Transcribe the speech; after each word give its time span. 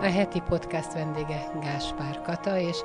A 0.00 0.10
heti 0.10 0.40
podcast 0.48 0.92
vendége 0.92 1.50
Gáspár 1.60 2.20
Kata, 2.20 2.58
és 2.58 2.76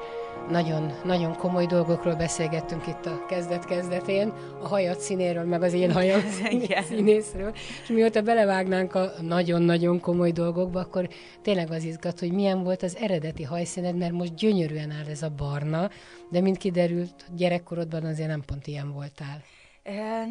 nagyon, 0.49 0.91
nagyon 1.03 1.35
komoly 1.35 1.65
dolgokról 1.65 2.15
beszélgettünk 2.15 2.87
itt 2.87 3.05
a 3.05 3.25
kezdet-kezdetén, 3.25 4.33
a 4.61 4.67
hajat 4.67 4.99
színéről, 4.99 5.43
meg 5.43 5.61
az 5.61 5.73
én 5.73 5.91
hajam 5.91 6.21
színészről, 6.89 7.51
és 7.83 7.87
mióta 7.87 8.21
belevágnánk 8.21 8.95
a 8.95 9.11
nagyon-nagyon 9.21 9.99
komoly 9.99 10.31
dolgokba, 10.31 10.79
akkor 10.79 11.09
tényleg 11.41 11.71
az 11.71 11.83
izgat, 11.83 12.19
hogy 12.19 12.31
milyen 12.31 12.63
volt 12.63 12.83
az 12.83 12.95
eredeti 12.95 13.43
hajszíned, 13.43 13.97
mert 13.97 14.13
most 14.13 14.35
gyönyörűen 14.35 14.91
áll 14.91 15.09
ez 15.09 15.21
a 15.21 15.29
barna, 15.29 15.89
de 16.29 16.41
mint 16.41 16.57
kiderült, 16.57 17.25
gyerekkorodban 17.35 18.03
azért 18.03 18.29
nem 18.29 18.41
pont 18.45 18.67
ilyen 18.67 18.91
voltál. 18.93 19.41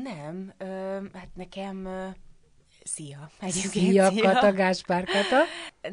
Nem, 0.03 0.53
hát 1.12 1.28
nekem... 1.34 1.89
Szia! 2.84 3.30
Szia, 3.48 4.10
szia. 4.10 4.32
Kata, 4.32 4.52
Gáspár 4.52 5.04
Kata. 5.04 5.42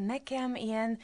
Nekem 0.02 0.56
ilyen 0.56 1.00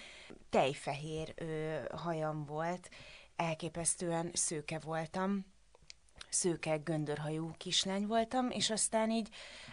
tejfehér 0.49 1.33
ö, 1.35 1.77
hajam 1.95 2.45
volt, 2.45 2.89
elképesztően 3.35 4.29
szőke 4.33 4.79
voltam, 4.79 5.45
szőke 6.29 6.77
göndörhajú 6.77 7.51
kislány 7.57 8.07
voltam, 8.07 8.49
és 8.49 8.69
aztán 8.69 9.11
így 9.11 9.29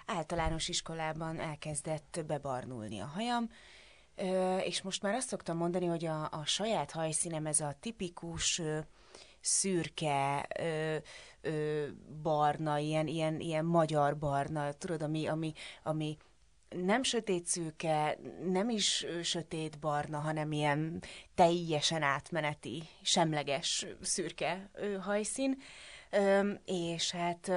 általános 0.07 0.69
iskolában 0.69 1.41
elkezdett 1.41 2.21
bebarnulni 2.27 3.01
a 3.01 3.07
hajam, 3.07 3.51
ö, 4.17 4.57
és 4.59 4.83
most 4.83 5.03
már 5.03 5.15
azt 5.15 5.29
szoktam 5.29 5.57
mondani, 5.57 5.87
hogy 5.87 6.05
a, 6.05 6.23
a 6.31 6.43
saját 6.45 6.91
hajszínem 6.91 7.47
ez 7.47 7.61
a 7.61 7.77
tipikus 7.81 8.59
ö, 8.59 8.79
szürke, 9.41 10.47
ö, 10.59 10.97
ö, 11.43 11.87
barna, 12.23 12.79
ilyen, 12.79 13.07
ilyen, 13.07 13.41
ilyen 13.41 13.65
magyar 13.65 14.19
barna, 14.19 14.73
tudod, 14.73 15.03
ami, 15.03 15.27
ami, 15.27 15.53
ami 15.83 16.17
nem 16.69 17.03
sötét 17.03 17.47
szőke, 17.47 18.19
nem 18.45 18.69
is 18.69 19.07
sötét 19.23 19.79
barna, 19.79 20.19
hanem 20.19 20.53
ilyen 20.53 21.03
teljesen 21.35 22.03
átmeneti, 22.03 22.83
semleges 23.03 23.87
szürke 24.01 24.71
hajszín. 25.01 25.63
És 26.65 27.11
hát 27.11 27.53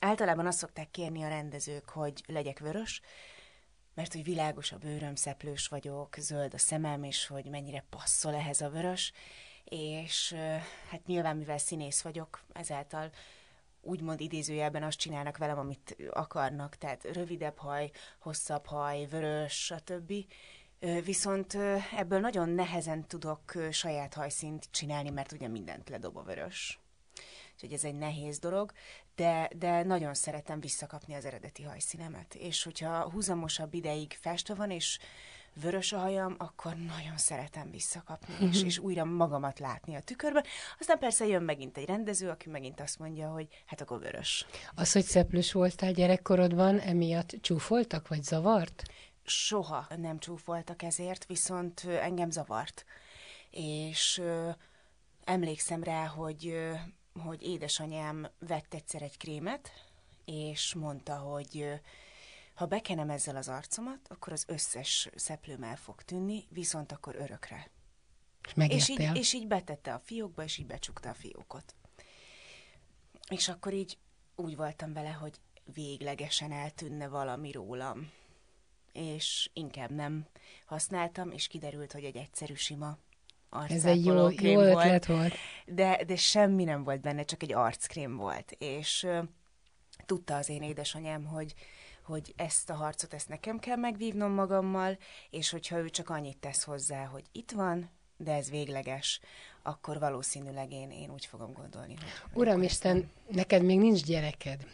általában 0.00 0.46
azt 0.46 0.58
szokták 0.58 0.90
kérni 0.90 1.22
a 1.22 1.28
rendezők, 1.28 1.88
hogy 1.88 2.22
legyek 2.26 2.58
vörös, 2.58 3.00
mert 3.94 4.12
hogy 4.12 4.24
világos 4.24 4.72
a 4.72 4.76
bőröm, 4.76 5.14
szeplős 5.14 5.68
vagyok, 5.68 6.14
zöld 6.18 6.54
a 6.54 6.58
szemem, 6.58 7.02
és 7.02 7.26
hogy 7.26 7.44
mennyire 7.44 7.84
passzol 7.90 8.34
ehhez 8.34 8.60
a 8.60 8.70
vörös, 8.70 9.12
és 9.64 10.34
hát 10.90 11.06
nyilván, 11.06 11.36
mivel 11.36 11.58
színész 11.58 12.02
vagyok, 12.02 12.44
ezáltal 12.52 13.10
úgymond 13.80 14.20
idézőjelben 14.20 14.82
azt 14.82 14.98
csinálnak 14.98 15.36
velem, 15.36 15.58
amit 15.58 15.96
akarnak, 16.10 16.76
tehát 16.76 17.04
rövidebb 17.04 17.58
haj, 17.58 17.90
hosszabb 18.18 18.66
haj, 18.66 19.06
vörös, 19.06 19.64
stb. 19.64 20.12
Viszont 21.04 21.54
ebből 21.96 22.20
nagyon 22.20 22.48
nehezen 22.48 23.06
tudok 23.06 23.52
saját 23.70 24.14
hajszínt 24.14 24.68
csinálni, 24.70 25.10
mert 25.10 25.32
ugye 25.32 25.48
mindent 25.48 25.88
ledob 25.88 26.16
a 26.16 26.22
vörös. 26.22 26.78
Úgyhogy 27.54 27.72
ez 27.72 27.84
egy 27.84 27.94
nehéz 27.94 28.38
dolog, 28.38 28.72
de, 29.14 29.50
de 29.56 29.82
nagyon 29.82 30.14
szeretem 30.14 30.60
visszakapni 30.60 31.14
az 31.14 31.24
eredeti 31.24 31.62
hajszínemet. 31.62 32.34
És 32.34 32.62
hogyha 32.62 33.10
húzamosabb 33.10 33.74
ideig 33.74 34.16
festve 34.20 34.54
van, 34.54 34.70
és 34.70 34.98
vörös 35.60 35.92
a 35.92 35.98
hajam, 35.98 36.34
akkor 36.38 36.74
nagyon 36.76 37.16
szeretem 37.16 37.70
visszakapni, 37.70 38.34
és, 38.48 38.62
és 38.62 38.78
újra 38.78 39.04
magamat 39.04 39.58
látni 39.58 39.94
a 39.94 40.00
tükörben. 40.00 40.44
Aztán 40.78 40.98
persze 40.98 41.26
jön 41.26 41.42
megint 41.42 41.76
egy 41.76 41.86
rendező, 41.86 42.28
aki 42.28 42.48
megint 42.48 42.80
azt 42.80 42.98
mondja, 42.98 43.28
hogy 43.28 43.48
hát 43.66 43.80
akkor 43.80 44.00
vörös. 44.00 44.46
Az, 44.74 44.92
hogy 44.92 45.04
szeplős 45.04 45.52
voltál 45.52 45.92
gyerekkorodban, 45.92 46.78
emiatt 46.78 47.36
csúfoltak, 47.40 48.08
vagy 48.08 48.22
zavart? 48.22 48.82
Soha 49.24 49.86
nem 49.96 50.18
csúfoltak 50.18 50.82
ezért, 50.82 51.26
viszont 51.26 51.84
engem 51.84 52.30
zavart. 52.30 52.84
És 53.50 54.18
ö, 54.18 54.50
emlékszem 55.24 55.82
rá, 55.82 56.06
hogy, 56.06 56.46
ö, 56.46 56.72
hogy 57.20 57.42
édesanyám 57.42 58.28
vett 58.38 58.74
egyszer 58.74 59.02
egy 59.02 59.16
krémet, 59.16 59.70
és 60.24 60.74
mondta, 60.74 61.14
hogy 61.14 61.80
ha 62.54 62.66
bekenem 62.66 63.10
ezzel 63.10 63.36
az 63.36 63.48
arcomat, 63.48 64.00
akkor 64.08 64.32
az 64.32 64.44
összes 64.46 65.08
szeplőm 65.14 65.62
el 65.62 65.76
fog 65.76 66.02
tűnni, 66.02 66.44
viszont 66.48 66.92
akkor 66.92 67.14
örökre. 67.14 67.70
És, 68.68 68.88
így, 68.88 69.10
és 69.14 69.32
így 69.32 69.46
betette 69.46 69.94
a 69.94 69.98
fiókba, 69.98 70.42
és 70.42 70.58
így 70.58 70.66
becsukta 70.66 71.08
a 71.08 71.14
fiókot. 71.14 71.74
És 73.28 73.48
akkor 73.48 73.72
így 73.72 73.98
úgy 74.36 74.56
voltam 74.56 74.92
vele, 74.92 75.10
hogy 75.10 75.40
véglegesen 75.74 76.52
eltűnne 76.52 77.08
valami 77.08 77.50
rólam. 77.52 78.10
És 78.92 79.50
inkább 79.52 79.90
nem 79.90 80.26
használtam, 80.66 81.30
és 81.30 81.46
kiderült, 81.46 81.92
hogy 81.92 82.04
egy 82.04 82.16
egyszerű 82.16 82.54
sima 82.54 82.98
Ez 83.68 83.84
egy 83.84 84.04
jó, 84.04 84.30
jó 84.30 84.60
ötlet 84.60 85.06
volt. 85.06 85.18
volt. 85.18 85.34
De, 85.66 86.04
de 86.04 86.16
semmi 86.16 86.64
nem 86.64 86.84
volt 86.84 87.00
benne, 87.00 87.24
csak 87.24 87.42
egy 87.42 87.52
arckrém 87.52 88.16
volt. 88.16 88.50
És 88.58 89.02
uh, 89.02 89.24
tudta 90.06 90.36
az 90.36 90.48
én 90.48 90.62
édesanyám, 90.62 91.24
hogy 91.24 91.54
hogy 92.04 92.32
ezt 92.36 92.70
a 92.70 92.74
harcot, 92.74 93.14
ezt 93.14 93.28
nekem 93.28 93.58
kell 93.58 93.76
megvívnom 93.76 94.32
magammal, 94.32 94.98
és 95.30 95.50
hogyha 95.50 95.78
ő 95.78 95.90
csak 95.90 96.10
annyit 96.10 96.38
tesz 96.38 96.62
hozzá, 96.62 97.04
hogy 97.04 97.24
itt 97.32 97.50
van, 97.50 97.90
de 98.16 98.32
ez 98.32 98.50
végleges, 98.50 99.20
akkor 99.62 99.98
valószínűleg 99.98 100.72
én, 100.72 100.90
én 100.90 101.10
úgy 101.10 101.26
fogom 101.26 101.52
gondolni. 101.52 101.94
Hogy 101.94 102.42
Uramisten, 102.42 103.10
neked 103.28 103.62
még 103.62 103.78
nincs 103.78 104.04
gyereked 104.04 104.66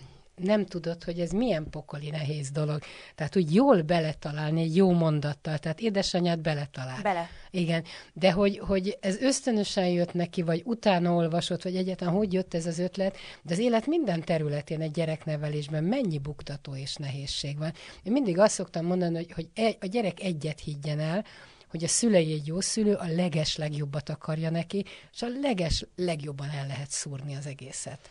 nem 0.42 0.66
tudod, 0.66 1.04
hogy 1.04 1.20
ez 1.20 1.30
milyen 1.30 1.70
pokoli 1.70 2.10
nehéz 2.10 2.50
dolog. 2.50 2.82
Tehát 3.14 3.36
úgy 3.36 3.54
jól 3.54 3.82
beletalálni 3.82 4.62
egy 4.62 4.76
jó 4.76 4.92
mondattal, 4.92 5.58
tehát 5.58 5.80
édesanyád 5.80 6.38
beletalál. 6.38 7.02
Bele. 7.02 7.28
Igen, 7.50 7.84
de 8.12 8.32
hogy, 8.32 8.58
hogy 8.58 8.98
ez 9.00 9.16
ösztönösen 9.16 9.86
jött 9.86 10.12
neki, 10.12 10.42
vagy 10.42 10.62
utána 10.64 11.12
olvasott, 11.12 11.62
vagy 11.62 11.76
egyáltalán 11.76 12.14
hogy 12.14 12.32
jött 12.32 12.54
ez 12.54 12.66
az 12.66 12.78
ötlet, 12.78 13.16
de 13.42 13.52
az 13.52 13.58
élet 13.58 13.86
minden 13.86 14.24
területén 14.24 14.80
egy 14.80 14.90
gyereknevelésben 14.90 15.84
mennyi 15.84 16.18
buktató 16.18 16.74
és 16.74 16.94
nehézség 16.94 17.58
van. 17.58 17.72
Én 18.02 18.12
mindig 18.12 18.38
azt 18.38 18.54
szoktam 18.54 18.86
mondani, 18.86 19.16
hogy, 19.16 19.32
hogy 19.32 19.48
e, 19.54 19.76
a 19.80 19.86
gyerek 19.86 20.22
egyet 20.22 20.60
higgyen 20.60 21.00
el, 21.00 21.24
hogy 21.70 21.84
a 21.84 21.88
szülei 21.88 22.32
egy 22.32 22.46
jó 22.46 22.60
szülő 22.60 22.94
a 22.94 23.06
leges 23.06 23.56
legjobbat 23.56 24.08
akarja 24.08 24.50
neki, 24.50 24.84
és 25.12 25.22
a 25.22 25.28
leges 25.40 25.86
legjobban 25.96 26.50
el 26.50 26.66
lehet 26.66 26.90
szúrni 26.90 27.34
az 27.34 27.46
egészet. 27.46 28.10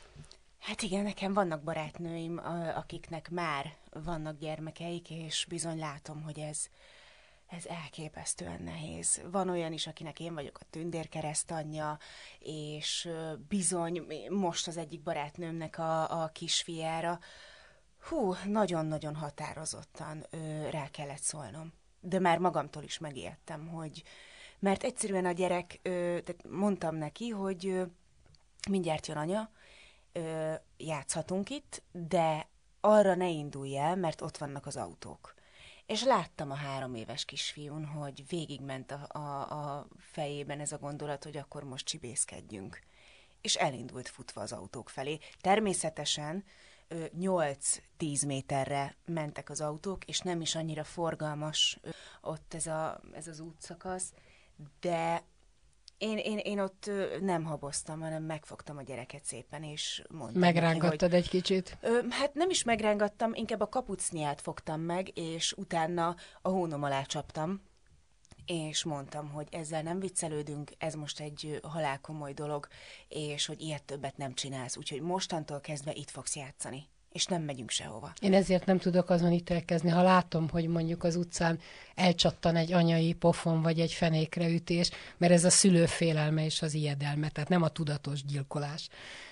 Hát 0.60 0.82
igen, 0.82 1.04
nekem 1.04 1.34
vannak 1.34 1.64
barátnőim, 1.64 2.38
akiknek 2.76 3.30
már 3.30 3.74
vannak 3.92 4.38
gyermekeik, 4.38 5.10
és 5.10 5.46
bizony 5.50 5.80
látom, 5.80 6.22
hogy 6.22 6.40
ez, 6.40 6.68
ez 7.48 7.66
elképesztően 7.66 8.62
nehéz. 8.62 9.22
Van 9.32 9.50
olyan 9.50 9.74
is, 9.74 9.88
akinek 9.88 10.20
én 10.20 10.34
vagyok 10.34 10.58
a 10.62 10.66
tündérkereszt 10.70 11.52
anyja, 11.52 11.98
és 12.40 13.10
bizony 13.48 14.06
most 14.30 14.68
az 14.68 14.78
egyik 14.78 15.04
barátnőmnek 15.04 15.78
a, 15.78 16.24
a 16.24 16.28
kisfiára, 16.28 17.20
hú, 18.08 18.36
nagyon-nagyon 18.46 19.16
határozottan 19.16 20.26
ö, 20.30 20.70
rá 20.70 20.90
kellett 20.90 21.22
szólnom. 21.22 21.74
De 22.02 22.20
már 22.20 22.38
magamtól 22.38 22.84
is 22.84 22.98
megértem, 22.98 23.68
hogy 23.68 24.04
mert 24.60 24.84
egyszerűen 24.84 25.26
a 25.26 25.32
gyerek, 25.32 25.80
ö, 25.82 25.90
tehát 26.24 26.44
mondtam 26.50 26.96
neki, 26.96 27.30
hogy 27.30 27.68
ö, 27.68 27.84
mindjárt 28.70 29.08
jön 29.08 29.18
anya, 29.18 29.50
ö, 30.20 30.54
játszhatunk 30.78 31.50
itt, 31.50 31.82
de 31.92 32.48
arra 32.82 33.16
ne 33.16 33.30
indulj 33.30 33.78
el, 33.78 33.96
mert 33.96 34.22
ott 34.22 34.38
vannak 34.38 34.66
az 34.66 34.76
autók. 34.78 35.34
És 35.86 36.04
láttam 36.04 36.52
a 36.52 36.56
három 36.56 36.96
éves 36.96 37.26
kisfiún, 37.26 37.86
hogy 37.86 38.28
végigment 38.28 38.92
a, 38.92 39.08
a, 39.08 39.52
a 39.52 39.88
fejében 39.98 40.60
ez 40.60 40.72
a 40.72 40.78
gondolat, 40.78 41.24
hogy 41.24 41.38
akkor 41.38 41.64
most 41.64 41.86
csibészkedjünk. 41.86 42.80
És 43.42 43.56
elindult 43.56 44.08
futva 44.10 44.42
az 44.42 44.52
autók 44.52 44.90
felé. 44.90 45.20
Természetesen 45.42 46.44
8-10 46.90 48.26
méterre 48.26 48.96
mentek 49.06 49.50
az 49.50 49.62
autók, 49.62 50.06
és 50.06 50.20
nem 50.20 50.42
is 50.42 50.56
annyira 50.56 50.84
forgalmas 50.84 51.80
ott 52.22 52.54
ez, 52.54 52.68
a, 52.68 53.02
ez 53.14 53.28
az 53.28 53.40
útszakasz, 53.40 54.14
de 54.80 55.24
én, 56.00 56.18
én, 56.18 56.38
én 56.38 56.60
ott 56.60 56.90
nem 57.22 57.44
haboztam, 57.44 58.02
hanem 58.02 58.24
megfogtam 58.24 58.78
a 58.78 58.82
gyereket 58.82 59.24
szépen, 59.24 59.64
és 59.64 60.04
mondtam 60.10 60.40
Megrángattad 60.40 60.92
neki, 60.92 61.14
hogy, 61.14 61.14
egy 61.14 61.30
kicsit? 61.30 61.78
Ö, 61.82 62.00
hát 62.10 62.34
nem 62.34 62.50
is 62.50 62.64
megrángattam, 62.64 63.34
inkább 63.34 63.60
a 63.60 63.70
kapucniát 63.70 64.42
fogtam 64.42 64.82
meg, 64.82 65.18
és 65.18 65.54
utána 65.54 66.16
a 66.42 66.50
hónom 66.50 66.84
alá 66.84 67.02
csaptam, 67.02 67.62
és 68.46 68.84
mondtam, 68.84 69.30
hogy 69.30 69.48
ezzel 69.52 69.82
nem 69.82 70.00
viccelődünk, 70.00 70.72
ez 70.78 70.94
most 70.94 71.20
egy 71.20 71.60
halálkomoly 71.64 72.34
dolog, 72.34 72.68
és 73.08 73.46
hogy 73.46 73.62
ilyet 73.62 73.84
többet 73.84 74.18
nem 74.18 74.34
csinálsz, 74.34 74.78
úgyhogy 74.78 75.02
mostantól 75.02 75.60
kezdve 75.60 75.94
itt 75.94 76.10
fogsz 76.10 76.36
játszani 76.36 76.88
és 77.12 77.26
nem 77.26 77.42
megyünk 77.42 77.70
sehova. 77.70 78.14
Én 78.22 78.34
ezért 78.34 78.66
nem 78.66 78.78
tudok 78.78 79.10
azon 79.10 79.32
ítélkezni, 79.32 79.90
ha 79.90 80.02
látom, 80.02 80.50
hogy 80.50 80.68
mondjuk 80.68 81.04
az 81.04 81.16
utcán 81.16 81.60
elcsattan 81.96 82.56
egy 82.56 82.74
anyai 82.74 83.14
pofon 83.14 83.62
vagy 83.62 83.80
egy 83.80 83.92
fenékre 83.92 84.50
ütés, 84.50 84.92
mert 85.18 85.34
ez 85.34 85.46
a 85.46 85.50
szülő 85.50 85.86
félelme 85.86 86.46
és 86.46 86.62
az 86.62 86.74
ijedelme, 86.74 87.30
tehát 87.30 87.50
nem 87.50 87.62
a 87.62 87.68
tudatos 87.70 88.24
gyilkolás. 88.24 88.90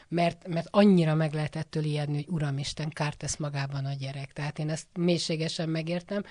Mert, 0.07 0.47
mert 0.47 0.67
annyira 0.71 1.15
meg 1.15 1.33
lehet 1.33 1.55
ettől 1.55 1.83
ijedni, 1.83 2.15
hogy 2.15 2.27
Uramisten, 2.29 2.89
kárt 2.89 3.17
tesz 3.17 3.37
magában 3.37 3.85
a 3.85 3.93
gyerek. 3.93 4.33
Tehát 4.33 4.59
én 4.59 4.69
ezt 4.69 4.87
mélységesen 4.93 5.69
megértem. 5.69 6.23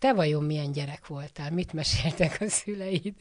Te 0.00 0.12
vajon 0.12 0.44
milyen 0.44 0.72
gyerek 0.72 1.06
voltál? 1.06 1.50
Mit 1.50 1.72
meséltek 1.72 2.36
a 2.40 2.48
szüleid? 2.48 3.14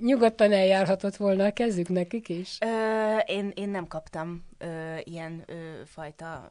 Nyugodtan 0.00 0.52
eljárhatott 0.52 1.16
volna 1.16 1.44
a 1.44 1.52
kezük 1.52 1.88
nekik 1.88 2.28
is? 2.28 2.58
Ö, 2.60 3.16
én, 3.16 3.52
én 3.54 3.68
nem 3.68 3.86
kaptam 3.86 4.44
ö, 4.58 4.96
ilyen 5.02 5.42
ö, 5.46 5.80
fajta 5.84 6.48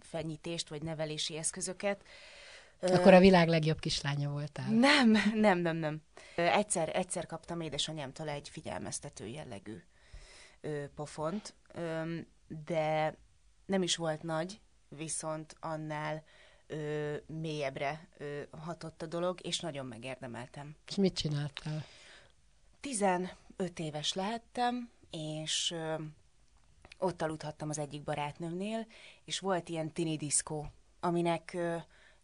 fenyítést 0.00 0.68
vagy 0.68 0.82
nevelési 0.82 1.36
eszközöket. 1.36 2.04
Akkor 2.80 3.14
a 3.14 3.18
világ 3.18 3.48
legjobb 3.48 3.78
kislánya 3.78 4.30
voltál. 4.30 4.70
Nem, 4.70 5.16
nem, 5.34 5.58
nem, 5.58 5.76
nem. 5.76 6.02
Egyszer, 6.36 6.96
egyszer 6.96 7.26
kaptam 7.26 7.60
édesanyámtól 7.60 8.28
egy 8.28 8.48
figyelmeztető 8.48 9.26
jellegű 9.26 9.82
ö, 10.60 10.84
pofont, 10.94 11.54
ö, 11.74 12.14
de 12.66 13.16
nem 13.66 13.82
is 13.82 13.96
volt 13.96 14.22
nagy, 14.22 14.60
viszont 14.88 15.56
annál 15.60 16.22
ö, 16.72 17.16
mélyebbre 17.26 18.08
ö, 18.18 18.42
hatott 18.50 19.02
a 19.02 19.06
dolog, 19.06 19.38
és 19.42 19.60
nagyon 19.60 19.86
megérdemeltem. 19.86 20.76
És 20.88 20.94
mit 20.94 21.14
csináltál? 21.14 21.84
15 22.80 23.28
éves 23.76 24.12
lehettem, 24.12 24.90
és 25.10 25.70
ö, 25.70 25.94
ott 26.98 27.22
aludhattam 27.22 27.68
az 27.68 27.78
egyik 27.78 28.02
barátnőmnél, 28.02 28.86
és 29.24 29.38
volt 29.38 29.68
ilyen 29.68 29.92
tini 29.92 30.16
diszkó, 30.16 30.66
aminek 31.00 31.50
ö, 31.54 31.76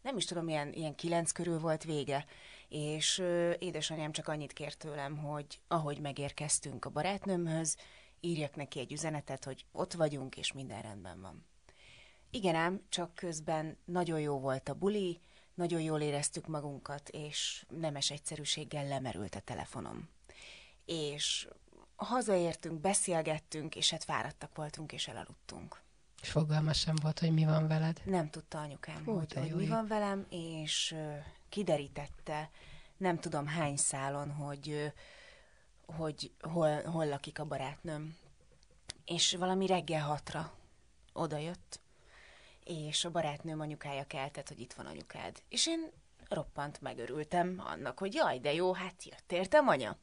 nem 0.03 0.17
is 0.17 0.25
tudom, 0.25 0.49
ilyen, 0.49 0.73
ilyen 0.73 0.95
kilenc 0.95 1.33
körül 1.33 1.59
volt 1.59 1.85
vége, 1.85 2.25
és 2.69 3.19
ö, 3.19 3.53
édesanyám 3.59 4.13
csak 4.13 4.29
annyit 4.29 4.53
kért 4.53 4.79
tőlem, 4.79 5.17
hogy 5.17 5.61
ahogy 5.69 6.01
megérkeztünk 6.01 6.85
a 6.85 6.91
barátnőmhöz, 6.91 7.77
írjak 8.21 8.57
neki 8.57 8.79
egy 8.79 8.93
üzenetet, 8.93 9.45
hogy 9.45 9.65
ott 9.73 9.93
vagyunk, 9.93 10.37
és 10.37 10.53
minden 10.53 10.83
rendben 10.83 11.21
van. 11.21 11.47
Igen 12.31 12.55
ám, 12.55 12.81
csak 12.89 13.15
közben 13.15 13.77
nagyon 13.85 14.21
jó 14.21 14.39
volt 14.39 14.69
a 14.69 14.75
buli, 14.75 15.21
nagyon 15.55 15.81
jól 15.81 16.01
éreztük 16.01 16.47
magunkat, 16.47 17.09
és 17.09 17.67
nemes 17.69 18.11
egyszerűséggel 18.11 18.87
lemerült 18.87 19.35
a 19.35 19.41
telefonom. 19.41 20.09
És 20.85 21.49
hazaértünk, 21.97 22.81
beszélgettünk, 22.81 23.77
és 23.77 23.91
hát 23.91 24.05
fáradtak 24.05 24.57
voltunk, 24.57 24.93
és 24.93 25.09
elaludtunk. 25.09 25.81
És 26.23 26.31
fogalma 26.31 26.73
sem 26.73 26.95
volt, 27.03 27.19
hogy 27.19 27.33
mi 27.33 27.45
van 27.45 27.69
veled? 27.69 28.01
Nem 28.05 28.31
tudta 28.31 28.61
anyukám, 28.61 29.09
Ó, 29.09 29.17
hogy, 29.17 29.33
hogy 29.33 29.55
mi 29.55 29.67
van 29.67 29.87
velem, 29.87 30.27
és 30.31 30.95
kiderítette, 31.49 32.51
nem 32.97 33.19
tudom 33.19 33.47
hány 33.47 33.77
szálon, 33.77 34.31
hogy, 34.31 34.93
hogy 35.87 36.33
hol, 36.41 36.83
hol 36.83 37.07
lakik 37.07 37.39
a 37.39 37.45
barátnőm. 37.45 38.17
És 39.05 39.35
valami 39.35 39.67
reggel 39.67 40.03
hatra 40.03 40.53
odajött, 41.13 41.81
és 42.69 43.05
a 43.05 43.11
barátnőm 43.11 43.61
anyukája 43.61 44.05
keltett, 44.05 44.49
hogy 44.49 44.61
itt 44.61 44.73
van 44.73 44.87
anyukád. 44.87 45.43
És 45.49 45.67
én 45.67 45.91
roppant 46.29 46.81
megörültem 46.81 47.63
annak, 47.67 47.99
hogy 47.99 48.15
jaj, 48.15 48.39
de 48.39 48.53
jó, 48.53 48.73
hát 48.73 49.05
jött 49.05 49.33
értem, 49.33 49.69
anya. 49.69 49.97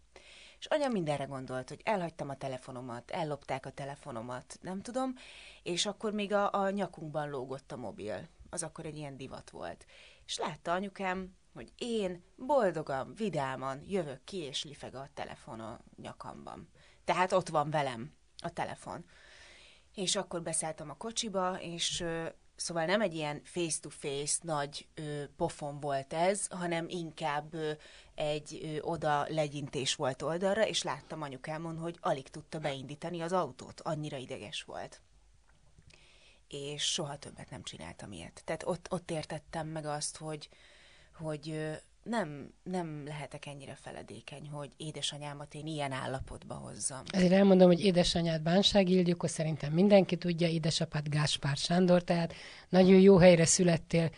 És 0.59 0.65
anya 0.65 0.87
mindenre 0.87 1.23
gondolt, 1.23 1.69
hogy 1.69 1.81
elhagytam 1.83 2.29
a 2.29 2.37
telefonomat, 2.37 3.11
ellopták 3.11 3.65
a 3.65 3.71
telefonomat, 3.71 4.57
nem 4.61 4.81
tudom, 4.81 5.15
és 5.63 5.85
akkor 5.85 6.13
még 6.13 6.33
a, 6.33 6.53
a 6.53 6.69
nyakunkban 6.69 7.29
lógott 7.29 7.71
a 7.71 7.77
mobil. 7.77 8.27
Az 8.49 8.63
akkor 8.63 8.85
egy 8.85 8.97
ilyen 8.97 9.17
divat 9.17 9.49
volt. 9.49 9.85
És 10.25 10.37
látta 10.37 10.71
anyukám, 10.71 11.35
hogy 11.53 11.71
én 11.77 12.23
boldogan, 12.35 13.13
vidáman 13.15 13.83
jövök 13.87 14.23
ki, 14.23 14.37
és 14.37 14.63
lifeg 14.63 14.95
a 14.95 15.09
telefon 15.13 15.59
a 15.59 15.79
nyakamban. 16.01 16.69
Tehát 17.03 17.31
ott 17.31 17.49
van 17.49 17.69
velem 17.69 18.13
a 18.43 18.53
telefon. 18.53 19.05
És 19.93 20.15
akkor 20.15 20.41
beszálltam 20.41 20.89
a 20.89 20.97
kocsiba, 20.97 21.61
és 21.61 22.05
Szóval 22.55 22.85
nem 22.85 23.01
egy 23.01 23.13
ilyen 23.13 23.41
face-to-face 23.43 24.37
nagy 24.41 24.87
ö, 24.93 25.23
pofon 25.37 25.79
volt 25.79 26.13
ez, 26.13 26.47
hanem 26.47 26.85
inkább 26.89 27.53
ö, 27.53 27.71
egy 28.15 28.59
ö, 28.63 28.81
oda 28.81 29.25
legyintés 29.29 29.95
volt 29.95 30.21
oldalra, 30.21 30.67
és 30.67 30.83
láttam 30.83 31.21
anyukámon, 31.21 31.77
hogy 31.77 31.97
alig 32.01 32.27
tudta 32.27 32.59
beindítani 32.59 33.21
az 33.21 33.31
autót, 33.31 33.81
annyira 33.81 34.17
ideges 34.17 34.63
volt. 34.63 35.01
És 36.47 36.83
soha 36.83 37.17
többet 37.17 37.49
nem 37.49 37.63
csináltam 37.63 38.11
ilyet. 38.11 38.41
Tehát 38.45 38.63
ott, 38.65 38.91
ott 38.91 39.11
értettem 39.11 39.67
meg 39.67 39.85
azt, 39.85 40.17
hogy, 40.17 40.49
hogy 41.13 41.71
nem, 42.09 42.53
nem 42.63 43.03
lehetek 43.05 43.45
ennyire 43.45 43.77
feledékeny, 43.81 44.49
hogy 44.51 44.69
édesanyámat 44.77 45.53
én 45.53 45.65
ilyen 45.65 45.91
állapotba 45.91 46.53
hozzam. 46.53 47.01
Ezért 47.11 47.31
elmondom, 47.31 47.67
hogy 47.67 47.85
édesanyád 47.85 48.41
Bánság 48.41 48.89
Ildikó, 48.89 49.27
szerintem 49.27 49.71
mindenki 49.71 50.15
tudja, 50.15 50.47
édesapád 50.47 51.09
Gáspár 51.09 51.57
Sándor, 51.57 52.03
tehát 52.03 52.33
nagyon 52.69 52.99
jó 52.99 53.17
helyre 53.17 53.45
születtél, 53.45 54.09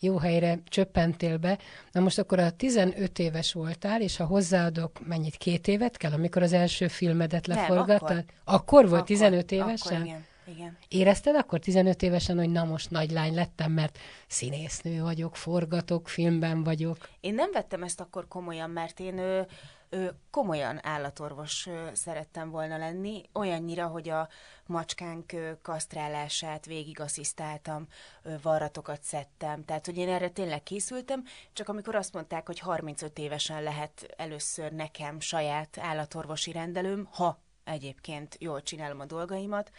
jó 0.00 0.16
helyre 0.16 0.58
csöppentél 0.64 1.36
be. 1.36 1.58
Na 1.92 2.00
most 2.00 2.18
akkor 2.18 2.38
a 2.38 2.50
15 2.50 3.18
éves 3.18 3.52
voltál, 3.52 4.00
és 4.00 4.16
ha 4.16 4.24
hozzáadok, 4.24 5.06
mennyit, 5.06 5.36
két 5.36 5.68
évet 5.68 5.96
kell, 5.96 6.12
amikor 6.12 6.42
az 6.42 6.52
első 6.52 6.88
filmedet 6.88 7.46
leforgattad? 7.46 8.10
akkor. 8.10 8.24
akkor 8.44 8.88
volt 8.88 8.94
akkor, 8.94 9.04
15 9.04 9.52
évesen? 9.52 9.94
Akkor 9.94 10.06
igen. 10.06 10.24
Igen. 10.46 10.78
Érezted 10.88 11.34
akkor 11.34 11.58
15 11.58 12.02
évesen, 12.02 12.36
hogy 12.36 12.50
na 12.50 12.64
most 12.64 12.90
nagy 12.90 13.10
lány 13.10 13.34
lettem, 13.34 13.72
mert 13.72 13.98
színésznő 14.26 15.02
vagyok, 15.02 15.36
forgatok, 15.36 16.08
filmben 16.08 16.62
vagyok? 16.62 17.08
Én 17.20 17.34
nem 17.34 17.52
vettem 17.52 17.82
ezt 17.82 18.00
akkor 18.00 18.28
komolyan, 18.28 18.70
mert 18.70 19.00
én 19.00 19.18
ö, 19.18 19.42
ö, 19.88 20.06
komolyan 20.30 20.80
állatorvos 20.82 21.66
ö, 21.66 21.88
szerettem 21.92 22.50
volna 22.50 22.76
lenni, 22.76 23.22
olyannyira, 23.32 23.86
hogy 23.86 24.08
a 24.08 24.28
macskánk 24.66 25.32
ö, 25.32 25.50
kasztrálását 25.62 26.66
végig 26.66 27.00
asszisztáltam, 27.00 27.86
ö, 28.22 28.34
varratokat 28.42 29.02
szedtem, 29.02 29.64
tehát 29.64 29.86
hogy 29.86 29.96
én 29.96 30.08
erre 30.08 30.28
tényleg 30.28 30.62
készültem, 30.62 31.24
csak 31.52 31.68
amikor 31.68 31.94
azt 31.94 32.12
mondták, 32.12 32.46
hogy 32.46 32.58
35 32.58 33.18
évesen 33.18 33.62
lehet 33.62 34.14
először 34.16 34.72
nekem 34.72 35.20
saját 35.20 35.78
állatorvosi 35.80 36.52
rendelőm, 36.52 37.08
ha 37.10 37.42
egyébként 37.64 38.36
jól 38.40 38.62
csinálom 38.62 39.00
a 39.00 39.04
dolgaimat, 39.04 39.70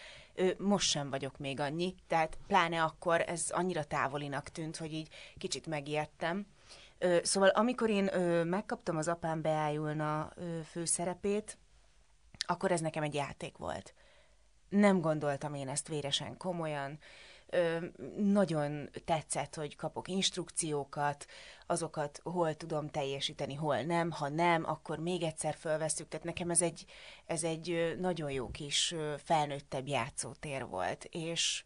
most 0.58 0.90
sem 0.90 1.10
vagyok 1.10 1.38
még 1.38 1.60
annyi, 1.60 1.96
tehát 2.08 2.38
pláne 2.48 2.84
akkor 2.84 3.22
ez 3.22 3.46
annyira 3.50 3.84
távolinak 3.84 4.50
tűnt, 4.50 4.78
hogy 4.78 4.94
így 4.94 5.10
kicsit 5.38 5.68
megijedtem. 5.68 6.48
Szóval 7.22 7.50
amikor 7.50 7.90
én 7.90 8.04
megkaptam 8.46 8.98
az 8.98 9.08
apám 9.08 9.42
beájulna 9.42 10.34
főszerepét, 10.70 11.58
akkor 12.48 12.72
ez 12.72 12.82
nekem 12.82 13.04
egy 13.04 13.14
játék 13.14 13.58
volt. 13.58 13.94
Nem 14.70 15.02
gondoltam 15.02 15.54
én 15.54 15.70
ezt 15.70 15.88
véresen 15.88 16.38
komolyan, 16.38 17.00
nagyon 18.18 18.90
tetszett, 19.06 19.56
hogy 19.56 19.76
kapok 19.76 20.08
instrukciókat, 20.08 21.26
azokat 21.68 22.20
hol 22.24 22.56
tudom 22.56 22.90
teljesíteni, 22.90 23.54
hol 23.54 23.82
nem, 23.82 24.12
ha 24.12 24.30
nem, 24.30 24.66
akkor 24.66 25.00
még 25.00 25.24
egyszer 25.24 25.56
fölveszük, 25.56 26.08
tehát 26.08 26.26
nekem 26.26 26.50
ez 26.50 26.62
egy, 26.62 26.86
ez 27.26 27.44
egy 27.44 27.96
nagyon 28.00 28.32
jó 28.32 28.50
kis 28.50 28.96
felnőttebb 29.24 29.88
játszótér 29.88 30.66
volt, 30.66 31.08
és 31.12 31.64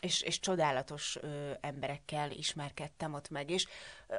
és, 0.00 0.22
és 0.22 0.40
csodálatos 0.40 1.16
ö, 1.20 1.50
emberekkel 1.60 2.30
ismerkedtem 2.30 3.14
ott 3.14 3.30
meg, 3.30 3.50
és 3.50 3.66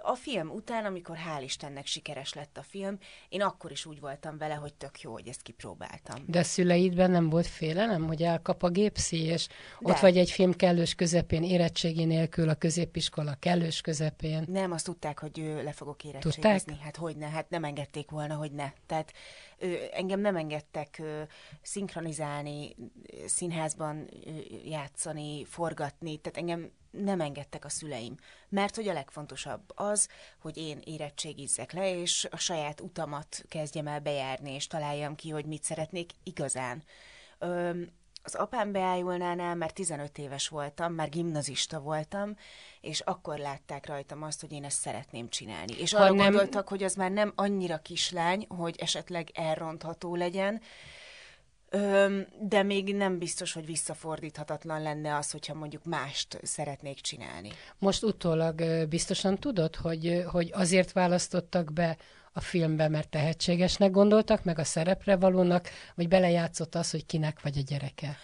a 0.01 0.15
film 0.15 0.49
után, 0.49 0.85
amikor 0.85 1.17
hál' 1.17 1.41
Istennek 1.43 1.85
sikeres 1.85 2.33
lett 2.33 2.57
a 2.57 2.63
film, 2.63 2.97
én 3.29 3.41
akkor 3.41 3.71
is 3.71 3.85
úgy 3.85 3.99
voltam 3.99 4.37
vele, 4.37 4.53
hogy 4.53 4.73
tök 4.73 5.01
jó, 5.01 5.11
hogy 5.11 5.27
ezt 5.27 5.41
kipróbáltam. 5.41 6.23
De 6.27 6.43
szüleidben 6.43 7.11
nem 7.11 7.29
volt 7.29 7.47
félelem, 7.47 8.07
hogy 8.07 8.23
elkap 8.23 8.63
a 8.63 8.69
gépszi, 8.69 9.21
és 9.21 9.47
De. 9.47 9.91
ott 9.91 9.99
vagy 9.99 10.17
egy 10.17 10.31
film 10.31 10.53
kellős 10.53 10.95
közepén, 10.95 11.43
érettségi 11.43 12.05
nélkül 12.05 12.49
a 12.49 12.55
középiskola 12.55 13.35
kellős 13.39 13.81
közepén. 13.81 14.45
Nem, 14.47 14.71
azt 14.71 14.85
tudták, 14.85 15.19
hogy 15.19 15.37
le 15.63 15.71
fogok 15.71 16.03
érettségizni. 16.03 16.41
Tudták? 16.41 16.79
Hát 16.79 16.95
hogy 16.95 17.15
ne, 17.15 17.27
hát 17.27 17.49
nem 17.49 17.63
engedték 17.63 18.09
volna, 18.09 18.35
hogy 18.35 18.51
ne. 18.51 18.71
Tehát 18.85 19.13
ö, 19.57 19.73
engem 19.91 20.19
nem 20.19 20.35
engedtek 20.35 20.99
ö, 20.99 21.21
szinkronizálni, 21.61 22.75
színházban 23.25 24.09
ö, 24.25 24.29
játszani, 24.65 25.45
forgatni, 25.45 26.17
tehát 26.17 26.37
engem 26.37 26.71
nem 26.91 27.21
engedtek 27.21 27.65
a 27.65 27.69
szüleim. 27.69 28.15
Mert 28.49 28.75
hogy 28.75 28.87
a 28.87 28.93
legfontosabb 28.93 29.61
az, 29.75 30.09
hogy 30.39 30.57
én 30.57 30.81
érettségizzek 30.83 31.71
le, 31.71 31.99
és 31.99 32.27
a 32.31 32.37
saját 32.37 32.81
utamat 32.81 33.43
kezdjem 33.49 33.87
el 33.87 33.99
bejárni, 33.99 34.53
és 34.53 34.67
találjam 34.67 35.15
ki, 35.15 35.29
hogy 35.29 35.45
mit 35.45 35.63
szeretnék 35.63 36.11
igazán. 36.23 36.83
Ö, 37.39 37.81
az 38.23 38.35
apám 38.35 38.71
beájulnánál, 38.71 39.55
mert 39.55 39.73
15 39.73 40.17
éves 40.17 40.47
voltam, 40.47 40.93
már 40.93 41.09
gimnazista 41.09 41.79
voltam, 41.79 42.35
és 42.81 42.99
akkor 42.99 43.37
látták 43.37 43.85
rajtam 43.85 44.23
azt, 44.23 44.41
hogy 44.41 44.51
én 44.51 44.63
ezt 44.63 44.79
szeretném 44.79 45.29
csinálni. 45.29 45.73
És 45.77 45.93
arra 45.93 46.13
nem... 46.13 46.17
gondoltak, 46.17 46.67
hogy 46.67 46.83
az 46.83 46.95
már 46.95 47.11
nem 47.11 47.31
annyira 47.35 47.77
kislány, 47.77 48.45
hogy 48.49 48.75
esetleg 48.79 49.29
elrontható 49.33 50.15
legyen, 50.15 50.61
de 52.39 52.63
még 52.63 52.95
nem 52.95 53.17
biztos, 53.17 53.53
hogy 53.53 53.65
visszafordíthatatlan 53.65 54.81
lenne 54.81 55.15
az, 55.15 55.31
hogyha 55.31 55.53
mondjuk 55.53 55.83
mást 55.83 56.39
szeretnék 56.43 57.01
csinálni. 57.01 57.51
Most 57.79 58.03
utólag 58.03 58.63
biztosan 58.89 59.37
tudod, 59.37 59.75
hogy, 59.75 60.23
hogy 60.27 60.49
azért 60.53 60.91
választottak 60.91 61.73
be 61.73 61.97
a 62.33 62.39
filmbe, 62.39 62.87
mert 62.87 63.09
tehetségesnek 63.09 63.91
gondoltak, 63.91 64.43
meg 64.43 64.59
a 64.59 64.63
szerepre 64.63 65.15
valónak, 65.15 65.69
vagy 65.95 66.07
belejátszott 66.07 66.75
az, 66.75 66.91
hogy 66.91 67.05
kinek 67.05 67.41
vagy 67.41 67.57
a 67.57 67.61
gyereke? 67.61 68.17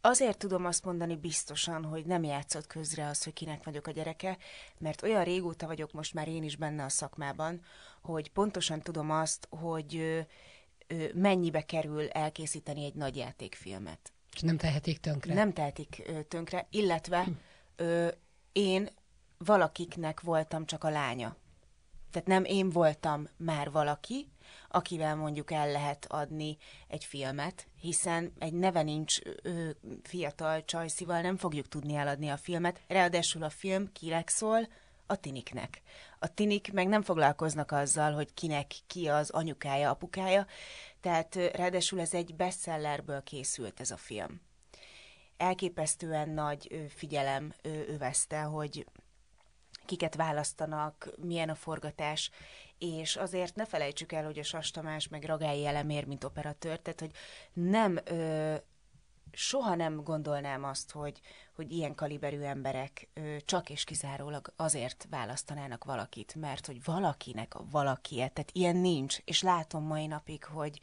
Azért 0.00 0.38
tudom 0.38 0.64
azt 0.64 0.84
mondani 0.84 1.16
biztosan, 1.16 1.84
hogy 1.84 2.04
nem 2.04 2.24
játszott 2.24 2.66
közre 2.66 3.06
az, 3.06 3.24
hogy 3.24 3.32
kinek 3.32 3.64
vagyok 3.64 3.86
a 3.86 3.90
gyereke, 3.90 4.36
mert 4.78 5.02
olyan 5.02 5.24
régóta 5.24 5.66
vagyok 5.66 5.92
most 5.92 6.14
már 6.14 6.28
én 6.28 6.42
is 6.42 6.56
benne 6.56 6.84
a 6.84 6.88
szakmában, 6.88 7.60
hogy 8.02 8.30
pontosan 8.30 8.80
tudom 8.80 9.10
azt, 9.10 9.46
hogy 9.50 10.24
mennyibe 11.14 11.62
kerül 11.62 12.08
elkészíteni 12.08 12.84
egy 12.84 12.94
nagy 12.94 13.16
játékfilmet. 13.16 14.12
És 14.34 14.40
nem 14.40 14.56
tehetik 14.56 14.98
tönkre? 14.98 15.34
Nem 15.34 15.52
tehetik 15.52 16.02
tönkre, 16.28 16.66
illetve 16.70 17.26
ö, 17.76 18.08
én 18.52 18.88
valakiknek 19.38 20.20
voltam 20.20 20.66
csak 20.66 20.84
a 20.84 20.90
lánya. 20.90 21.36
Tehát 22.10 22.28
nem 22.28 22.44
én 22.44 22.70
voltam 22.70 23.28
már 23.36 23.70
valaki, 23.70 24.28
akivel 24.68 25.16
mondjuk 25.16 25.50
el 25.50 25.70
lehet 25.70 26.06
adni 26.08 26.56
egy 26.88 27.04
filmet, 27.04 27.66
hiszen 27.80 28.32
egy 28.38 28.52
neve 28.52 28.82
nincs 28.82 29.18
ö, 29.42 29.70
fiatal 30.02 30.64
csajszival, 30.64 31.20
nem 31.20 31.36
fogjuk 31.36 31.68
tudni 31.68 31.94
eladni 31.94 32.28
a 32.28 32.36
filmet. 32.36 32.80
Ráadásul 32.88 33.42
a 33.42 33.50
film 33.50 33.92
kinek 33.92 34.28
szól? 34.28 34.68
A 35.06 35.16
tiniknek. 35.16 35.82
A 36.24 36.34
tinik 36.34 36.72
meg 36.72 36.88
nem 36.88 37.02
foglalkoznak 37.02 37.70
azzal, 37.70 38.12
hogy 38.12 38.34
kinek 38.34 38.72
ki 38.86 39.08
az 39.08 39.30
anyukája, 39.30 39.90
apukája, 39.90 40.46
tehát 41.00 41.34
ráadásul 41.34 42.00
ez 42.00 42.14
egy 42.14 42.34
bestsellerből 42.34 43.22
készült 43.22 43.80
ez 43.80 43.90
a 43.90 43.96
film. 43.96 44.40
Elképesztően 45.36 46.28
nagy 46.28 46.88
figyelem 46.94 47.54
övezte, 47.62 48.40
hogy 48.40 48.86
kiket 49.86 50.14
választanak, 50.14 51.08
milyen 51.16 51.48
a 51.48 51.54
forgatás, 51.54 52.30
és 52.78 53.16
azért 53.16 53.54
ne 53.54 53.66
felejtsük 53.66 54.12
el, 54.12 54.24
hogy 54.24 54.38
a 54.38 54.42
Sas 54.42 54.70
Tamás 54.70 55.08
meg 55.08 55.24
Ragályi 55.24 55.66
Elemér, 55.66 56.04
mint 56.04 56.24
operatőr, 56.24 56.78
tehát 56.78 57.00
hogy 57.00 57.12
nem, 57.52 57.98
ö, 58.04 58.54
soha 59.36 59.74
nem 59.74 60.02
gondolnám 60.02 60.64
azt, 60.64 60.90
hogy, 60.90 61.20
hogy 61.54 61.72
ilyen 61.72 61.94
kaliberű 61.94 62.40
emberek 62.40 63.08
ö, 63.14 63.36
csak 63.44 63.70
és 63.70 63.84
kizárólag 63.84 64.52
azért 64.56 65.06
választanának 65.10 65.84
valakit, 65.84 66.34
mert 66.34 66.66
hogy 66.66 66.84
valakinek 66.84 67.54
a 67.54 67.64
valakie, 67.70 68.28
tehát 68.28 68.50
ilyen 68.52 68.76
nincs, 68.76 69.18
és 69.24 69.42
látom 69.42 69.84
mai 69.84 70.06
napig, 70.06 70.44
hogy, 70.44 70.80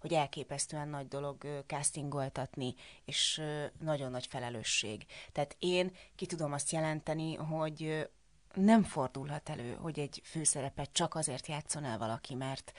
hogy 0.00 0.12
elképesztően 0.12 0.88
nagy 0.88 1.08
dolog 1.08 1.64
castingoltatni, 1.66 2.74
és 3.04 3.42
nagyon 3.78 4.10
nagy 4.10 4.26
felelősség. 4.26 5.06
Tehát 5.32 5.56
én 5.58 5.92
ki 6.16 6.26
tudom 6.26 6.52
azt 6.52 6.70
jelenteni, 6.70 7.34
hogy 7.34 8.08
nem 8.54 8.82
fordulhat 8.82 9.48
elő, 9.48 9.74
hogy 9.74 9.98
egy 9.98 10.20
főszerepet 10.24 10.92
csak 10.92 11.14
azért 11.14 11.46
játszon 11.46 11.84
el 11.84 11.98
valaki, 11.98 12.34
mert 12.34 12.72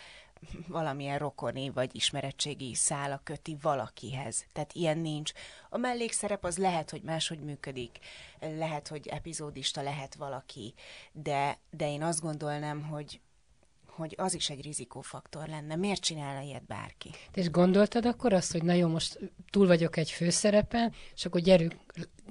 valamilyen 0.67 1.17
rokoni 1.17 1.69
vagy 1.69 1.95
ismeretségi 1.95 2.73
szála 2.75 3.21
köti 3.23 3.57
valakihez. 3.61 4.45
Tehát 4.53 4.73
ilyen 4.73 4.97
nincs. 4.97 5.31
A 5.69 5.77
mellékszerep 5.77 6.45
az 6.45 6.57
lehet, 6.57 6.89
hogy 6.89 7.01
máshogy 7.01 7.39
működik, 7.39 7.99
lehet, 8.39 8.87
hogy 8.87 9.07
epizódista 9.07 9.81
lehet 9.81 10.15
valaki, 10.15 10.73
de, 11.11 11.57
de 11.69 11.91
én 11.91 12.03
azt 12.03 12.21
gondolnám, 12.21 12.83
hogy 12.83 13.19
hogy 13.91 14.15
az 14.17 14.33
is 14.33 14.49
egy 14.49 14.61
rizikófaktor 14.61 15.47
lenne. 15.47 15.75
Miért 15.75 16.01
csinálna 16.01 16.41
ilyet 16.41 16.65
bárki? 16.65 17.09
És 17.33 17.49
gondoltad 17.49 18.05
akkor 18.05 18.33
azt, 18.33 18.51
hogy 18.51 18.63
na 18.63 18.73
jó, 18.73 18.87
most 18.87 19.19
túl 19.49 19.67
vagyok 19.67 19.97
egy 19.97 20.11
főszerepen, 20.11 20.93
és 21.15 21.25
akkor 21.25 21.41
gyerünk, 21.41 21.75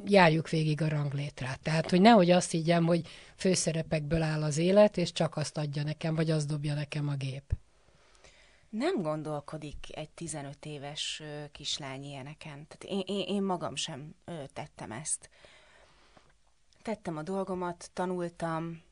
járjuk 0.04 0.48
végig 0.48 0.82
a 0.82 0.88
ranglétrát. 0.88 1.60
Tehát, 1.60 1.90
hogy 1.90 2.00
nehogy 2.00 2.30
azt 2.30 2.50
higgyem, 2.50 2.84
hogy 2.84 3.08
főszerepekből 3.36 4.22
áll 4.22 4.42
az 4.42 4.56
élet, 4.56 4.96
és 4.96 5.12
csak 5.12 5.36
azt 5.36 5.58
adja 5.58 5.82
nekem, 5.82 6.14
vagy 6.14 6.30
azt 6.30 6.46
dobja 6.46 6.74
nekem 6.74 7.08
a 7.08 7.14
gép. 7.14 7.52
Nem 8.70 9.02
gondolkodik 9.02 9.96
egy 9.96 10.10
15 10.10 10.64
éves 10.66 11.22
kislány 11.52 12.04
ilyeneken. 12.04 12.66
Tehát 12.68 12.84
én, 12.84 13.16
én, 13.16 13.26
én 13.28 13.42
magam 13.42 13.74
sem 13.74 14.14
tettem 14.52 14.92
ezt. 14.92 15.30
Tettem 16.82 17.16
a 17.16 17.22
dolgomat, 17.22 17.90
tanultam, 17.92 18.82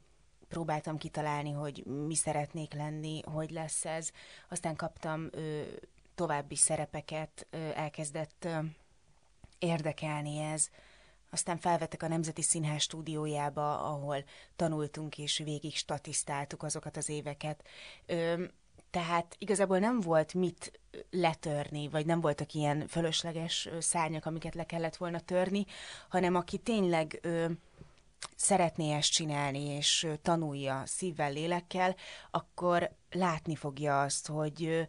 próbáltam 0.49 0.99
kitalálni, 0.99 1.51
hogy 1.51 1.85
mi 1.85 2.15
szeretnék 2.15 2.75
lenni, 2.75 3.21
hogy 3.23 3.51
lesz 3.51 3.85
ez. 3.85 4.11
Aztán 4.49 4.77
kaptam 4.77 5.29
ö, 5.31 5.63
további 6.15 6.57
szerepeket, 6.57 7.47
ö, 7.51 7.57
elkezdett 7.75 8.45
ö, 8.45 8.59
érdekelni 9.59 10.39
ez. 10.39 10.69
Aztán 11.31 11.59
felvettek 11.59 12.03
a 12.03 12.09
Nemzeti 12.09 12.43
Színház 12.43 12.83
stúdiójába, 12.83 13.93
ahol 13.93 14.25
tanultunk 14.57 15.19
és 15.19 15.39
végig 15.39 15.75
statisztáltuk 15.75 16.63
azokat 16.63 16.97
az 16.97 17.09
éveket. 17.09 17.65
Ö, 18.07 18.45
tehát 18.91 19.37
igazából 19.39 19.79
nem 19.79 20.01
volt 20.01 20.35
mit 20.35 20.81
letörni, 21.11 21.89
vagy 21.89 22.07
nem 22.07 22.21
voltak 22.21 22.53
ilyen 22.53 22.87
fölösleges 22.87 23.69
szárnyak, 23.79 24.27
amiket 24.27 24.55
le 24.55 24.65
kellett 24.65 24.97
volna 24.97 25.21
törni, 25.21 25.65
hanem 26.09 26.35
aki 26.35 26.59
tényleg 26.59 27.19
ö, 27.23 27.47
szeretné 28.37 28.93
ezt 28.95 29.13
csinálni, 29.13 29.65
és 29.65 30.07
tanulja 30.23 30.83
szívvel, 30.87 31.33
lélekkel, 31.33 31.97
akkor 32.31 32.91
látni 33.11 33.55
fogja 33.55 34.03
azt, 34.03 34.27
hogy 34.27 34.89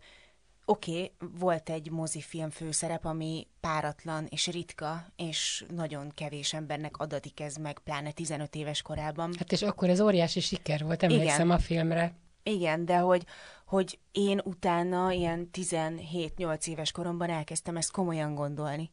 oké, 0.65 0.91
okay, 0.91 1.11
volt 1.39 1.69
egy 1.69 1.91
mozifilm 1.91 2.49
főszerep, 2.49 3.05
ami 3.05 3.47
páratlan 3.59 4.27
és 4.29 4.47
ritka, 4.47 5.05
és 5.15 5.65
nagyon 5.75 6.11
kevés 6.15 6.53
embernek 6.53 6.97
adatik 6.97 7.39
ez 7.39 7.55
meg, 7.55 7.79
pláne 7.79 8.11
15 8.11 8.55
éves 8.55 8.81
korában. 8.81 9.33
Hát 9.37 9.51
és 9.51 9.61
akkor 9.61 9.89
ez 9.89 9.99
óriási 10.01 10.39
siker 10.39 10.83
volt, 10.83 11.03
emlékszem 11.03 11.45
Igen. 11.45 11.57
a 11.57 11.59
filmre. 11.59 12.13
Igen, 12.43 12.85
de 12.85 12.97
hogy, 12.97 13.25
hogy 13.69 13.99
én 14.11 14.41
utána 14.43 15.11
ilyen 15.11 15.49
17-8 15.53 16.67
éves 16.67 16.91
koromban 16.91 17.29
elkezdtem 17.29 17.77
ezt 17.77 17.91
komolyan 17.91 18.35
gondolni. 18.35 18.91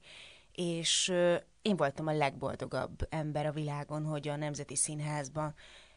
És 0.52 1.12
én 1.62 1.76
voltam 1.76 2.06
a 2.06 2.12
legboldogabb 2.12 3.06
ember 3.08 3.46
a 3.46 3.52
világon, 3.52 4.04
hogy 4.04 4.28
a 4.28 4.36
Nemzeti 4.36 4.76
Színházban 4.76 5.54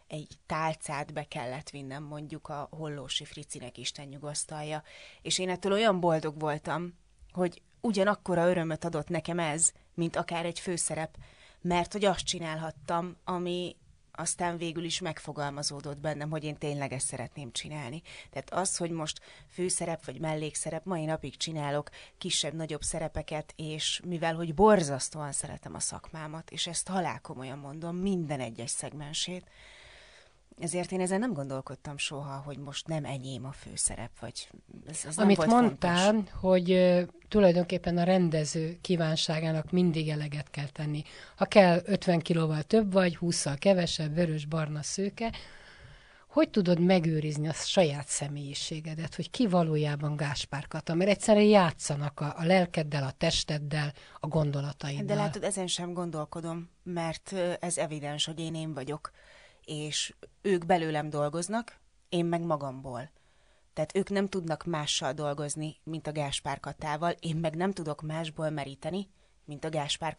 egy 0.07 0.27
tálcát 0.45 1.13
be 1.13 1.23
kellett 1.23 1.69
vinnem 1.69 2.03
mondjuk 2.03 2.47
a 2.49 2.67
Hollósi 2.71 3.25
Fricinek 3.25 3.77
Isten 3.77 4.07
nyugasztalja. 4.07 4.83
És 5.21 5.39
én 5.39 5.49
ettől 5.49 5.71
olyan 5.71 5.99
boldog 5.99 6.39
voltam, 6.39 6.93
hogy 7.31 7.61
ugyanakkora 7.81 8.49
örömöt 8.49 8.85
adott 8.85 9.07
nekem 9.07 9.39
ez, 9.39 9.71
mint 9.93 10.15
akár 10.15 10.45
egy 10.45 10.59
főszerep, 10.59 11.17
mert 11.61 11.91
hogy 11.91 12.05
azt 12.05 12.25
csinálhattam, 12.25 13.17
ami 13.23 13.75
aztán 14.19 14.57
végül 14.57 14.83
is 14.83 14.99
megfogalmazódott 14.99 15.97
bennem, 15.97 16.29
hogy 16.29 16.43
én 16.43 16.57
tényleg 16.57 16.93
ezt 16.93 17.07
szeretném 17.07 17.51
csinálni. 17.51 18.01
Tehát 18.29 18.53
az, 18.53 18.77
hogy 18.77 18.91
most 18.91 19.19
főszerep 19.49 20.05
vagy 20.05 20.19
mellékszerep, 20.19 20.85
mai 20.85 21.05
napig 21.05 21.37
csinálok 21.37 21.89
kisebb-nagyobb 22.17 22.81
szerepeket, 22.81 23.53
és 23.55 24.01
mivel, 24.05 24.35
hogy 24.35 24.53
borzasztóan 24.53 25.31
szeretem 25.31 25.75
a 25.75 25.79
szakmámat, 25.79 26.51
és 26.51 26.67
ezt 26.67 26.87
halálkomolyan 26.87 27.57
mondom, 27.57 27.95
minden 27.95 28.39
egyes 28.39 28.69
szegmensét, 28.69 29.45
ezért 30.59 30.91
én 30.91 30.99
ezen 30.99 31.19
nem 31.19 31.33
gondolkodtam 31.33 31.97
soha, 31.97 32.41
hogy 32.45 32.57
most 32.57 32.87
nem 32.87 33.05
enyém 33.05 33.45
a 33.45 33.51
főszerep, 33.51 34.19
vagy 34.19 34.49
ez, 34.87 35.03
ez 35.07 35.17
Amit 35.17 35.45
mondtál, 35.45 36.11
fontos. 36.11 36.33
hogy 36.39 36.71
uh, 36.71 37.01
tulajdonképpen 37.27 37.97
a 37.97 38.03
rendező 38.03 38.77
kívánságának 38.81 39.71
mindig 39.71 40.09
eleget 40.09 40.49
kell 40.49 40.67
tenni. 40.67 41.03
Ha 41.35 41.45
kell 41.45 41.81
50 41.85 42.19
kilóval 42.19 42.63
több 42.63 42.93
vagy, 42.93 43.17
20-szal 43.21 43.55
kevesebb, 43.59 44.15
vörös, 44.15 44.45
barna, 44.45 44.83
szőke, 44.83 45.31
hogy 46.29 46.49
tudod 46.49 46.79
megőrizni 46.79 47.47
a 47.47 47.53
saját 47.53 48.07
személyiségedet, 48.07 49.15
hogy 49.15 49.29
ki 49.29 49.47
valójában 49.47 50.15
Gáspár 50.15 50.67
Kata? 50.67 50.93
Mert 50.93 51.09
egyszerűen 51.09 51.45
játszanak 51.45 52.19
a, 52.19 52.33
a 52.37 52.45
lelkeddel, 52.45 53.03
a 53.03 53.11
testeddel, 53.11 53.93
a 54.19 54.27
gondolataiddal. 54.27 55.05
De 55.05 55.15
látod, 55.15 55.43
ezen 55.43 55.67
sem 55.67 55.93
gondolkodom, 55.93 56.69
mert 56.83 57.35
ez 57.59 57.77
evidens, 57.77 58.25
hogy 58.25 58.39
én 58.39 58.55
én 58.55 58.73
vagyok 58.73 59.11
és 59.69 60.13
ők 60.41 60.65
belőlem 60.65 61.09
dolgoznak, 61.09 61.79
én 62.09 62.25
meg 62.25 62.41
magamból. 62.41 63.11
Tehát 63.73 63.95
ők 63.95 64.09
nem 64.09 64.27
tudnak 64.27 64.63
mással 64.63 65.13
dolgozni, 65.13 65.77
mint 65.83 66.07
a 66.07 66.11
Gáspár 66.11 66.59
én 67.19 67.35
meg 67.35 67.55
nem 67.55 67.71
tudok 67.71 68.01
másból 68.01 68.49
meríteni, 68.49 69.09
mint 69.45 69.63
a 69.63 69.69
Gáspár. 69.69 70.15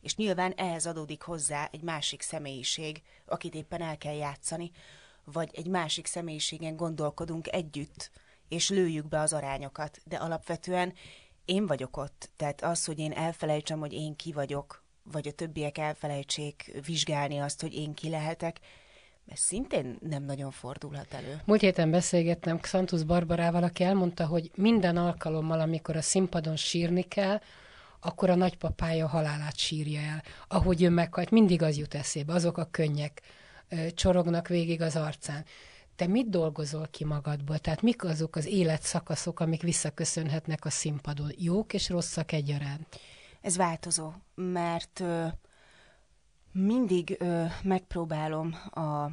És 0.00 0.16
nyilván 0.16 0.52
ehhez 0.52 0.86
adódik 0.86 1.22
hozzá 1.22 1.68
egy 1.72 1.82
másik 1.82 2.22
személyiség, 2.22 3.02
akit 3.26 3.54
éppen 3.54 3.80
el 3.80 3.98
kell 3.98 4.14
játszani, 4.14 4.70
vagy 5.24 5.50
egy 5.52 5.66
másik 5.66 6.06
személyiségen 6.06 6.76
gondolkodunk 6.76 7.52
együtt, 7.52 8.10
és 8.48 8.70
lőjük 8.70 9.08
be 9.08 9.20
az 9.20 9.32
arányokat. 9.32 10.00
De 10.04 10.16
alapvetően 10.16 10.94
én 11.44 11.66
vagyok 11.66 11.96
ott. 11.96 12.30
Tehát 12.36 12.62
az, 12.62 12.84
hogy 12.84 12.98
én 12.98 13.12
elfelejtsem, 13.12 13.78
hogy 13.78 13.92
én 13.92 14.16
ki 14.16 14.32
vagyok, 14.32 14.83
vagy 15.12 15.28
a 15.28 15.32
többiek 15.32 15.78
elfelejtsék 15.78 16.80
vizsgálni 16.86 17.38
azt, 17.38 17.60
hogy 17.60 17.74
én 17.74 17.94
ki 17.94 18.08
lehetek, 18.08 18.60
ez 19.28 19.38
szintén 19.38 19.98
nem 20.08 20.22
nagyon 20.22 20.50
fordulhat 20.50 21.12
elő. 21.14 21.40
Múlt 21.44 21.60
héten 21.60 21.90
beszélgettem 21.90 22.60
Xantus 22.60 23.02
Barbarával, 23.02 23.62
aki 23.62 23.84
elmondta, 23.84 24.26
hogy 24.26 24.50
minden 24.54 24.96
alkalommal, 24.96 25.60
amikor 25.60 25.96
a 25.96 26.02
színpadon 26.02 26.56
sírni 26.56 27.02
kell, 27.02 27.40
akkor 28.00 28.30
a 28.30 28.34
nagypapája 28.34 29.06
halálát 29.06 29.56
sírja 29.56 30.00
el. 30.00 30.22
Ahogy 30.48 30.82
ő 30.82 30.90
meghalt, 30.90 31.30
mindig 31.30 31.62
az 31.62 31.76
jut 31.76 31.94
eszébe, 31.94 32.32
azok 32.32 32.58
a 32.58 32.68
könnyek 32.70 33.22
csorognak 33.94 34.48
végig 34.48 34.80
az 34.80 34.96
arcán. 34.96 35.44
Te 35.96 36.06
mit 36.06 36.28
dolgozol 36.28 36.88
ki 36.90 37.04
magadból? 37.04 37.58
Tehát 37.58 37.82
mik 37.82 38.04
azok 38.04 38.36
az 38.36 38.46
életszakaszok, 38.46 39.40
amik 39.40 39.62
visszaköszönhetnek 39.62 40.64
a 40.64 40.70
színpadon? 40.70 41.32
Jók 41.38 41.72
és 41.72 41.88
rosszak 41.88 42.32
egyaránt? 42.32 43.00
Ez 43.44 43.56
változó, 43.56 44.12
mert 44.34 45.00
ö, 45.00 45.26
mindig 46.52 47.16
ö, 47.18 47.44
megpróbálom 47.62 48.54
a, 48.70 49.04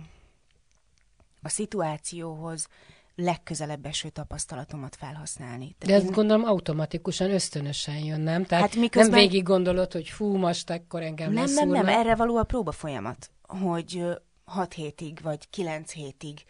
a 1.42 1.50
szituációhoz 1.50 2.68
legközelebb 3.16 3.86
eső 3.86 4.10
tapasztalatomat 4.10 4.96
felhasználni. 4.96 5.76
De 5.80 5.94
ezt 5.94 6.06
én... 6.06 6.12
gondolom 6.12 6.44
automatikusan, 6.44 7.32
ösztönösen 7.32 7.98
jön, 7.98 8.22
nem? 8.22 8.46
Tehát 8.46 8.64
hát 8.64 8.76
miközben... 8.76 9.12
nem 9.12 9.20
végig 9.20 9.44
gondolod, 9.44 9.92
hogy 9.92 10.08
fú, 10.08 10.36
most 10.36 10.70
akkor 10.70 11.02
engem 11.02 11.32
Nem, 11.32 11.54
nem, 11.54 11.70
nem, 11.70 11.88
erre 11.88 12.16
való 12.16 12.38
a 12.38 12.44
próba 12.44 12.72
folyamat, 12.72 13.32
hogy 13.42 14.04
hat 14.46 14.74
hétig 14.74 15.20
vagy 15.22 15.50
kilenc 15.50 15.92
hétig 15.92 16.44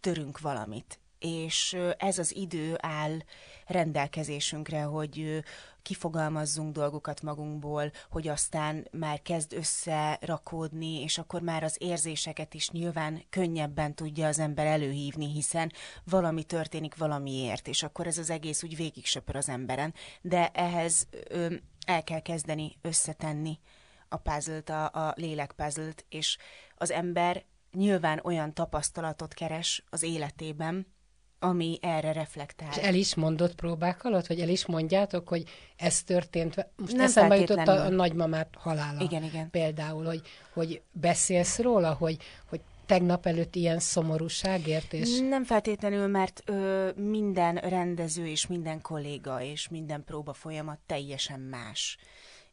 törünk 0.00 0.40
valamit 0.40 1.00
és 1.22 1.76
ez 1.96 2.18
az 2.18 2.36
idő 2.36 2.76
áll 2.80 3.18
rendelkezésünkre, 3.66 4.82
hogy 4.82 5.44
kifogalmazzunk 5.82 6.72
dolgokat 6.72 7.22
magunkból, 7.22 7.90
hogy 8.10 8.28
aztán 8.28 8.88
már 8.90 9.22
kezd 9.22 9.52
összerakódni, 9.52 11.02
és 11.02 11.18
akkor 11.18 11.40
már 11.40 11.62
az 11.62 11.76
érzéseket 11.78 12.54
is 12.54 12.70
nyilván 12.70 13.22
könnyebben 13.30 13.94
tudja 13.94 14.26
az 14.26 14.38
ember 14.38 14.66
előhívni, 14.66 15.32
hiszen 15.32 15.72
valami 16.04 16.44
történik 16.44 16.96
valamiért, 16.96 17.68
és 17.68 17.82
akkor 17.82 18.06
ez 18.06 18.18
az 18.18 18.30
egész 18.30 18.62
úgy 18.62 18.76
végig 18.76 19.06
söpör 19.06 19.36
az 19.36 19.48
emberen. 19.48 19.94
De 20.20 20.48
ehhez 20.48 21.06
ö, 21.28 21.54
el 21.86 22.02
kell 22.02 22.20
kezdeni 22.20 22.76
összetenni 22.80 23.58
a 24.08 24.16
puzzle 24.16 24.62
a, 24.66 24.98
a 24.98 25.12
lélek 25.16 25.52
puzzle 25.52 25.92
és 26.08 26.38
az 26.76 26.90
ember 26.90 27.44
nyilván 27.72 28.20
olyan 28.24 28.54
tapasztalatot 28.54 29.34
keres 29.34 29.84
az 29.90 30.02
életében, 30.02 30.86
ami 31.42 31.78
erre 31.80 32.12
reflektál. 32.12 32.68
És 32.70 32.76
el 32.76 32.94
is 32.94 33.14
mondott 33.14 33.54
próbák 33.54 34.04
alatt, 34.04 34.26
vagy 34.26 34.40
el 34.40 34.48
is 34.48 34.66
mondjátok, 34.66 35.28
hogy 35.28 35.44
ez 35.76 36.02
történt? 36.02 36.68
Most 36.76 36.92
Nem 36.92 37.04
eszembe 37.04 37.36
jutott 37.36 37.68
a, 37.68 37.84
a 37.84 37.88
nagymamát 37.88 38.48
halála. 38.58 39.00
Igen, 39.00 39.22
igen. 39.22 39.50
Például, 39.50 40.04
hogy, 40.04 40.22
hogy 40.52 40.82
beszélsz 40.92 41.58
róla, 41.58 41.92
hogy, 41.92 42.16
hogy 42.48 42.60
tegnap 42.86 43.26
előtt 43.26 43.54
ilyen 43.54 43.78
szomorúságért? 43.78 44.92
És... 44.92 45.18
Nem 45.18 45.44
feltétlenül, 45.44 46.06
mert 46.06 46.42
ö, 46.44 46.90
minden 46.96 47.54
rendező 47.54 48.26
és 48.26 48.46
minden 48.46 48.80
kolléga 48.80 49.42
és 49.42 49.68
minden 49.68 50.04
próba 50.04 50.32
folyamat 50.32 50.78
teljesen 50.86 51.40
más. 51.40 51.98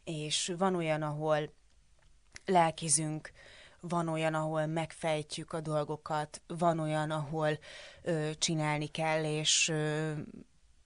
És 0.04 0.54
van 0.58 0.76
olyan, 0.76 1.02
ahol 1.02 1.54
lelkizünk, 2.46 3.32
van 3.82 4.08
olyan, 4.08 4.34
ahol 4.34 4.66
megfejtjük 4.66 5.54
a 5.54 5.60
dolgokat, 5.62 6.42
van 6.48 6.80
olyan, 6.80 7.12
ahol 7.12 7.60
ö, 8.02 8.30
csinálni 8.38 8.88
kell, 8.88 9.24
és, 9.24 9.70
ö, 9.70 10.12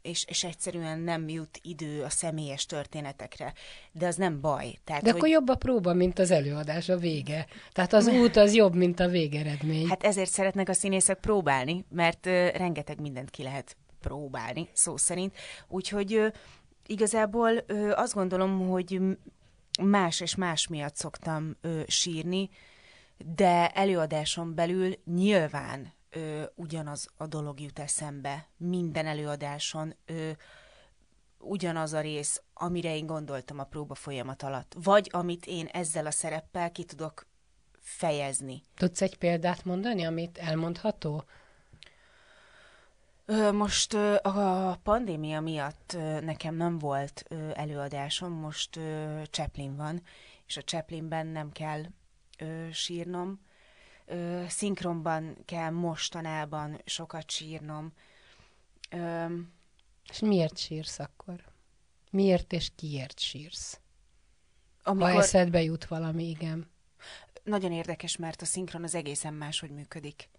és, 0.02 0.26
és 0.28 0.44
egyszerűen 0.44 1.00
nem 1.00 1.30
jut 1.30 1.60
idő 1.62 2.04
a 2.04 2.10
személyes 2.10 2.66
történetekre. 2.66 3.54
De 3.92 4.08
az 4.08 4.16
nem 4.16 4.42
baj. 4.42 4.76
Tehát, 4.84 5.04
De 5.04 5.10
hogy... 5.10 5.18
akkor 5.18 5.30
jobb 5.30 5.50
a 5.50 5.56
próba, 5.56 5.94
mint 5.94 6.20
az 6.20 6.32
előadás, 6.32 6.90
a 6.90 6.98
vége. 6.98 7.46
Tehát 7.72 7.94
az 7.94 8.08
út 8.08 8.36
az 8.36 8.54
jobb, 8.54 8.76
mint 8.76 9.00
a 9.00 9.08
végeredmény. 9.08 9.88
Hát 9.88 10.04
ezért 10.04 10.30
szeretnek 10.30 10.70
a 10.70 10.74
színészek 10.74 11.20
próbálni, 11.20 11.86
mert 11.90 12.26
ö, 12.26 12.48
rengeteg 12.48 13.02
mindent 13.02 13.30
ki 13.30 13.44
lehet 13.44 13.78
próbálni, 14.00 14.70
szó 14.74 14.98
szerint. 14.98 15.36
Úgyhogy 15.68 16.14
ö, 16.14 16.28
igazából 16.86 17.64
ö, 17.68 17.92
azt 17.92 18.14
gondolom, 18.14 18.68
hogy 18.68 19.02
más 19.82 20.20
és 20.20 20.36
más 20.36 20.68
miatt 20.68 20.96
szoktam 20.96 21.58
ö, 21.62 21.82
sírni, 21.88 22.50
de 23.26 23.70
előadáson 23.70 24.56
belül 24.56 24.94
nyilván 25.06 25.94
ö, 26.10 26.44
ugyanaz 26.56 27.08
a 27.18 27.28
dolog 27.28 27.60
jut 27.60 27.80
eszembe. 27.80 28.48
Minden 28.58 29.06
előadáson 29.06 29.96
ö, 30.06 30.32
ugyanaz 31.40 31.94
a 31.94 32.02
rész, 32.02 32.42
amire 32.54 32.96
én 32.96 33.06
gondoltam 33.06 33.60
a 33.60 33.64
próba 33.64 33.96
folyamat 33.96 34.44
alatt. 34.44 34.76
Vagy 34.84 35.10
amit 35.12 35.46
én 35.46 35.66
ezzel 35.66 36.06
a 36.06 36.12
szereppel 36.12 36.72
ki 36.72 36.84
tudok 36.84 37.28
fejezni. 37.80 38.62
Tudsz 38.76 39.02
egy 39.02 39.18
példát 39.18 39.66
mondani, 39.66 40.06
amit 40.06 40.38
elmondható? 40.38 41.24
Most 43.52 43.94
a 44.22 44.80
pandémia 44.84 45.42
miatt 45.42 45.98
nekem 46.22 46.56
nem 46.56 46.80
volt 46.80 47.26
előadásom, 47.54 48.32
most 48.32 48.80
Chaplin 49.30 49.76
van, 49.76 50.02
és 50.48 50.58
a 50.58 50.62
Chaplinben 50.62 51.28
nem 51.28 51.52
kell 51.52 51.84
ö, 52.44 52.72
sírnom. 52.72 53.40
Ö, 54.06 54.44
szinkronban 54.48 55.38
kell 55.46 55.70
mostanában 55.70 56.82
sokat 56.86 57.32
sírnom. 57.32 57.94
Ö, 58.90 59.26
és 60.10 60.20
miért 60.20 60.58
sírsz 60.58 61.00
akkor? 61.00 61.44
Miért 62.10 62.54
és 62.54 62.72
kiért 62.76 63.20
sírsz? 63.20 63.80
Amikor... 64.84 65.12
Ha 65.12 65.20
eszedbe 65.20 65.62
jut 65.62 65.86
valami, 65.86 66.30
igen. 66.30 66.72
Nagyon 67.44 67.72
érdekes, 67.72 68.18
mert 68.18 68.42
a 68.42 68.46
szinkron 68.46 68.84
az 68.84 68.96
egészen 68.96 69.34
máshogy 69.34 69.72
működik. 69.72 70.30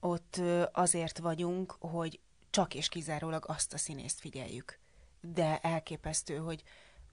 Ott 0.00 0.40
azért 0.72 1.18
vagyunk, 1.18 1.76
hogy 1.78 2.20
csak 2.50 2.74
és 2.74 2.88
kizárólag 2.88 3.44
azt 3.48 3.72
a 3.72 3.78
színészt 3.78 4.20
figyeljük. 4.20 4.78
De 5.20 5.58
elképesztő, 5.58 6.36
hogy 6.36 6.62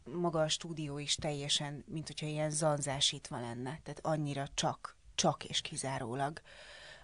maga 0.06 0.42
a 0.42 0.48
stúdió 0.48 0.98
is 0.98 1.16
teljesen, 1.16 1.84
mint 1.88 2.08
hogyha 2.08 2.26
ilyen 2.26 2.52
zanzásítva 2.52 3.40
lenne, 3.40 3.80
tehát 3.84 4.00
annyira 4.02 4.48
csak, 4.54 4.98
csak 5.16 5.44
és 5.44 5.62
kizárólag 5.62 6.42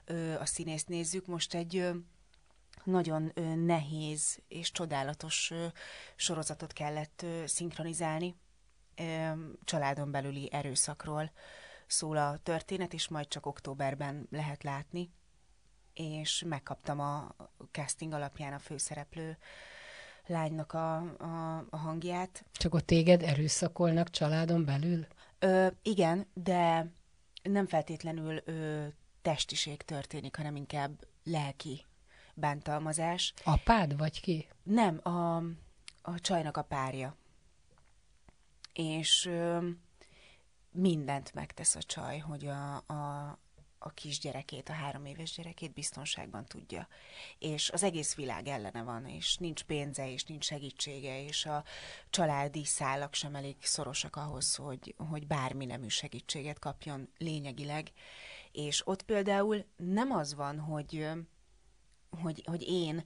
ö, 0.05 0.33
a 0.39 0.45
színészt 0.45 0.88
nézzük. 0.88 1.25
Most 1.25 1.53
egy 1.53 1.77
ö, 1.77 1.91
nagyon 2.83 3.31
ö, 3.33 3.55
nehéz 3.55 4.39
és 4.47 4.71
csodálatos 4.71 5.51
ö, 5.51 5.65
sorozatot 6.15 6.73
kellett 6.73 7.21
ö, 7.21 7.43
szinkronizálni, 7.45 8.35
ö, 8.95 9.31
családon 9.63 10.12
belüli 10.12 10.49
erőszakról 10.51 11.31
szól 11.88 12.17
a 12.17 12.38
történet, 12.43 12.93
és 12.93 13.07
majd 13.07 13.27
csak 13.27 13.45
októberben 13.45 14.27
lehet 14.31 14.63
látni, 14.63 15.12
és 15.93 16.43
megkaptam 16.47 16.99
a 16.99 17.35
casting 17.71 18.13
alapján 18.13 18.53
a 18.53 18.59
főszereplő 18.59 19.38
lánynak 20.29 20.73
a, 20.73 20.95
a, 20.97 21.65
a 21.69 21.77
hangját. 21.77 22.45
Csak 22.51 22.73
ott 22.73 22.85
téged 22.85 23.23
erőszakolnak 23.23 24.09
családon 24.09 24.65
belül? 24.65 25.07
Ö, 25.39 25.67
igen, 25.81 26.27
de 26.33 26.91
nem 27.43 27.67
feltétlenül 27.67 28.41
ö, 28.45 28.85
testiség 29.21 29.81
történik, 29.81 30.35
hanem 30.35 30.55
inkább 30.55 31.07
lelki 31.23 31.85
bántalmazás. 32.33 33.33
Apád 33.43 33.97
vagy 33.97 34.21
ki? 34.21 34.47
Nem, 34.63 34.99
a, 35.03 35.35
a 36.01 36.19
csajnak 36.19 36.57
a 36.57 36.61
párja. 36.61 37.15
És 38.73 39.25
ö, 39.25 39.69
mindent 40.71 41.33
megtesz 41.33 41.75
a 41.75 41.81
csaj, 41.81 42.17
hogy 42.17 42.47
a, 42.47 42.75
a, 42.75 43.37
a 43.79 43.89
kisgyerekét, 43.89 44.69
a 44.69 44.73
három 44.73 45.05
éves 45.05 45.31
gyerekét 45.35 45.73
biztonságban 45.73 46.45
tudja. 46.45 46.87
És 47.39 47.69
az 47.69 47.83
egész 47.83 48.15
világ 48.15 48.47
ellene 48.47 48.83
van, 48.83 49.05
és 49.05 49.37
nincs 49.37 49.63
pénze, 49.63 50.11
és 50.11 50.23
nincs 50.23 50.45
segítsége, 50.45 51.23
és 51.23 51.45
a 51.45 51.63
családi 52.09 52.65
szálak 52.65 53.13
sem 53.13 53.35
elég 53.35 53.55
szorosak 53.59 54.15
ahhoz, 54.15 54.55
hogy, 54.55 54.95
hogy 55.09 55.27
bármi 55.27 55.65
nemű 55.65 55.87
segítséget 55.87 56.59
kapjon 56.59 57.09
lényegileg. 57.17 57.91
És 58.51 58.87
ott 58.87 59.03
például 59.03 59.65
nem 59.75 60.11
az 60.11 60.33
van, 60.33 60.59
hogy, 60.59 61.07
hogy, 62.21 62.43
hogy 62.45 62.61
én 62.67 63.05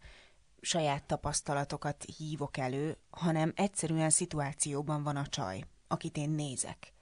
saját 0.62 1.04
tapasztalatokat 1.04 2.06
hívok 2.18 2.58
elő, 2.58 2.98
hanem 3.10 3.54
egyszerűen 3.56 4.10
szituációban 4.10 5.04
van 5.04 5.16
a 5.16 5.28
csaj, 5.28 5.64
akit 5.88 6.18
én 6.18 6.30
nézek. 6.30 6.94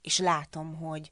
És 0.00 0.18
látom, 0.18 0.74
hogy 0.74 1.10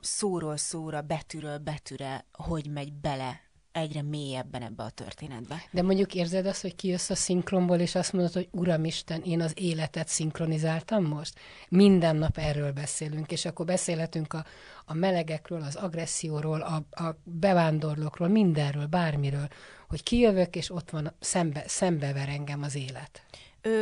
szóról 0.00 0.56
szóra, 0.56 1.00
betűről 1.00 1.58
betűre, 1.58 2.24
hogy 2.32 2.70
megy 2.70 2.92
bele 2.92 3.40
egyre 3.76 4.02
mélyebben 4.02 4.62
ebbe 4.62 4.82
a 4.82 4.90
történetbe. 4.90 5.62
De 5.70 5.82
mondjuk 5.82 6.14
érzed 6.14 6.46
azt, 6.46 6.62
hogy 6.62 6.76
kijössz 6.76 7.10
a 7.10 7.14
szinkronból, 7.14 7.78
és 7.78 7.94
azt 7.94 8.12
mondod, 8.12 8.32
hogy 8.32 8.48
Uramisten, 8.50 9.22
én 9.22 9.40
az 9.40 9.52
életet 9.54 10.08
szinkronizáltam 10.08 11.04
most? 11.04 11.38
Minden 11.68 12.16
nap 12.16 12.38
erről 12.38 12.72
beszélünk, 12.72 13.32
és 13.32 13.44
akkor 13.44 13.66
beszélhetünk 13.66 14.32
a, 14.32 14.44
a 14.84 14.94
melegekről, 14.94 15.62
az 15.62 15.74
agresszióról, 15.74 16.60
a, 16.60 17.02
a 17.04 17.16
bevándorlókról, 17.24 18.28
mindenről, 18.28 18.86
bármiről, 18.86 19.48
hogy 19.88 20.02
kijövök, 20.02 20.56
és 20.56 20.70
ott 20.70 20.90
van, 20.90 21.12
szembe, 21.20 21.64
szembe 21.66 22.12
ver 22.12 22.28
engem 22.28 22.62
az 22.62 22.74
élet. 22.74 23.22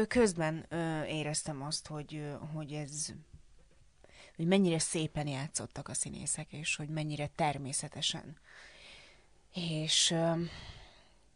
Közben 0.08 0.66
éreztem 1.08 1.62
azt, 1.62 1.86
hogy, 1.86 2.22
hogy 2.54 2.72
ez 2.72 3.06
hogy 4.36 4.46
mennyire 4.46 4.78
szépen 4.78 5.26
játszottak 5.26 5.88
a 5.88 5.94
színészek, 5.94 6.52
és 6.52 6.76
hogy 6.76 6.88
mennyire 6.88 7.26
természetesen. 7.26 8.36
És 9.52 10.14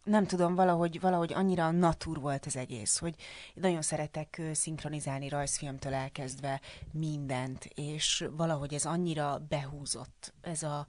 nem 0.05 0.27
tudom, 0.27 0.55
valahogy, 0.55 1.01
valahogy 1.01 1.33
annyira 1.33 1.71
natur 1.71 2.21
volt 2.21 2.47
az 2.47 2.57
egész, 2.57 2.99
hogy 2.99 3.15
nagyon 3.55 3.83
szeretek 3.83 4.41
szinkronizálni 4.53 5.29
rajzfilmtől 5.29 5.95
elkezdve 5.95 6.61
mindent, 6.93 7.65
és 7.65 8.29
valahogy 8.31 8.75
ez 8.75 8.85
annyira 8.85 9.39
behúzott, 9.49 10.35
ez 10.41 10.63
a 10.63 10.87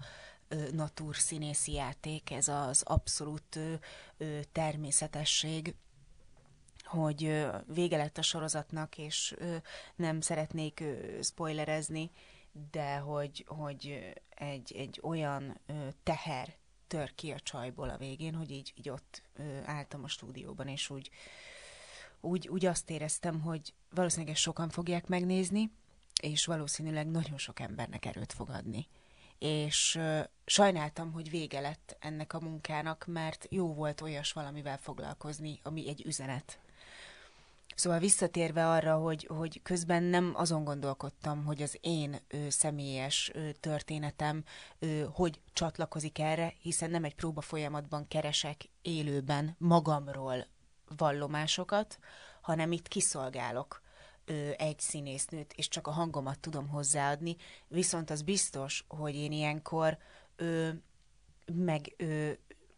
natur 0.72 1.15
színészi 1.15 1.72
játék, 1.72 2.32
ez 2.32 2.48
az 2.48 2.82
abszolút 2.82 3.60
természetesség, 4.52 5.76
hogy 6.89 7.47
vége 7.73 7.97
lett 7.97 8.17
a 8.17 8.21
sorozatnak, 8.21 8.97
és 8.97 9.36
nem 9.95 10.21
szeretnék 10.21 10.84
spoilerezni, 11.21 12.12
de 12.71 12.97
hogy, 12.97 13.45
hogy 13.47 14.13
egy, 14.30 14.73
egy 14.78 14.99
olyan 15.04 15.60
teher 16.04 16.56
tör 16.88 17.15
ki 17.15 17.32
a 17.32 17.39
csajból 17.39 17.89
a 17.89 17.97
végén, 17.97 18.36
hogy 18.36 18.52
így, 18.52 18.73
így 18.75 18.89
ott 18.89 19.21
álltam 19.65 20.04
a 20.04 20.08
stúdióban, 20.08 20.67
és 20.67 20.89
úgy, 20.89 21.10
úgy, 22.21 22.47
úgy 22.47 22.65
azt 22.65 22.89
éreztem, 22.89 23.41
hogy 23.41 23.73
valószínűleg 23.89 24.34
ezt 24.34 24.43
sokan 24.43 24.69
fogják 24.69 25.08
megnézni, 25.08 25.71
és 26.21 26.45
valószínűleg 26.45 27.08
nagyon 27.08 27.38
sok 27.38 27.60
embernek 27.60 28.06
erőt 28.06 28.34
fog 28.34 28.49
adni. 28.49 28.88
És 29.38 29.99
sajnáltam, 30.45 31.12
hogy 31.12 31.30
vége 31.30 31.60
lett 31.60 31.97
ennek 31.99 32.34
a 32.34 32.39
munkának, 32.39 33.06
mert 33.08 33.47
jó 33.49 33.73
volt 33.73 34.02
olyas 34.02 34.32
valamivel 34.32 34.78
foglalkozni, 34.78 35.60
ami 35.63 35.89
egy 35.89 36.06
üzenet 36.06 36.60
Szóval 37.80 38.00
visszatérve 38.00 38.70
arra, 38.70 38.96
hogy, 38.96 39.26
hogy 39.30 39.62
közben 39.63 40.04
nem 40.04 40.32
azon 40.36 40.63
gondolkodtam, 40.63 41.46
hogy 41.46 41.62
az 41.62 41.78
én 41.82 42.20
ö, 42.28 42.50
személyes 42.50 43.32
ö, 43.34 43.52
történetem 43.52 44.44
ö, 44.80 45.04
hogy 45.13 45.42
csatlakozik 45.54 46.20
erre, 46.20 46.54
hiszen 46.62 46.89
nem 46.89 47.04
egy 47.04 47.15
próba 47.15 47.42
folyamatban 47.42 48.08
keresek 48.08 48.70
élőben 48.82 49.56
magamról 49.58 50.48
vallomásokat, 50.98 52.00
hanem 52.42 52.72
itt 52.72 52.88
kiszolgálok 52.88 53.82
ö, 54.26 54.50
egy 54.58 54.80
színésznőt, 54.80 55.54
és 55.54 55.68
csak 55.68 55.88
a 55.88 55.92
hangomat 55.92 56.39
tudom 56.39 56.68
hozzáadni, 56.68 57.36
viszont 57.68 58.10
az 58.10 58.22
biztos, 58.22 58.86
hogy 58.88 59.15
én 59.15 59.32
ilyenkor 59.32 59.98
ö, 60.36 60.70
meg 61.54 61.94
ö, 61.98 62.32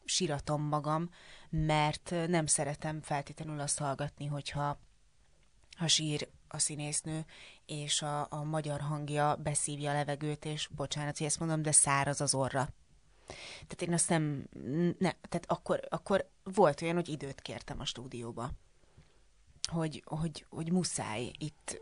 siratom 0.06 0.62
magam, 0.62 1.10
mert 1.50 2.14
nem 2.28 2.46
szeretem 2.46 3.02
feltétlenül 3.02 3.60
azt 3.60 3.80
hallgatni, 3.80 4.26
hogyha 4.26 4.80
ha 5.82 5.88
sír 5.88 6.28
a 6.48 6.60
színésznő, 6.60 7.26
és 7.66 8.02
a, 8.02 8.28
a 8.30 8.44
magyar 8.44 8.80
hangja 8.80 9.36
beszívja 9.36 9.92
a 9.92 9.94
levegőt, 9.94 10.46
és 10.46 10.68
bocsánat, 10.68 11.18
hogy 11.18 11.28
ezt 11.28 11.40
mondom, 11.40 11.62
de 11.62 11.72
száraz 11.72 12.22
az 12.22 12.34
orra. 12.34 12.70
Tehát 13.54 13.82
én 13.82 13.94
azt 13.94 14.10
nem, 14.10 14.48
ne, 15.00 15.12
tehát 15.12 15.46
akkor, 15.46 15.80
akkor 15.90 16.30
volt 16.44 16.82
olyan, 16.82 16.96
hogy 16.96 17.10
időt 17.10 17.42
kértem 17.42 17.80
a 17.80 17.86
stúdióba. 17.86 18.52
Hogy, 19.72 20.04
hogy, 20.06 20.46
hogy 20.50 20.72
muszáj 20.72 21.32
itt 21.38 21.80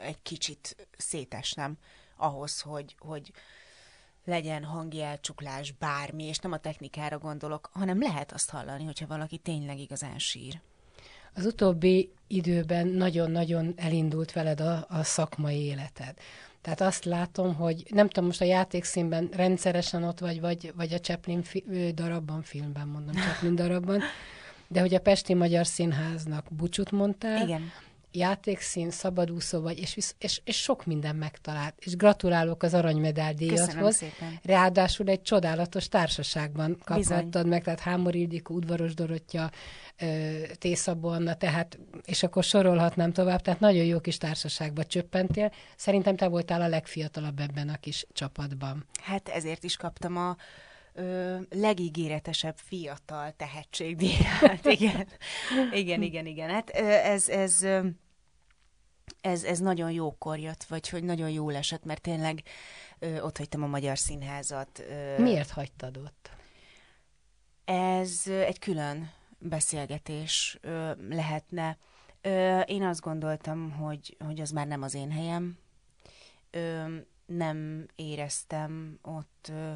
egy 0.00 0.22
kicsit 0.22 0.88
szétesnem 0.96 1.78
ahhoz, 2.16 2.60
hogy, 2.60 2.96
hogy 2.98 3.32
legyen 4.24 4.64
hangi 4.64 5.02
elcsuklás, 5.02 5.72
bármi, 5.72 6.24
és 6.24 6.38
nem 6.38 6.52
a 6.52 6.58
technikára 6.58 7.18
gondolok, 7.18 7.70
hanem 7.72 8.00
lehet 8.00 8.32
azt 8.32 8.50
hallani, 8.50 8.84
hogyha 8.84 9.06
valaki 9.06 9.38
tényleg 9.38 9.78
igazán 9.78 10.18
sír. 10.18 10.60
Az 11.34 11.46
utóbbi 11.46 12.10
időben 12.26 12.86
nagyon-nagyon 12.86 13.74
elindult 13.76 14.32
veled 14.32 14.60
a, 14.60 14.86
a 14.88 15.02
szakmai 15.02 15.64
életed. 15.64 16.14
Tehát 16.60 16.80
azt 16.80 17.04
látom, 17.04 17.54
hogy 17.54 17.84
nem 17.90 18.08
tudom, 18.08 18.24
most 18.24 18.40
a 18.40 18.44
játékszínben 18.44 19.28
rendszeresen 19.32 20.02
ott 20.02 20.18
vagy, 20.18 20.40
vagy, 20.40 20.72
vagy 20.76 20.92
a 20.92 20.98
Chaplin 20.98 21.42
fi, 21.42 21.64
darabban, 21.94 22.42
filmben 22.42 22.86
mondom, 22.88 23.14
Chaplin 23.14 23.54
darabban, 23.54 24.02
de 24.68 24.80
hogy 24.80 24.94
a 24.94 25.00
Pesti 25.00 25.34
Magyar 25.34 25.66
Színháznak 25.66 26.46
búcsút 26.50 26.90
mondtál, 26.90 27.42
Igen 27.42 27.70
játékszín, 28.12 28.90
szabadúszó 28.90 29.60
vagy, 29.60 29.78
és, 29.78 29.98
és, 30.18 30.40
és 30.44 30.56
sok 30.56 30.86
minden 30.86 31.16
megtalált. 31.16 31.74
És 31.78 31.96
gratulálok 31.96 32.62
az 32.62 32.74
aranymedál 32.74 33.34
díjathoz. 33.34 34.02
Ráadásul 34.42 35.08
egy 35.08 35.22
csodálatos 35.22 35.88
társaságban 35.88 36.78
kaphattad 36.84 37.46
meg, 37.46 37.62
tehát 37.62 37.80
Hámor 37.80 38.14
Ildikó, 38.14 38.54
Udvaros 38.54 38.94
Dorottya, 38.94 39.50
Tészabó 40.58 41.08
Anna, 41.08 41.34
tehát, 41.34 41.78
és 42.04 42.22
akkor 42.22 42.44
sorolhatnám 42.44 43.12
tovább, 43.12 43.40
tehát 43.40 43.60
nagyon 43.60 43.84
jó 43.84 44.00
kis 44.00 44.16
társaságba 44.16 44.84
csöppentél. 44.84 45.52
Szerintem 45.76 46.16
te 46.16 46.28
voltál 46.28 46.60
a 46.60 46.68
legfiatalabb 46.68 47.40
ebben 47.40 47.68
a 47.68 47.76
kis 47.76 48.06
csapatban. 48.12 48.86
Hát 49.02 49.28
ezért 49.28 49.64
is 49.64 49.76
kaptam 49.76 50.16
a 50.16 50.36
ö, 50.98 51.36
legígéretesebb 51.50 52.56
fiatal 52.56 53.32
tehetségdíját. 53.36 54.64
igen, 54.76 55.06
igen, 55.72 56.02
igen, 56.02 56.26
igen. 56.26 56.50
Hát 56.50 56.70
ez, 56.70 57.28
ez, 57.28 57.66
ez, 59.20 59.44
ez 59.44 59.58
nagyon 59.58 59.90
jókor 59.90 60.38
jött, 60.38 60.64
vagy 60.64 60.88
hogy 60.88 61.04
nagyon 61.04 61.30
jól 61.30 61.54
esett, 61.54 61.84
mert 61.84 62.02
tényleg 62.02 62.42
ö, 62.98 63.20
ott 63.20 63.36
hagytam 63.36 63.62
a 63.62 63.66
Magyar 63.66 63.98
Színházat. 63.98 64.84
Ö, 64.88 65.22
Miért 65.22 65.50
hagytad 65.50 65.96
ott? 65.96 66.30
Ez 67.64 68.22
egy 68.26 68.58
külön 68.58 69.10
beszélgetés 69.38 70.58
ö, 70.60 70.92
lehetne. 71.08 71.78
Ö, 72.20 72.60
én 72.60 72.82
azt 72.82 73.00
gondoltam, 73.00 73.70
hogy, 73.70 74.16
hogy 74.24 74.40
az 74.40 74.50
már 74.50 74.66
nem 74.66 74.82
az 74.82 74.94
én 74.94 75.10
helyem. 75.10 75.58
Ö, 76.50 76.96
nem 77.26 77.86
éreztem 77.94 78.98
ott 79.02 79.50
ö, 79.52 79.72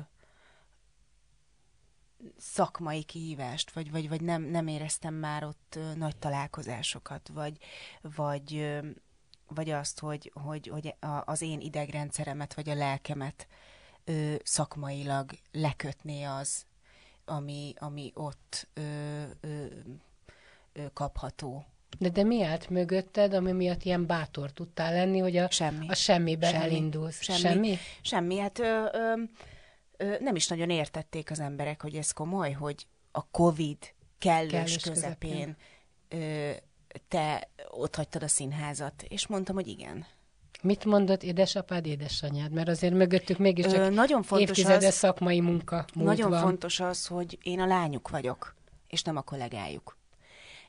szakmai 2.37 3.02
kihívást, 3.02 3.70
vagy, 3.72 3.90
vagy, 3.90 4.08
vagy 4.08 4.20
nem, 4.20 4.42
nem 4.42 4.66
éreztem 4.66 5.14
már 5.14 5.44
ott 5.44 5.78
nagy 5.96 6.16
találkozásokat, 6.16 7.30
vagy, 7.35 7.56
vagy, 8.00 8.80
vagy 9.48 9.70
azt, 9.70 10.00
hogy, 10.00 10.32
hogy, 10.35 10.66
hogy 10.66 10.94
az 11.24 11.42
én 11.42 11.61
idegrendszeremet, 11.61 12.54
vagy 12.54 12.68
a 12.68 12.74
lelkemet 12.74 13.46
ö, 14.04 14.35
szakmailag 14.42 15.30
lekötné 15.52 16.22
az, 16.22 16.64
ami, 17.24 17.74
ami 17.78 18.11
ott 18.14 18.68
ö, 18.74 19.22
ö, 19.40 19.64
ö, 20.72 20.82
kapható. 20.92 21.64
De, 21.98 22.08
de 22.08 22.22
mi 22.22 22.42
állt 22.42 22.68
mögötted, 22.68 23.35
ami 23.35 23.52
miatt 23.52 23.82
ilyen 23.82 24.06
bátor 24.06 24.52
tudtál 24.52 24.92
lenni, 24.92 25.18
hogy 25.18 25.37
a, 25.37 25.50
semmi. 25.50 25.88
a 25.88 25.94
semmibe 25.94 26.48
semmi. 26.48 26.64
elindulsz? 26.64 27.22
Semmi? 27.22 27.38
Semmi. 27.38 27.78
semmi. 28.02 28.38
Hát 28.38 28.58
ö, 28.58 28.87
ö, 28.92 29.22
nem 30.20 30.34
is 30.36 30.48
nagyon 30.48 30.70
értették 30.70 31.30
az 31.30 31.40
emberek, 31.40 31.82
hogy 31.82 31.96
ez 31.96 32.10
komoly, 32.10 32.52
hogy 32.52 32.86
a 33.10 33.26
Covid 33.30 33.78
kellős, 34.18 34.50
kellős 34.50 34.76
közepén, 34.76 35.56
közepén. 36.08 36.56
Te 37.08 37.48
ott 37.70 37.94
hagytad 37.94 38.22
a 38.22 38.28
színházat, 38.28 39.04
és 39.08 39.26
mondtam, 39.26 39.54
hogy 39.54 39.68
igen. 39.68 40.06
Mit 40.62 40.84
mondott 40.84 41.22
édesapád, 41.22 41.86
édesanyád? 41.86 42.52
Mert 42.52 42.68
azért 42.68 42.94
mögöttük 42.94 43.38
mégiscsak 43.38 43.74
Ö, 43.74 43.90
nagyon 43.90 44.22
fontos 44.22 44.48
évtizedes 44.48 44.88
az, 44.88 44.94
szakmai 44.94 45.40
munka 45.40 45.84
Nagyon 45.92 46.30
van. 46.30 46.40
fontos 46.40 46.80
az, 46.80 47.06
hogy 47.06 47.38
én 47.42 47.60
a 47.60 47.66
lányuk 47.66 48.08
vagyok, 48.08 48.54
és 48.88 49.02
nem 49.02 49.16
a 49.16 49.22
kollégájuk. 49.22 49.96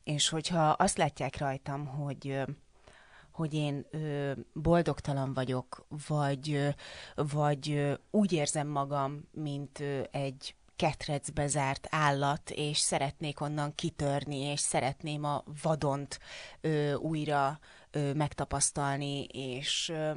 És 0.04 0.30
hogyha 0.30 0.70
azt 0.70 0.98
látják 0.98 1.38
rajtam, 1.38 1.86
hogy 1.86 2.42
hogy 3.34 3.54
én 3.54 3.86
ö, 3.92 4.32
boldogtalan 4.54 5.34
vagyok, 5.34 5.86
vagy, 6.08 6.52
ö, 6.52 6.70
vagy 7.16 7.72
ö, 7.72 7.94
úgy 8.12 8.32
érzem 8.32 8.68
magam, 8.68 9.28
mint 9.32 9.80
ö, 9.80 10.02
egy 10.12 10.56
ketrecbe 10.76 11.48
zárt 11.48 11.88
állat, 11.90 12.50
és 12.50 12.78
szeretnék 12.78 13.42
onnan 13.42 13.76
kitörni, 13.76 14.38
és 14.38 14.60
szeretném 14.60 15.24
a 15.24 15.44
vadont 15.62 16.20
ö, 16.62 16.94
újra 16.94 17.60
ö, 17.92 18.14
megtapasztalni, 18.14 19.24
és, 19.24 19.90
ö, 19.90 20.12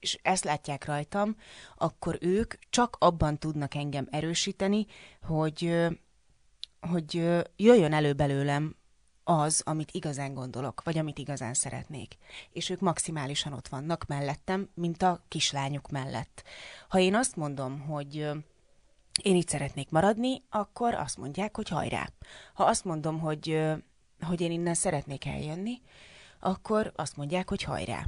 és 0.00 0.18
ezt 0.22 0.44
látják 0.44 0.84
rajtam, 0.84 1.36
akkor 1.76 2.18
ők 2.20 2.54
csak 2.70 2.96
abban 2.98 3.38
tudnak 3.38 3.74
engem 3.74 4.06
erősíteni, 4.10 4.86
hogy, 5.22 5.64
ö, 5.64 5.88
hogy 6.80 7.16
ö, 7.16 7.40
jöjjön 7.56 7.92
elő 7.92 8.12
belőlem 8.12 8.76
az, 9.24 9.62
amit 9.64 9.90
igazán 9.92 10.34
gondolok, 10.34 10.82
vagy 10.84 10.98
amit 10.98 11.18
igazán 11.18 11.54
szeretnék. 11.54 12.16
És 12.52 12.70
ők 12.70 12.80
maximálisan 12.80 13.52
ott 13.52 13.68
vannak 13.68 14.04
mellettem, 14.06 14.68
mint 14.74 15.02
a 15.02 15.22
kislányuk 15.28 15.90
mellett. 15.90 16.42
Ha 16.88 16.98
én 16.98 17.14
azt 17.14 17.36
mondom, 17.36 17.80
hogy 17.80 18.14
én 19.22 19.36
itt 19.36 19.48
szeretnék 19.48 19.90
maradni, 19.90 20.42
akkor 20.50 20.94
azt 20.94 21.16
mondják, 21.16 21.56
hogy 21.56 21.68
hajrá. 21.68 22.08
Ha 22.54 22.64
azt 22.64 22.84
mondom, 22.84 23.18
hogy, 23.18 23.60
hogy 24.20 24.40
én 24.40 24.50
innen 24.50 24.74
szeretnék 24.74 25.26
eljönni, 25.26 25.80
akkor 26.40 26.92
azt 26.96 27.16
mondják, 27.16 27.48
hogy 27.48 27.62
hajrá. 27.62 28.06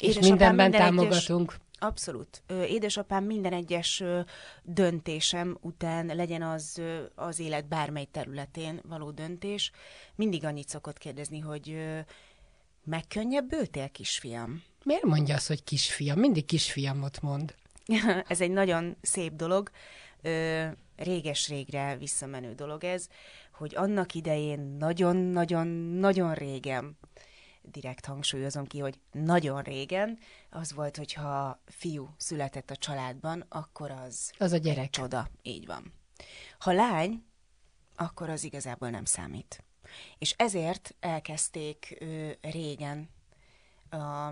És 0.00 0.18
mindenben 0.18 0.70
minden 0.70 0.80
támogatunk. 0.80 1.50
Egyes, 1.50 1.60
abszolút. 1.78 2.42
Édesapám 2.48 3.24
minden 3.24 3.52
egyes 3.52 4.02
döntésem 4.62 5.58
után, 5.60 6.06
legyen 6.06 6.42
az 6.42 6.82
az 7.14 7.38
élet 7.38 7.68
bármely 7.68 8.04
területén 8.04 8.80
való 8.88 9.10
döntés, 9.10 9.70
mindig 10.14 10.44
annyit 10.44 10.68
szokott 10.68 10.98
kérdezni, 10.98 11.38
hogy 11.38 11.76
Megkönnyebbültél, 12.84 13.88
kisfiam? 13.88 14.62
Miért 14.82 15.02
mondja 15.02 15.34
azt, 15.34 15.46
hogy 15.46 15.64
kisfiam? 15.64 16.18
Mindig 16.18 16.44
kisfiamot 16.44 17.22
mond. 17.22 17.54
ez 18.28 18.40
egy 18.40 18.50
nagyon 18.50 18.96
szép 19.00 19.32
dolog. 19.32 19.70
Réges-régre 20.96 21.96
visszamenő 21.96 22.54
dolog 22.54 22.84
ez, 22.84 23.08
hogy 23.52 23.74
annak 23.74 24.14
idején 24.14 24.60
nagyon-nagyon-nagyon 24.78 26.34
régen, 26.34 26.98
direkt 27.70 28.04
hangsúlyozom 28.04 28.66
ki, 28.66 28.78
hogy 28.78 29.00
nagyon 29.12 29.62
régen, 29.62 30.18
az 30.50 30.72
volt, 30.72 30.96
hogyha 30.96 31.62
fiú 31.66 32.14
született 32.16 32.70
a 32.70 32.76
családban, 32.76 33.44
akkor 33.48 33.90
az... 33.90 34.32
Az 34.38 34.52
a 34.52 34.56
gyerek. 34.56 34.90
Csoda, 34.90 35.28
így 35.42 35.66
van. 35.66 35.92
Ha 36.58 36.72
lány, 36.72 37.24
akkor 37.96 38.30
az 38.30 38.44
igazából 38.44 38.90
nem 38.90 39.04
számít. 39.04 39.64
És 40.18 40.34
ezért 40.36 40.94
elkezdték 41.00 41.96
ö, 42.00 42.30
régen 42.40 43.10
a, 43.90 44.28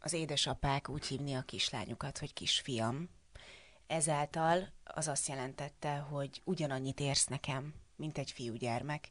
az 0.00 0.12
édesapák 0.12 0.88
úgy 0.88 1.06
hívni 1.06 1.34
a 1.34 1.42
kislányukat, 1.42 2.18
hogy 2.18 2.32
kisfiam. 2.32 3.08
Ezáltal 3.86 4.72
az 4.84 5.08
azt 5.08 5.28
jelentette, 5.28 5.96
hogy 5.96 6.40
ugyanannyit 6.44 7.00
érsz 7.00 7.26
nekem, 7.26 7.74
mint 7.96 8.18
egy 8.18 8.30
fiúgyermek, 8.30 9.10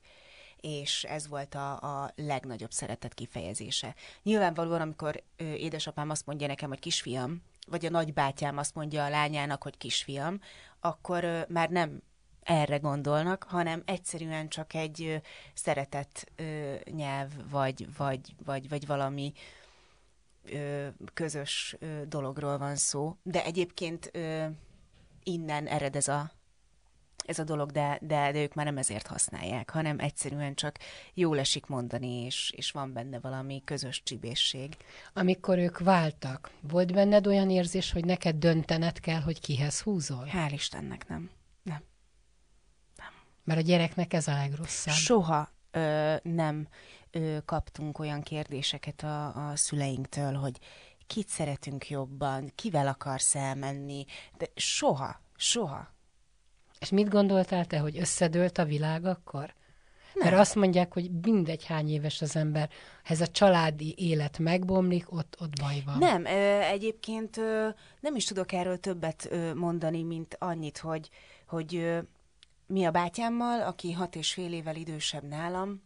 és 0.62 1.04
ez 1.04 1.28
volt 1.28 1.56
a, 1.56 1.72
a 2.04 2.12
legnagyobb 2.16 2.72
szeretet 2.72 3.14
kifejezése. 3.14 3.96
Nyilvánvalóan, 4.24 4.82
amikor 4.82 5.24
ö, 5.38 5.54
édesapám 5.54 6.10
azt 6.10 6.26
mondja 6.26 6.48
nekem, 6.48 6.70
hogy 6.70 6.80
kisfiam, 6.80 7.42
vagy 7.68 7.86
a 7.86 7.90
nagybátyám 7.90 8.58
azt 8.58 8.76
mondja 8.76 9.04
a 9.04 9.10
lányának, 9.10 9.64
hogy 9.64 9.78
kisfiam, 9.78 10.42
akkor 10.80 11.24
ö, 11.24 11.42
már 11.48 11.70
nem 11.70 12.02
erre 12.44 12.78
gondolnak, 12.78 13.44
hanem 13.44 13.82
egyszerűen 13.86 14.50
csak 14.50 14.74
egy 14.74 15.04
ö, 15.04 15.16
szeretett 15.54 16.32
ö, 16.36 16.76
nyelv, 16.92 17.32
vagy, 17.50 17.88
vagy, 17.98 18.20
vagy, 18.46 18.70
vagy 18.70 18.88
valami 18.88 19.34
ö, 20.44 20.88
közös 21.14 21.76
ö, 21.80 22.02
dologról 22.08 22.58
van 22.58 22.76
szó. 22.76 23.16
De 23.24 23.44
egyébként 23.44 24.10
ö, 24.14 24.46
innen 25.24 25.68
ered 25.68 25.96
ez 25.96 26.08
a, 26.08 26.32
ez 27.30 27.40
a 27.40 27.44
dolog, 27.44 27.72
de, 27.72 27.98
de, 28.02 28.32
de 28.32 28.42
ők 28.42 28.54
már 28.54 28.66
nem 28.66 28.78
ezért 28.78 29.08
használják, 29.08 29.70
hanem 29.70 30.00
egyszerűen 30.00 30.54
csak 30.56 30.78
jól 31.14 31.40
esik 31.40 31.66
mondani, 31.66 32.26
és, 32.26 32.54
és 32.56 32.72
van 32.72 32.94
benne 32.94 33.20
valami 33.20 33.62
közös 33.66 34.04
csibészség. 34.04 34.78
Amikor 35.14 35.58
ők 35.58 35.80
váltak, 35.80 36.52
volt 36.62 36.94
benned 36.94 37.28
olyan 37.28 37.50
érzés, 37.50 37.92
hogy 37.92 38.06
neked 38.06 38.36
döntened 38.36 39.00
kell, 39.00 39.22
hogy 39.22 39.40
kihez 39.40 39.82
húzol? 39.82 40.28
Hál' 40.34 40.52
Istennek 40.54 41.08
nem. 41.08 41.30
Nem. 41.64 41.84
nem. 42.98 43.14
Mert 43.44 43.60
a 43.60 43.64
gyereknek 43.64 44.14
ez 44.14 44.28
a 44.28 44.34
legrosszabb. 44.34 44.94
Soha 44.94 45.50
ö, 45.72 46.16
nem 46.24 46.68
ö, 47.12 47.38
kaptunk 47.46 48.00
olyan 48.00 48.22
kérdéseket 48.22 49.04
a, 49.04 49.50
a 49.50 49.56
szüleinktől, 49.56 50.34
hogy 50.34 50.60
kit 51.08 51.28
szeretünk 51.28 51.90
jobban, 51.90 52.52
kivel 52.56 52.88
akarsz 52.88 53.36
elmenni, 53.36 54.06
de 54.38 54.46
soha, 54.56 55.22
soha. 55.36 55.98
És 56.80 56.90
mit 56.90 57.10
gondoltál 57.10 57.66
te, 57.66 57.80
hogy 57.80 57.98
összedőlt 57.98 58.58
a 58.58 58.66
világ 58.66 59.06
akkor? 59.06 59.54
Nem. 60.14 60.28
Mert 60.28 60.40
azt 60.40 60.56
mondják, 60.56 60.94
hogy 60.94 61.12
mindegy 61.22 61.66
hány 61.66 61.90
éves 61.90 62.22
az 62.22 62.36
ember, 62.36 62.70
ha 63.04 63.14
ez 63.14 63.22
a 63.22 63.28
családi 63.28 63.96
élet 63.98 64.40
megbomlik, 64.40 65.12
ott, 65.12 65.36
ott 65.40 65.60
baj 65.60 65.82
van. 65.86 65.98
Nem, 65.98 66.26
egyébként 66.72 67.38
nem 68.00 68.16
is 68.16 68.26
tudok 68.26 68.52
erről 68.52 68.80
többet 68.80 69.30
mondani, 69.56 70.04
mint 70.04 70.36
annyit, 70.40 70.78
hogy, 70.78 71.10
hogy 71.48 72.00
mi 72.68 72.86
a 72.86 72.92
bátyámmal, 72.92 73.62
aki 73.62 73.92
hat 73.92 74.16
és 74.16 74.34
fél 74.34 74.54
évvel 74.54 74.76
idősebb 74.76 75.24
nálam, 75.24 75.82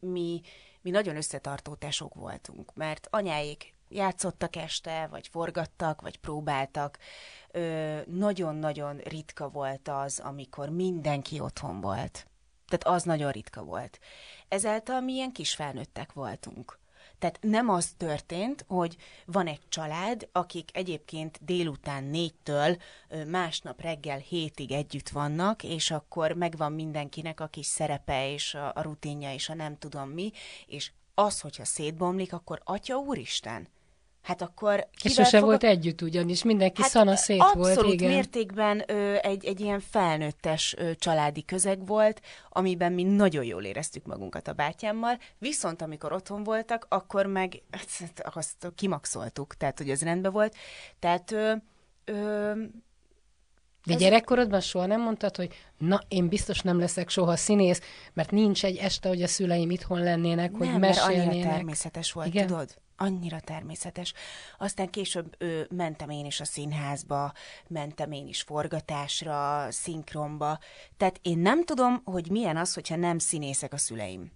mi, 0.00 0.40
mi 0.80 0.90
nagyon 0.90 1.16
összetartó 1.16 1.74
tesók 1.74 2.14
voltunk, 2.14 2.74
mert 2.74 3.06
anyáik 3.10 3.71
játszottak 3.94 4.56
este, 4.56 5.06
vagy 5.06 5.28
forgattak, 5.28 6.00
vagy 6.00 6.18
próbáltak. 6.18 6.98
Nagyon-nagyon 8.06 8.96
ritka 8.96 9.48
volt 9.48 9.88
az, 9.88 10.18
amikor 10.18 10.68
mindenki 10.68 11.40
otthon 11.40 11.80
volt. 11.80 12.26
Tehát 12.68 12.96
az 12.96 13.02
nagyon 13.02 13.30
ritka 13.30 13.62
volt. 13.62 13.98
Ezáltal 14.48 15.00
mi 15.00 15.12
ilyen 15.12 15.32
kis 15.32 15.54
felnőttek 15.54 16.12
voltunk. 16.12 16.80
Tehát 17.22 17.38
nem 17.40 17.68
az 17.68 17.92
történt, 17.96 18.64
hogy 18.68 18.96
van 19.26 19.46
egy 19.46 19.60
család, 19.68 20.28
akik 20.32 20.76
egyébként 20.76 21.38
délután 21.44 22.04
négytől 22.04 22.76
másnap 23.26 23.80
reggel 23.80 24.18
hétig 24.18 24.72
együtt 24.72 25.08
vannak, 25.08 25.62
és 25.62 25.90
akkor 25.90 26.32
megvan 26.32 26.72
mindenkinek 26.72 27.40
a 27.40 27.46
kis 27.46 27.66
szerepe 27.66 28.32
és 28.32 28.54
a, 28.54 28.72
rutinja 28.76 29.32
és 29.32 29.48
a 29.48 29.54
nem 29.54 29.78
tudom 29.78 30.08
mi, 30.08 30.32
és 30.66 30.92
az, 31.14 31.40
hogyha 31.40 31.64
szétbomlik, 31.64 32.32
akkor 32.32 32.60
atya 32.64 32.96
úristen, 32.96 33.68
Hát 34.22 34.42
akkor... 34.42 34.88
És 35.02 35.12
sose 35.12 35.30
fogok... 35.30 35.44
volt 35.44 35.64
együtt 35.64 36.02
ugyanis, 36.02 36.42
mindenki 36.42 36.82
hát 36.82 36.90
szana 36.90 37.16
szét 37.16 37.40
abszolút 37.40 38.00
volt, 38.00 38.00
mértékben 38.00 38.82
ö, 38.86 39.16
egy, 39.22 39.44
egy 39.44 39.60
ilyen 39.60 39.80
felnőttes 39.80 40.74
ö, 40.78 40.94
családi 40.94 41.44
közeg 41.44 41.86
volt, 41.86 42.20
amiben 42.48 42.92
mi 42.92 43.02
nagyon 43.02 43.44
jól 43.44 43.64
éreztük 43.64 44.06
magunkat 44.06 44.48
a 44.48 44.52
bátyámmal, 44.52 45.18
viszont 45.38 45.82
amikor 45.82 46.12
otthon 46.12 46.44
voltak, 46.44 46.86
akkor 46.88 47.26
meg 47.26 47.62
hát, 47.70 48.30
azt 48.34 48.72
kimaxoltuk, 48.74 49.54
tehát 49.54 49.78
hogy 49.78 49.90
ez 49.90 50.02
rendben 50.02 50.32
volt. 50.32 50.54
Tehát 50.98 51.32
ö, 51.32 51.52
ö, 52.04 52.52
de 53.84 53.94
ez... 53.94 54.00
gyerekkorodban 54.00 54.60
soha 54.60 54.86
nem 54.86 55.00
mondtad, 55.00 55.36
hogy 55.36 55.54
na, 55.78 56.00
én 56.08 56.28
biztos 56.28 56.60
nem 56.60 56.78
leszek 56.78 57.08
soha 57.08 57.36
színész, 57.36 57.80
mert 58.12 58.30
nincs 58.30 58.64
egy 58.64 58.76
este, 58.76 59.08
hogy 59.08 59.22
a 59.22 59.26
szüleim 59.26 59.70
itthon 59.70 60.02
lennének, 60.02 60.50
nem, 60.50 60.70
hogy 60.70 60.80
mesélnének. 60.80 61.44
Nem, 61.44 61.52
természetes 61.52 62.12
volt, 62.12 62.26
Igen? 62.26 62.46
tudod? 62.46 62.80
Annyira 62.96 63.40
természetes. 63.40 64.12
Aztán 64.58 64.90
később 64.90 65.34
ö, 65.38 65.62
mentem 65.70 66.10
én 66.10 66.26
is 66.26 66.40
a 66.40 66.44
színházba, 66.44 67.32
mentem 67.68 68.12
én 68.12 68.26
is 68.26 68.42
forgatásra, 68.42 69.66
szinkronba. 69.70 70.58
Tehát 70.96 71.18
én 71.22 71.38
nem 71.38 71.64
tudom, 71.64 72.00
hogy 72.04 72.30
milyen 72.30 72.56
az, 72.56 72.74
hogyha 72.74 72.96
nem 72.96 73.18
színészek 73.18 73.72
a 73.72 73.76
szüleim. 73.76 74.32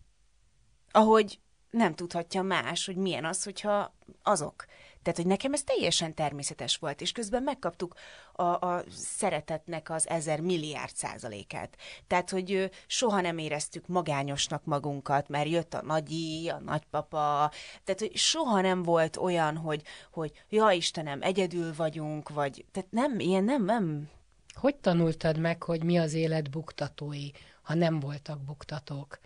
Ahogy 0.91 1.41
nem 1.71 1.95
tudhatja 1.95 2.43
más, 2.43 2.87
hogy 2.87 2.97
milyen 2.97 3.25
az, 3.25 3.45
hogyha 3.45 3.95
azok. 4.23 4.65
Tehát, 5.07 5.21
hogy 5.21 5.31
nekem 5.31 5.53
ez 5.53 5.63
teljesen 5.63 6.15
természetes 6.15 6.77
volt, 6.77 7.01
és 7.01 7.13
közben 7.13 7.43
megkaptuk 7.43 7.95
a, 8.33 8.43
a 8.43 8.85
szeretetnek 8.91 9.91
az 9.91 10.09
ezer 10.09 10.41
milliárd 10.41 10.95
százalékát. 10.95 11.77
Tehát, 12.07 12.31
hogy 12.31 12.71
soha 12.87 13.21
nem 13.21 13.39
éreztük 13.39 13.87
magányosnak 13.87 14.65
magunkat, 14.65 15.29
mert 15.29 15.49
jött 15.49 15.75
a 15.75 15.83
nagyi, 15.83 16.49
a 16.49 16.59
nagypapa, 16.59 17.51
tehát, 17.85 18.01
hogy 18.01 18.17
soha 18.17 18.61
nem 18.61 18.83
volt 18.83 19.17
olyan, 19.17 19.57
hogy, 19.57 19.83
hogy 20.11 20.45
ja 20.49 20.71
Istenem, 20.71 21.23
egyedül 21.23 21.75
vagyunk, 21.77 22.29
vagy, 22.29 22.65
tehát 22.73 22.91
nem, 22.91 23.19
ilyen 23.19 23.45
nem, 23.45 23.65
nem. 23.65 24.09
Hogy 24.55 24.77
tanultad 24.77 25.39
meg, 25.39 25.63
hogy 25.63 25.85
mi 25.85 25.99
az 25.99 26.15
élet 26.15 26.51
buktatói, 26.51 27.31
ha 27.63 27.75
nem 27.75 28.01
voltak 28.01 28.41
buktatók? 28.41 29.19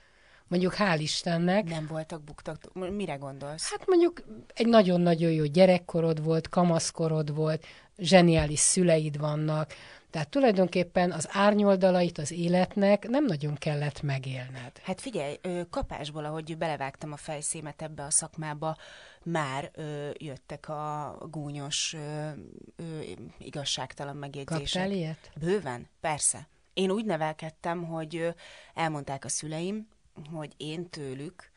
Mondjuk 0.50 0.74
hál' 0.78 0.98
Istennek. 0.98 1.64
Nem 1.64 1.86
voltak 1.86 2.22
buktak. 2.22 2.72
Mire 2.72 3.14
gondolsz? 3.14 3.70
Hát 3.70 3.86
mondjuk 3.86 4.22
egy 4.54 4.66
nagyon-nagyon 4.66 5.30
jó 5.30 5.44
gyerekkorod 5.44 6.24
volt, 6.24 6.48
kamaszkorod 6.48 7.34
volt, 7.34 7.66
zseniális 7.98 8.58
szüleid 8.58 9.18
vannak, 9.18 9.72
tehát 10.10 10.28
tulajdonképpen 10.28 11.12
az 11.12 11.28
árnyoldalait 11.32 12.18
az 12.18 12.30
életnek 12.30 13.08
nem 13.08 13.24
nagyon 13.24 13.54
kellett 13.54 14.02
megélned. 14.02 14.72
Hát 14.82 15.00
figyelj, 15.00 15.40
kapásból, 15.70 16.24
ahogy 16.24 16.56
belevágtam 16.56 17.12
a 17.12 17.16
fejszémet 17.16 17.82
ebbe 17.82 18.02
a 18.02 18.10
szakmába, 18.10 18.76
már 19.22 19.70
ö, 19.74 20.10
jöttek 20.18 20.68
a 20.68 21.16
gúnyos, 21.30 21.94
ö, 21.94 22.28
ö, 22.76 23.00
igazságtalan 23.38 24.16
megjegyzések. 24.16 24.82
Kaptál 24.82 24.98
ilyet? 24.98 25.30
Bőven, 25.40 25.88
persze. 26.00 26.48
Én 26.74 26.90
úgy 26.90 27.04
nevelkedtem, 27.04 27.84
hogy 27.84 28.34
elmondták 28.74 29.24
a 29.24 29.28
szüleim, 29.28 29.88
hogy 30.26 30.54
én 30.56 30.88
tőlük 30.90 31.50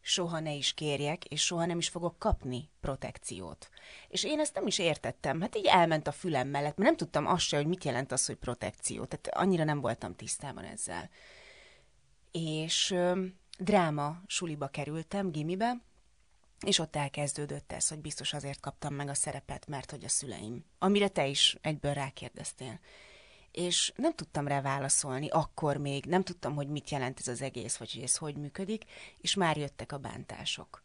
soha 0.00 0.40
ne 0.40 0.52
is 0.52 0.74
kérjek, 0.74 1.24
és 1.24 1.44
soha 1.44 1.66
nem 1.66 1.78
is 1.78 1.88
fogok 1.88 2.18
kapni 2.18 2.68
protekciót. 2.80 3.68
És 4.08 4.24
én 4.24 4.40
ezt 4.40 4.54
nem 4.54 4.66
is 4.66 4.78
értettem. 4.78 5.40
Hát 5.40 5.56
így 5.56 5.66
elment 5.66 6.06
a 6.06 6.12
fülem 6.12 6.48
mellett, 6.48 6.76
mert 6.76 6.88
nem 6.88 6.96
tudtam 6.96 7.26
azt 7.26 7.44
se, 7.44 7.56
hogy 7.56 7.66
mit 7.66 7.84
jelent 7.84 8.12
az, 8.12 8.26
hogy 8.26 8.36
protekció. 8.36 9.04
Tehát 9.04 9.28
annyira 9.28 9.64
nem 9.64 9.80
voltam 9.80 10.14
tisztában 10.14 10.64
ezzel. 10.64 11.10
És 12.32 12.90
ö, 12.90 13.24
dráma 13.58 14.16
suliba 14.26 14.68
kerültem, 14.68 15.30
gimibe, 15.30 15.80
és 16.66 16.78
ott 16.78 16.96
elkezdődött 16.96 17.72
ez, 17.72 17.88
hogy 17.88 17.98
biztos 17.98 18.32
azért 18.32 18.60
kaptam 18.60 18.94
meg 18.94 19.08
a 19.08 19.14
szerepet, 19.14 19.66
mert 19.66 19.90
hogy 19.90 20.04
a 20.04 20.08
szüleim. 20.08 20.64
Amire 20.78 21.08
te 21.08 21.26
is 21.26 21.56
egyből 21.60 21.92
rákérdeztél 21.92 22.80
és 23.56 23.92
nem 23.96 24.14
tudtam 24.14 24.48
rá 24.48 24.60
válaszolni, 24.60 25.28
akkor 25.28 25.76
még 25.76 26.04
nem 26.04 26.22
tudtam, 26.22 26.54
hogy 26.54 26.68
mit 26.68 26.90
jelent 26.90 27.18
ez 27.18 27.28
az 27.28 27.42
egész, 27.42 27.76
vagy 27.76 27.92
hogy 27.92 28.02
ez 28.02 28.16
hogy 28.16 28.36
működik, 28.36 28.84
és 29.18 29.34
már 29.34 29.56
jöttek 29.56 29.92
a 29.92 29.98
bántások. 29.98 30.82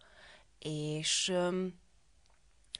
És 0.60 1.34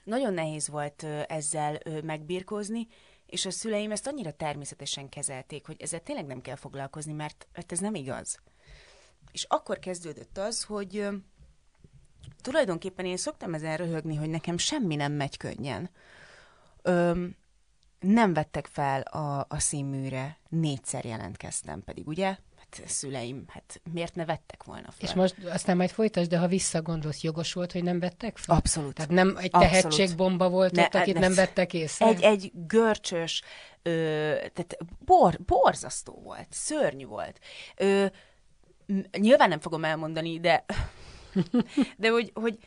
nagyon 0.04 0.34
nehéz 0.34 0.68
volt 0.68 1.02
ezzel 1.26 1.80
megbirkózni, 2.02 2.86
és 3.26 3.46
a 3.46 3.50
szüleim 3.50 3.90
ezt 3.90 4.06
annyira 4.06 4.32
természetesen 4.32 5.08
kezelték, 5.08 5.66
hogy 5.66 5.76
ezzel 5.80 6.02
tényleg 6.02 6.26
nem 6.26 6.40
kell 6.40 6.56
foglalkozni, 6.56 7.12
mert, 7.12 7.48
mert 7.52 7.72
ez 7.72 7.78
nem 7.78 7.94
igaz. 7.94 8.38
És 9.32 9.44
akkor 9.48 9.78
kezdődött 9.78 10.38
az, 10.38 10.64
hogy 10.64 11.08
tulajdonképpen 12.40 13.04
én 13.04 13.16
szoktam 13.16 13.54
ezen 13.54 13.76
röhögni, 13.76 14.14
hogy 14.14 14.30
nekem 14.30 14.58
semmi 14.58 14.94
nem 14.94 15.12
megy 15.12 15.36
könnyen. 15.36 15.90
Öm, 16.82 17.36
nem 18.02 18.32
vettek 18.32 18.66
fel 18.66 19.00
a, 19.00 19.46
a 19.48 19.58
színműre, 19.58 20.38
négyszer 20.48 21.04
jelentkeztem 21.04 21.82
pedig, 21.84 22.06
ugye? 22.06 22.36
Hát 22.56 22.82
szüleim, 22.86 23.44
hát 23.48 23.80
miért 23.92 24.14
ne 24.14 24.24
vettek 24.24 24.64
volna 24.64 24.90
fel? 24.90 25.08
És 25.08 25.14
most 25.14 25.34
aztán 25.44 25.76
majd 25.76 25.90
folytasd, 25.90 26.30
de 26.30 26.38
ha 26.38 26.46
visszagondolsz, 26.46 27.22
jogos 27.22 27.52
volt, 27.52 27.72
hogy 27.72 27.82
nem 27.82 27.98
vettek 27.98 28.36
fel? 28.36 28.56
Abszolút. 28.56 28.94
Tehát 28.94 29.10
nem 29.10 29.36
egy 29.36 29.50
tehetségbomba 29.50 30.48
volt 30.48 30.72
ne, 30.72 30.82
ott, 30.82 30.94
akit 30.94 31.14
ne, 31.14 31.20
nem 31.20 31.34
vettek 31.34 31.74
észre? 31.74 32.06
Egy, 32.06 32.22
egy 32.22 32.52
görcsös, 32.54 33.42
ö, 33.82 33.90
tehát 34.36 34.76
bor, 35.04 35.38
borzasztó 35.46 36.20
volt, 36.24 36.46
szörnyű 36.50 37.06
volt. 37.06 37.38
Ö, 37.76 38.06
nyilván 39.18 39.48
nem 39.48 39.60
fogom 39.60 39.84
elmondani, 39.84 40.40
de 40.40 40.64
de 41.96 42.10
hogy, 42.10 42.30
hogy 42.34 42.58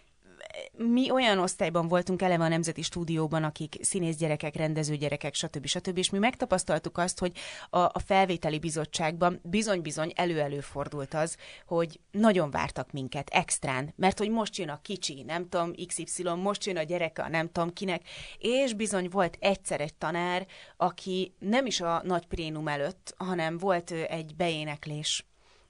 mi 0.77 1.11
olyan 1.11 1.39
osztályban 1.39 1.87
voltunk 1.87 2.21
eleve 2.21 2.43
a 2.43 2.47
Nemzeti 2.47 2.81
Stúdióban, 2.81 3.43
akik 3.43 3.77
színész 3.81 4.15
gyerekek, 4.15 4.55
rendező 4.55 4.95
gyerekek, 4.95 5.33
stb. 5.33 5.65
stb. 5.65 5.97
És 5.97 6.09
mi 6.09 6.17
megtapasztaltuk 6.17 6.97
azt, 6.97 7.19
hogy 7.19 7.37
a, 7.69 7.79
a 7.79 8.01
felvételi 8.05 8.59
bizottságban 8.59 9.39
bizony-bizony 9.43 10.11
elő-előfordult 10.15 11.13
az, 11.13 11.37
hogy 11.65 11.99
nagyon 12.11 12.51
vártak 12.51 12.91
minket 12.91 13.29
extrán, 13.29 13.93
mert 13.95 14.17
hogy 14.17 14.29
most 14.29 14.57
jön 14.57 14.69
a 14.69 14.81
kicsi, 14.81 15.23
nem 15.23 15.49
tudom, 15.49 15.71
XY, 15.87 16.23
most 16.23 16.65
jön 16.65 16.77
a 16.77 16.83
gyereke, 16.83 17.23
a 17.23 17.29
nem 17.29 17.51
tudom 17.51 17.73
kinek, 17.73 18.01
és 18.37 18.73
bizony 18.73 19.09
volt 19.09 19.37
egyszer 19.39 19.81
egy 19.81 19.93
tanár, 19.93 20.47
aki 20.77 21.33
nem 21.39 21.65
is 21.65 21.81
a 21.81 22.01
nagy 22.03 22.25
prénum 22.27 22.67
előtt, 22.67 23.13
hanem 23.17 23.57
volt 23.57 23.91
egy 23.91 24.35
beéneklés, 24.35 25.25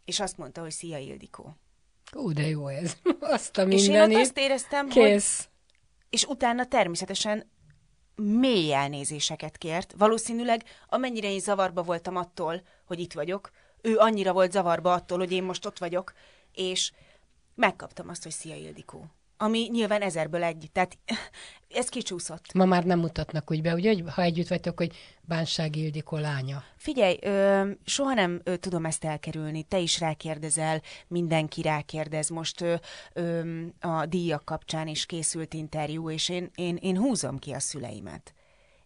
és 0.05 0.19
azt 0.19 0.37
mondta, 0.37 0.61
hogy 0.61 0.71
szia 0.71 0.97
Ildikó 0.97 1.55
Ó, 2.15 2.31
de 2.31 2.47
jó 2.47 2.67
ez. 2.67 2.97
Azt 3.19 3.57
a 3.57 3.61
És 3.61 3.87
én 3.87 4.01
ott 4.01 4.13
azt 4.13 4.37
éreztem, 4.37 4.87
Kész. 4.87 5.37
hogy... 5.37 5.47
És 6.09 6.23
utána 6.23 6.65
természetesen 6.65 7.51
mély 8.15 8.73
elnézéseket 8.73 9.57
kért. 9.57 9.93
Valószínűleg 9.97 10.63
amennyire 10.87 11.31
én 11.31 11.39
zavarba 11.39 11.83
voltam 11.83 12.15
attól, 12.15 12.61
hogy 12.85 12.99
itt 12.99 13.13
vagyok, 13.13 13.51
ő 13.81 13.97
annyira 13.97 14.33
volt 14.33 14.51
zavarba 14.51 14.93
attól, 14.93 15.17
hogy 15.17 15.31
én 15.31 15.43
most 15.43 15.65
ott 15.65 15.77
vagyok, 15.77 16.13
és 16.51 16.91
megkaptam 17.55 18.09
azt, 18.09 18.23
hogy 18.23 18.31
szia 18.31 18.55
Ildikó 18.55 19.05
ami 19.37 19.67
nyilván 19.71 20.01
ezerből 20.01 20.43
egy. 20.43 20.69
Tehát 20.71 20.97
ez 21.69 21.89
kicsúszott. 21.89 22.53
Ma 22.53 22.65
már 22.65 22.83
nem 22.83 22.99
mutatnak 22.99 23.51
úgy 23.51 23.61
be, 23.61 23.73
ugye, 23.73 23.93
hogy 23.93 24.03
ha 24.13 24.21
együtt 24.21 24.47
vagytok, 24.47 24.77
hogy 24.77 24.95
Bánság 25.21 25.75
Ildikó 25.75 26.17
lánya. 26.17 26.63
Figyelj, 26.77 27.17
ö, 27.21 27.69
soha 27.85 28.13
nem 28.13 28.41
ö, 28.43 28.57
tudom 28.57 28.85
ezt 28.85 29.05
elkerülni. 29.05 29.63
Te 29.63 29.79
is 29.79 29.99
rákérdezel, 29.99 30.81
mindenki 31.07 31.61
rákérdez. 31.61 32.29
Most 32.29 32.61
ö, 32.61 32.75
ö, 33.13 33.61
a 33.79 34.05
díjak 34.05 34.45
kapcsán 34.45 34.87
is 34.87 35.05
készült 35.05 35.53
interjú, 35.53 36.09
és 36.09 36.29
én, 36.29 36.51
én, 36.55 36.75
én 36.75 36.97
húzom 36.97 37.39
ki 37.39 37.51
a 37.51 37.59
szüleimet. 37.59 38.33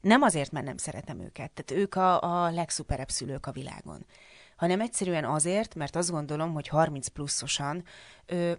Nem 0.02 0.22
azért, 0.22 0.52
mert 0.52 0.66
nem 0.66 0.78
szeretem 0.78 1.20
őket. 1.20 1.52
Tehát 1.52 1.84
ők 1.84 1.96
a, 1.96 2.22
a 2.22 2.52
legszuperebb 2.52 3.10
szülők 3.10 3.46
a 3.46 3.52
világon 3.52 4.06
hanem 4.60 4.82
egyszerűen 4.82 5.26
azért, 5.26 5.76
mert 5.76 5.96
azt 5.96 6.12
gondolom, 6.12 6.54
hogy 6.54 6.68
30 6.68 7.08
pluszosan 7.08 7.84
ö, 8.26 8.52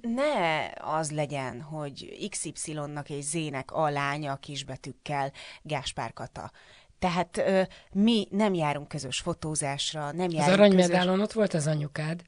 ne 0.00 0.66
az 0.80 1.10
legyen, 1.10 1.60
hogy 1.60 2.28
XY-nak 2.30 3.10
és 3.10 3.24
Z-nek 3.24 3.72
a 3.72 3.90
lánya 3.90 4.36
kisbetűkkel 4.36 5.32
Gáspár 5.62 6.12
Kata. 6.12 6.50
Tehát 6.98 7.38
ö, 7.38 7.62
mi 7.92 8.26
nem 8.30 8.54
járunk 8.54 8.88
közös 8.88 9.18
fotózásra, 9.18 10.12
nem 10.12 10.30
járunk 10.30 10.40
Az 10.40 10.52
aranymedálon 10.52 11.14
közös... 11.14 11.22
ott 11.22 11.32
volt 11.32 11.54
az 11.54 11.66
anyukád. 11.66 12.22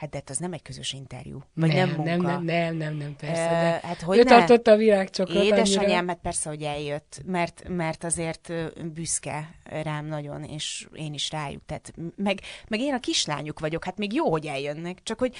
Hát 0.00 0.10
de 0.10 0.16
hát 0.16 0.30
az 0.30 0.38
nem 0.38 0.52
egy 0.52 0.62
közös 0.62 0.92
interjú. 0.92 1.42
Vagy 1.54 1.72
nem, 1.72 1.88
nem 1.88 1.96
munka. 1.96 2.12
Nem, 2.12 2.44
nem, 2.44 2.44
nem, 2.44 2.76
nem, 2.76 2.94
nem 2.94 3.16
persze. 3.16 3.48
De 3.48 3.88
hát 3.88 4.00
hogy 4.00 4.18
ő 4.18 4.22
ne? 4.22 4.28
tartotta 4.28 4.70
a 4.70 4.76
virágcsokot 4.76 5.34
Édesanyám, 5.34 6.08
hát 6.08 6.18
persze, 6.22 6.48
hogy 6.48 6.62
eljött, 6.62 7.22
mert, 7.24 7.68
mert 7.68 8.04
azért 8.04 8.52
büszke 8.92 9.54
rám 9.64 10.06
nagyon, 10.06 10.44
és 10.44 10.88
én 10.94 11.14
is 11.14 11.30
rájuk. 11.30 11.62
Tehát 11.66 11.92
meg, 12.16 12.40
meg 12.68 12.80
én 12.80 12.94
a 12.94 12.98
kislányuk 12.98 13.60
vagyok, 13.60 13.84
hát 13.84 13.98
még 13.98 14.12
jó, 14.12 14.30
hogy 14.30 14.46
eljönnek, 14.46 15.02
csak 15.02 15.18
hogy 15.18 15.36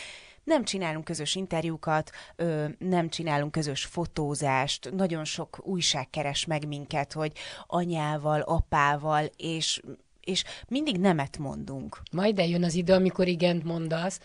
nem 0.51 0.65
csinálunk 0.65 1.05
közös 1.05 1.35
interjúkat, 1.35 2.11
ö, 2.37 2.65
nem 2.79 3.09
csinálunk 3.09 3.53
közös 3.53 3.85
fotózást, 3.85 4.91
nagyon 4.93 5.25
sok 5.25 5.59
újság 5.63 6.11
keres 6.11 6.45
meg 6.45 6.67
minket, 6.67 7.13
hogy 7.13 7.33
anyával, 7.67 8.41
apával, 8.41 9.31
és, 9.37 9.81
és 10.21 10.45
mindig 10.69 10.97
nemet 10.99 11.39
mondunk. 11.39 12.03
Majd 12.13 12.39
eljön 12.39 12.65
az 12.65 12.75
idő, 12.75 12.93
amikor 12.93 13.29
igent 13.29 13.65
mondasz, 13.65 14.21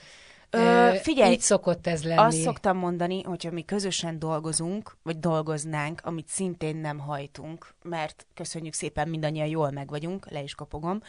Ö, 0.49 0.91
figyelj, 1.01 1.31
így 1.31 1.39
szokott 1.39 1.87
ez 1.87 2.03
lenni. 2.03 2.19
Azt 2.19 2.41
szoktam 2.41 2.77
mondani, 2.77 3.23
hogyha 3.23 3.51
mi 3.51 3.65
közösen 3.65 4.19
dolgozunk, 4.19 4.97
vagy 5.03 5.19
dolgoznánk, 5.19 6.01
amit 6.03 6.27
szintén 6.27 6.75
nem 6.75 6.99
hajtunk, 6.99 7.73
mert 7.83 8.25
köszönjük 8.33 8.73
szépen, 8.73 9.09
mindannyian 9.09 9.47
jól 9.47 9.71
meg 9.71 9.89
vagyunk, 9.89 10.29
le 10.29 10.41
is 10.41 10.55
kapogom, 10.55 11.01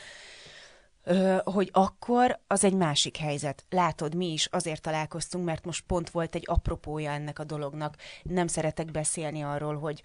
hogy 1.44 1.70
akkor 1.72 2.40
az 2.46 2.64
egy 2.64 2.74
másik 2.74 3.16
helyzet. 3.16 3.64
Látod, 3.70 4.14
mi 4.14 4.32
is 4.32 4.46
azért 4.46 4.82
találkoztunk, 4.82 5.44
mert 5.44 5.64
most 5.64 5.84
pont 5.86 6.10
volt 6.10 6.34
egy 6.34 6.44
apropója 6.46 7.10
ennek 7.10 7.38
a 7.38 7.44
dolognak. 7.44 7.96
Nem 8.22 8.46
szeretek 8.46 8.90
beszélni 8.90 9.42
arról, 9.42 9.78
hogy 9.78 10.02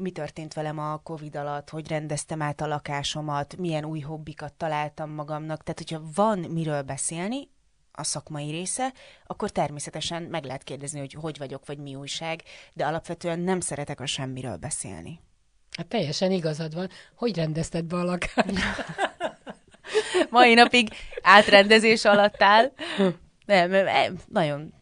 mi 0.00 0.10
történt 0.10 0.54
velem 0.54 0.78
a 0.78 1.00
Covid 1.02 1.36
alatt, 1.36 1.70
hogy 1.70 1.88
rendeztem 1.88 2.42
át 2.42 2.60
a 2.60 2.66
lakásomat, 2.66 3.56
milyen 3.56 3.84
új 3.84 4.00
hobbikat 4.00 4.52
találtam 4.52 5.10
magamnak. 5.10 5.62
Tehát, 5.62 5.78
hogyha 5.78 6.02
van 6.14 6.38
miről 6.38 6.82
beszélni, 6.82 7.48
a 7.98 8.02
szakmai 8.02 8.50
része, 8.50 8.92
akkor 9.26 9.50
természetesen 9.50 10.22
meg 10.22 10.44
lehet 10.44 10.62
kérdezni, 10.62 10.98
hogy 10.98 11.12
hogy 11.12 11.38
vagyok, 11.38 11.66
vagy 11.66 11.78
mi 11.78 11.94
újság, 11.94 12.42
de 12.72 12.86
alapvetően 12.86 13.40
nem 13.40 13.60
szeretek 13.60 14.00
a 14.00 14.06
semmiről 14.06 14.56
beszélni. 14.56 15.20
Hát 15.76 15.86
teljesen 15.86 16.30
igazad 16.30 16.74
van. 16.74 16.88
Hogy 17.14 17.36
rendezted 17.36 17.84
be 17.84 17.96
a 17.96 18.04
lakást? 18.04 18.58
mai 20.30 20.54
napig 20.54 20.88
átrendezés 21.22 22.04
alatt 22.04 22.42
áll. 22.42 22.72
Nem, 23.46 23.70
nagyon 24.28 24.72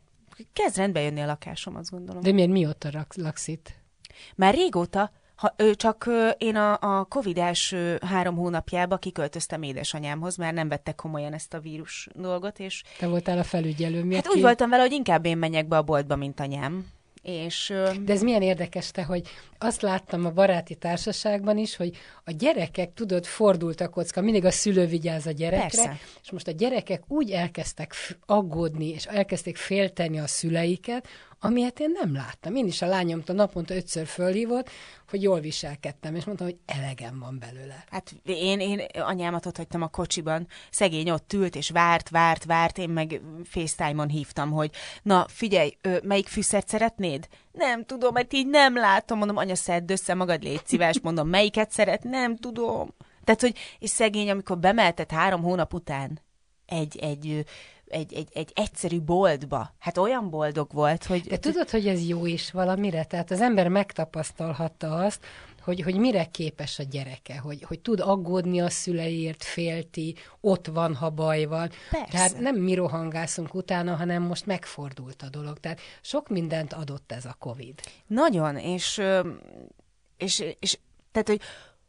kezd 0.52 0.76
rendbe 0.76 1.00
jönni 1.00 1.20
a 1.20 1.26
lakásom, 1.26 1.76
azt 1.76 1.90
gondolom. 1.90 2.22
De 2.22 2.32
miért 2.32 2.50
mióta 2.50 3.06
laksz 3.14 3.48
itt? 3.48 3.74
Már 4.34 4.54
régóta, 4.54 5.12
ha, 5.34 5.54
ő, 5.56 5.74
csak 5.74 6.10
én 6.38 6.56
a, 6.56 6.78
a 6.80 7.04
Covid 7.04 7.38
első 7.38 7.98
három 8.06 8.36
hónapjában 8.36 8.98
kiköltöztem 8.98 9.62
édesanyámhoz, 9.62 10.36
mert 10.36 10.54
nem 10.54 10.68
vettek 10.68 10.94
komolyan 10.94 11.32
ezt 11.32 11.54
a 11.54 11.60
vírus 11.60 12.08
dolgot, 12.14 12.58
és... 12.58 12.82
Te 12.98 13.06
voltál 13.06 13.38
a 13.38 13.44
felügyelő, 13.44 14.04
miért? 14.04 14.26
Hát 14.26 14.34
úgy 14.34 14.42
voltam 14.42 14.70
vele, 14.70 14.82
hogy 14.82 14.92
inkább 14.92 15.24
én 15.24 15.38
menjek 15.38 15.68
be 15.68 15.76
a 15.76 15.82
boltba, 15.82 16.16
mint 16.16 16.40
anyám. 16.40 16.86
És, 17.24 17.72
De 18.04 18.12
ez 18.12 18.22
milyen 18.22 18.42
érdekes 18.42 18.90
te, 18.90 19.02
hogy 19.02 19.28
azt 19.58 19.82
láttam 19.82 20.26
a 20.26 20.30
baráti 20.30 20.74
társaságban 20.74 21.58
is, 21.58 21.76
hogy 21.76 21.96
a 22.24 22.30
gyerekek, 22.30 22.94
tudod, 22.94 23.26
fordult 23.26 23.80
a 23.80 23.88
kocka, 23.88 24.20
mindig 24.20 24.44
a 24.44 24.50
szülő 24.50 24.86
vigyáz 24.86 25.26
a 25.26 25.30
gyerekre, 25.30 25.82
Persze. 25.84 25.98
és 26.22 26.30
most 26.30 26.48
a 26.48 26.52
gyerekek 26.52 27.02
úgy 27.08 27.30
elkezdtek 27.30 27.94
aggódni, 28.26 28.88
és 28.88 29.04
elkezdték 29.04 29.56
félteni 29.56 30.18
a 30.18 30.26
szüleiket, 30.26 31.08
amilyet 31.44 31.80
én 31.80 31.90
nem 31.92 32.14
láttam. 32.14 32.54
Én 32.54 32.66
is 32.66 32.82
a 32.82 32.86
lányomtól 32.86 33.36
naponta 33.36 33.74
ötször 33.74 34.06
fölhívott, 34.06 34.70
hogy 35.08 35.22
jól 35.22 35.40
viselkedtem, 35.40 36.14
és 36.14 36.24
mondtam, 36.24 36.46
hogy 36.46 36.56
elegem 36.66 37.18
van 37.18 37.38
belőle. 37.38 37.84
Hát 37.90 38.14
én, 38.24 38.60
én 38.60 38.80
anyámat 38.92 39.46
ott 39.46 39.56
hagytam 39.56 39.82
a 39.82 39.88
kocsiban, 39.88 40.46
szegény 40.70 41.10
ott 41.10 41.32
ült, 41.32 41.56
és 41.56 41.70
várt, 41.70 42.08
várt, 42.08 42.44
várt, 42.44 42.78
én 42.78 42.88
meg 42.88 43.20
FaceTime-on 43.44 44.08
hívtam, 44.08 44.50
hogy 44.50 44.70
na 45.02 45.26
figyelj, 45.28 45.76
melyik 46.02 46.28
fűszert 46.28 46.68
szeretnéd? 46.68 47.28
Nem 47.52 47.84
tudom, 47.84 48.12
mert 48.12 48.32
így 48.32 48.46
nem 48.46 48.76
látom, 48.76 49.18
mondom, 49.18 49.36
anya, 49.36 49.54
szedd 49.54 49.92
össze 49.92 50.14
magad, 50.14 50.42
légy 50.42 50.62
szíves, 50.64 51.00
mondom, 51.00 51.28
melyiket 51.28 51.70
szeret? 51.70 52.02
Nem 52.02 52.36
tudom. 52.36 52.94
Tehát, 53.24 53.40
hogy, 53.40 53.58
és 53.78 53.90
szegény, 53.90 54.30
amikor 54.30 54.58
bemeltett 54.58 55.10
három 55.10 55.42
hónap 55.42 55.74
után 55.74 56.20
egy, 56.66 56.98
egy 56.98 57.44
egy, 57.94 58.14
egy, 58.14 58.28
egy 58.32 58.52
egyszerű 58.54 59.00
boltba. 59.00 59.74
Hát 59.78 59.98
olyan 59.98 60.30
boldog 60.30 60.72
volt, 60.72 61.04
hogy... 61.04 61.20
De 61.20 61.38
tudod, 61.38 61.70
hogy 61.70 61.86
ez 61.86 62.08
jó 62.08 62.26
is 62.26 62.50
valamire? 62.50 63.04
Tehát 63.04 63.30
az 63.30 63.40
ember 63.40 63.68
megtapasztalhatta 63.68 64.94
azt, 64.94 65.24
hogy, 65.60 65.82
hogy 65.82 65.96
mire 65.96 66.24
képes 66.24 66.78
a 66.78 66.82
gyereke, 66.82 67.38
hogy, 67.38 67.62
hogy 67.62 67.80
tud 67.80 68.00
aggódni 68.00 68.60
a 68.60 68.70
szüleiért, 68.70 69.44
félti, 69.44 70.14
ott 70.40 70.66
van, 70.66 70.94
ha 70.94 71.10
baj 71.10 71.44
van. 71.44 71.70
Persze. 71.90 72.10
Tehát 72.10 72.38
nem 72.38 72.56
mi 72.56 72.74
rohangászunk 72.74 73.54
utána, 73.54 73.96
hanem 73.96 74.22
most 74.22 74.46
megfordult 74.46 75.22
a 75.22 75.28
dolog. 75.28 75.58
Tehát 75.58 75.80
sok 76.00 76.28
mindent 76.28 76.72
adott 76.72 77.12
ez 77.12 77.24
a 77.24 77.36
Covid. 77.38 77.80
Nagyon, 78.06 78.56
és, 78.56 79.02
és, 80.16 80.44
és 80.58 80.78
tehát, 81.12 81.28
hogy, 81.28 81.40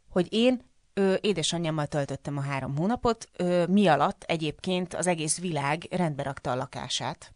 hogy 0.10 0.28
én 0.30 0.62
ö, 0.96 1.16
édesanyjámmal 1.22 1.86
töltöttem 1.86 2.38
a 2.38 2.42
három 2.42 2.78
hónapot, 2.78 3.30
ö, 3.38 3.66
mi 3.66 3.88
alatt 3.88 4.24
egyébként 4.24 4.94
az 4.94 5.08
egész 5.08 5.40
világ 5.40 5.88
rendbe 5.90 6.24
rakta 6.24 6.52
a 6.52 6.56
lakását. 6.56 7.34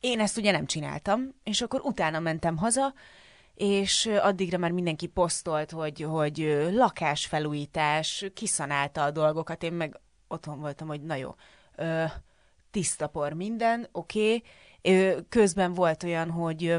Én 0.00 0.20
ezt 0.20 0.36
ugye 0.36 0.50
nem 0.50 0.66
csináltam, 0.66 1.34
és 1.42 1.60
akkor 1.60 1.80
utána 1.80 2.18
mentem 2.18 2.56
haza, 2.56 2.94
és 3.54 4.10
addigra 4.20 4.58
már 4.58 4.70
mindenki 4.70 5.06
posztolt, 5.06 5.70
hogy, 5.70 6.00
hogy 6.00 6.68
lakásfelújítás, 6.72 8.24
kiszanálta 8.34 9.02
a 9.02 9.10
dolgokat, 9.10 9.62
én 9.62 9.72
meg 9.72 10.00
otthon 10.28 10.60
voltam, 10.60 10.88
hogy 10.88 11.02
na 11.02 11.14
jó, 11.14 11.34
ö, 11.76 12.04
tiszta 12.70 13.06
por 13.06 13.32
minden, 13.32 13.88
oké, 13.92 14.34
okay, 14.34 14.42
Közben 15.28 15.74
volt 15.74 16.02
olyan, 16.02 16.30
hogy 16.30 16.76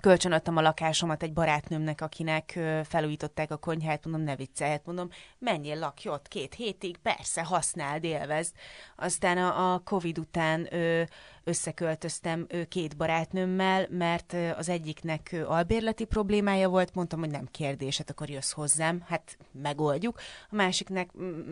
kölcsönadtam 0.00 0.56
a 0.56 0.60
lakásomat 0.60 1.22
egy 1.22 1.32
barátnőmnek, 1.32 2.00
akinek 2.00 2.58
felújították 2.84 3.50
a 3.50 3.56
konyhát, 3.56 4.04
mondom, 4.04 4.22
ne 4.22 4.36
viccelhet, 4.36 4.86
mondom, 4.86 5.08
menjél, 5.38 5.78
lakj 5.78 6.08
ott 6.08 6.28
két 6.28 6.54
hétig, 6.54 6.96
persze, 6.96 7.42
használd, 7.42 8.04
élvezd. 8.04 8.54
Aztán 8.96 9.38
a, 9.38 9.72
a 9.72 9.78
Covid 9.78 10.18
után 10.18 10.74
ö, 10.74 11.02
összeköltöztem 11.44 12.46
két 12.68 12.96
barátnőmmel, 12.96 13.86
mert 13.90 14.36
az 14.56 14.68
egyiknek 14.68 15.36
albérleti 15.46 16.04
problémája 16.04 16.68
volt, 16.68 16.94
mondtam, 16.94 17.18
hogy 17.18 17.30
nem 17.30 17.48
kérdés, 17.50 17.98
hát 17.98 18.10
akkor 18.10 18.30
jössz 18.30 18.52
hozzám, 18.52 19.02
hát 19.06 19.36
megoldjuk. 19.62 20.20
A 20.50 20.54
másiknek 20.54 21.10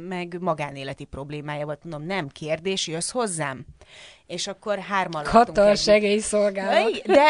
meg 0.09 0.37
magánéleti 0.41 1.05
problémája 1.05 1.65
volt, 1.65 1.85
mondom, 1.85 2.07
nem 2.07 2.29
kérdés, 2.29 2.87
jössz 2.87 3.11
hozzám. 3.11 3.65
És 4.27 4.47
akkor 4.47 4.79
hárman 4.79 5.23
Katal 5.25 5.75
segélyszolgálat. 5.75 7.03
De 7.07 7.25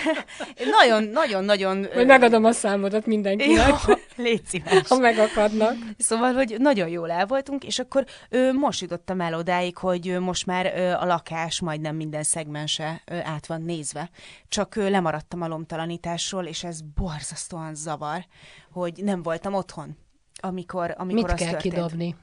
nagyon, 0.80 1.04
nagyon, 1.04 1.44
nagyon... 1.44 1.86
Majd 1.94 2.06
megadom 2.06 2.44
a 2.44 2.52
számodat 2.52 3.06
mindenkinek. 3.06 3.68
Jó, 3.86 3.94
légy 4.26 4.44
szíves. 4.46 4.88
Ha 4.88 4.98
megakadnak. 4.98 5.74
Szóval, 5.98 6.32
hogy 6.32 6.56
nagyon 6.58 6.88
jól 6.88 7.10
el 7.10 7.26
voltunk, 7.26 7.64
és 7.64 7.78
akkor 7.78 8.04
ő, 8.30 8.52
most 8.52 8.80
jutottam 8.80 9.20
el 9.20 9.34
odáig, 9.34 9.76
hogy 9.76 10.18
most 10.20 10.46
már 10.46 10.66
a 11.00 11.04
lakás 11.04 11.60
majd 11.60 11.80
majdnem 11.82 11.96
minden 11.96 12.22
szegmense 12.22 13.02
át 13.06 13.46
van 13.46 13.62
nézve. 13.62 14.10
Csak 14.48 14.74
lemaradtam 14.74 15.42
a 15.42 15.46
lomtalanításról, 15.46 16.44
és 16.44 16.64
ez 16.64 16.80
borzasztóan 16.80 17.74
zavar, 17.74 18.26
hogy 18.70 19.00
nem 19.02 19.22
voltam 19.22 19.54
otthon, 19.54 19.96
amikor, 20.40 20.94
amikor 20.96 21.22
Mit 21.22 21.32
az 21.32 21.38
kell 21.38 21.50
történt. 21.50 21.74
kidobni? 21.74 22.16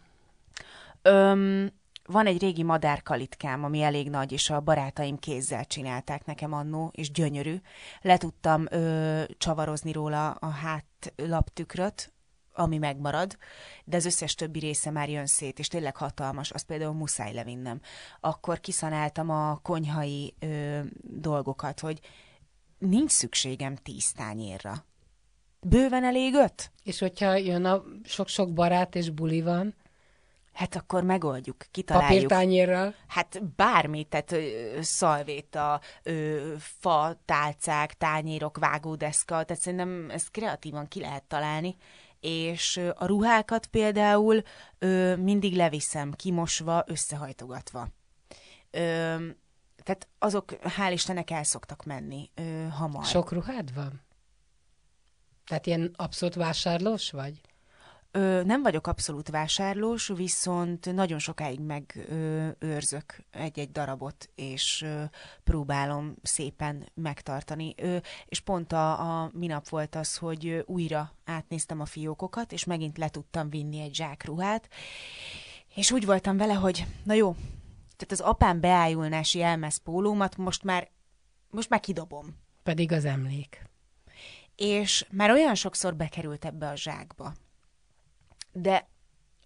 Öm, 1.02 1.72
van 2.12 2.26
egy 2.26 2.42
régi 2.42 2.64
madárkalitkám, 2.64 3.64
ami 3.64 3.82
elég 3.82 4.10
nagy, 4.10 4.32
és 4.32 4.50
a 4.50 4.60
barátaim 4.60 5.18
kézzel 5.18 5.66
csinálták 5.66 6.26
nekem 6.26 6.54
annó, 6.54 6.92
és 6.94 7.12
gyönyörű. 7.12 7.56
Le 8.02 8.18
tudtam 8.18 8.66
ö, 8.70 9.24
csavarozni 9.38 9.92
róla 9.92 10.32
a 10.32 10.50
hátlaptükröt, 10.50 12.14
ami 12.54 12.78
megmarad, 12.78 13.38
de 13.86 13.96
az 13.96 14.06
összes 14.06 14.36
többi 14.36 14.60
része 14.60 14.92
már 14.92 15.10
jön 15.10 15.26
szét, 15.26 15.60
és 15.60 15.68
tényleg 15.68 15.96
hatalmas, 15.96 16.52
azt 16.52 16.66
például 16.66 16.94
muszáj 16.94 17.34
levinnem. 17.34 17.82
Akkor 18.20 18.60
kiszanáltam 18.60 19.30
a 19.30 19.60
konyhai 19.62 20.36
ö, 20.40 20.80
dolgokat, 21.02 21.80
hogy 21.80 22.00
nincs 22.78 23.12
szükségem 23.12 23.76
tíz 23.76 24.12
tányérra. 24.12 24.86
Bőven 25.62 26.04
elég 26.04 26.34
öt? 26.34 26.72
És 26.84 27.00
hogyha 27.00 27.36
jön 27.36 27.66
a 27.66 27.84
sok-sok 28.04 28.54
barát 28.54 28.96
és 28.96 29.10
buli 29.10 29.42
van? 29.42 29.76
Hát 30.60 30.76
akkor 30.76 31.04
megoldjuk, 31.04 31.66
kitaláljuk. 31.72 32.10
Papírtányérral? 32.12 32.96
Hát 33.08 33.44
bármit, 33.56 34.08
tehát 34.08 34.36
szalvéta, 34.82 35.82
fa, 36.58 37.22
tálcák, 37.26 37.94
tányérok, 37.94 38.58
vágódeszka, 38.58 39.44
tehát 39.44 39.62
szerintem 39.62 40.10
ezt 40.10 40.32
kreatívan 40.32 40.88
ki 40.88 41.00
lehet 41.00 41.24
találni, 41.24 41.76
és 42.20 42.82
a 42.96 43.06
ruhákat 43.06 43.66
például 43.66 44.42
ö, 44.80 45.16
mindig 45.16 45.56
leviszem, 45.56 46.12
kimosva, 46.12 46.84
összehajtogatva. 46.88 47.88
Ö, 48.72 49.16
tehát 49.84 50.08
azok, 50.18 50.52
hál' 50.62 50.92
Istennek, 50.92 51.32
el 51.32 51.44
szoktak 51.44 51.84
menni 51.86 52.30
ö, 52.36 52.68
hamar. 52.68 53.06
Sok 53.06 53.32
ruhád 53.32 53.74
van? 53.74 54.02
Tehát 55.46 55.66
ilyen 55.66 55.94
abszolút 55.96 56.36
vásárlós 56.36 57.12
vagy? 57.12 57.42
Ö, 58.12 58.44
nem 58.44 58.62
vagyok 58.62 58.88
abszolút 58.88 59.30
vásárlós, 59.30 60.08
viszont 60.08 60.94
nagyon 60.94 61.20
sokáig 61.20 61.60
megőrzök 61.60 63.24
egy-egy 63.32 63.72
darabot, 63.72 64.30
és 64.36 64.82
ö, 64.82 65.04
próbálom 65.44 66.16
szépen 66.22 66.90
megtartani. 66.94 67.74
Ö, 67.78 67.98
és 68.26 68.40
pont 68.40 68.72
a, 68.72 69.22
a 69.22 69.32
minap 69.34 69.70
volt 69.70 69.96
az, 69.96 70.18
hogy 70.18 70.64
újra 70.66 71.14
átnéztem 71.26 71.80
a 71.80 71.86
fiókokat, 71.86 72.52
és 72.52 72.64
megint 72.64 72.98
le 72.98 73.10
tudtam 73.10 73.50
vinni 73.50 73.80
egy 73.80 73.96
zsákruhát, 73.96 74.70
és 75.76 75.92
úgy 75.92 76.06
voltam 76.06 76.38
vele, 76.38 76.54
hogy 76.54 76.86
na 77.04 77.14
jó, 77.14 77.34
tehát 77.98 78.12
az 78.12 78.20
apám 78.20 78.60
beájulnási 78.60 79.42
elmez 79.42 79.78
pólómat 79.78 80.38
most 80.38 80.64
már, 80.64 80.90
most 81.50 81.70
már 81.70 81.80
kidobom. 81.80 82.38
Pedig 82.64 82.92
az 82.92 83.06
emlék. 83.06 83.68
És 84.56 85.06
már 85.12 85.32
olyan 85.32 85.56
sokszor 85.56 85.96
bekerült 85.96 86.46
ebbe 86.46 86.68
a 86.68 86.76
zsákba, 86.76 87.34
de 88.52 88.88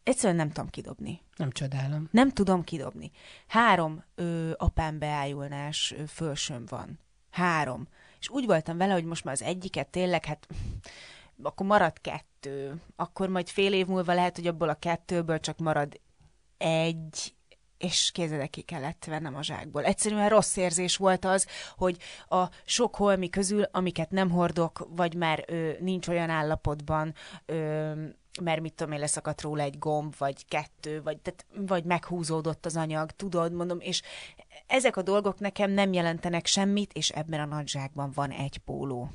egyszerűen 0.04 0.36
nem 0.36 0.52
tudom 0.52 0.70
kidobni. 0.70 1.22
Nem 1.36 1.52
csodálom. 1.52 2.08
Nem 2.12 2.30
tudom 2.30 2.64
kidobni. 2.64 3.12
Három 3.48 4.04
ö, 4.16 4.52
apám 4.58 5.00
beájulnás 5.00 5.94
ö, 5.98 6.04
fölsőm 6.06 6.66
van. 6.70 7.00
Három. 7.32 7.88
És 8.20 8.30
úgy 8.30 8.46
voltam 8.46 8.78
vele, 8.78 8.94
hogy 8.94 9.06
most 9.06 9.24
már 9.24 9.34
az 9.34 9.42
egyiket 9.42 9.88
tényleg, 9.88 10.26
hát 10.26 10.48
akkor 11.44 11.66
marad 11.66 12.02
kettő. 12.02 12.82
Akkor 12.96 13.30
majd 13.30 13.50
fél 13.50 13.74
év 13.74 13.88
múlva 13.88 14.14
lehet, 14.14 14.36
hogy 14.36 14.48
abból 14.48 14.70
a 14.70 14.80
kettőből 14.80 15.40
csak 15.40 15.58
marad 15.58 16.00
egy, 16.58 17.36
és 17.78 18.12
kézedek 18.12 18.50
ki 18.50 18.62
kellett 18.62 19.06
vennem 19.06 19.36
a 19.36 19.44
zsákból. 19.44 19.84
Egyszerűen 19.84 20.30
rossz 20.30 20.56
érzés 20.56 20.98
volt 20.98 21.26
az, 21.26 21.48
hogy 21.76 21.98
a 22.30 22.46
sok 22.66 22.96
holmi 22.96 23.30
közül, 23.30 23.64
amiket 23.72 24.10
nem 24.12 24.30
hordok, 24.30 24.88
vagy 24.90 25.16
már 25.16 25.44
ö, 25.48 25.72
nincs 25.80 26.08
olyan 26.08 26.30
állapotban, 26.30 27.14
ö, 27.46 27.92
mert 28.42 28.62
mit 28.62 28.74
tudom 28.74 28.94
én, 28.94 29.00
leszakadt 29.00 29.42
róla 29.42 29.62
egy 29.62 29.78
gomb, 29.78 30.16
vagy 30.18 30.46
kettő, 30.46 31.02
vagy, 31.02 31.18
tehát, 31.18 31.46
vagy 31.68 31.84
meghúzódott 31.84 32.66
az 32.66 32.76
anyag, 32.76 33.12
tudod, 33.12 33.54
mondom, 33.54 33.80
és 33.80 34.02
ezek 34.68 34.98
a 34.98 35.02
dolgok 35.02 35.40
nekem 35.40 35.72
nem 35.72 35.94
jelentenek 35.94 36.46
semmit, 36.46 36.94
és 36.94 37.10
ebben 37.10 37.40
a 37.40 37.46
nagyságban 37.46 38.12
van 38.14 38.32
egy 38.32 38.58
póló 38.58 39.10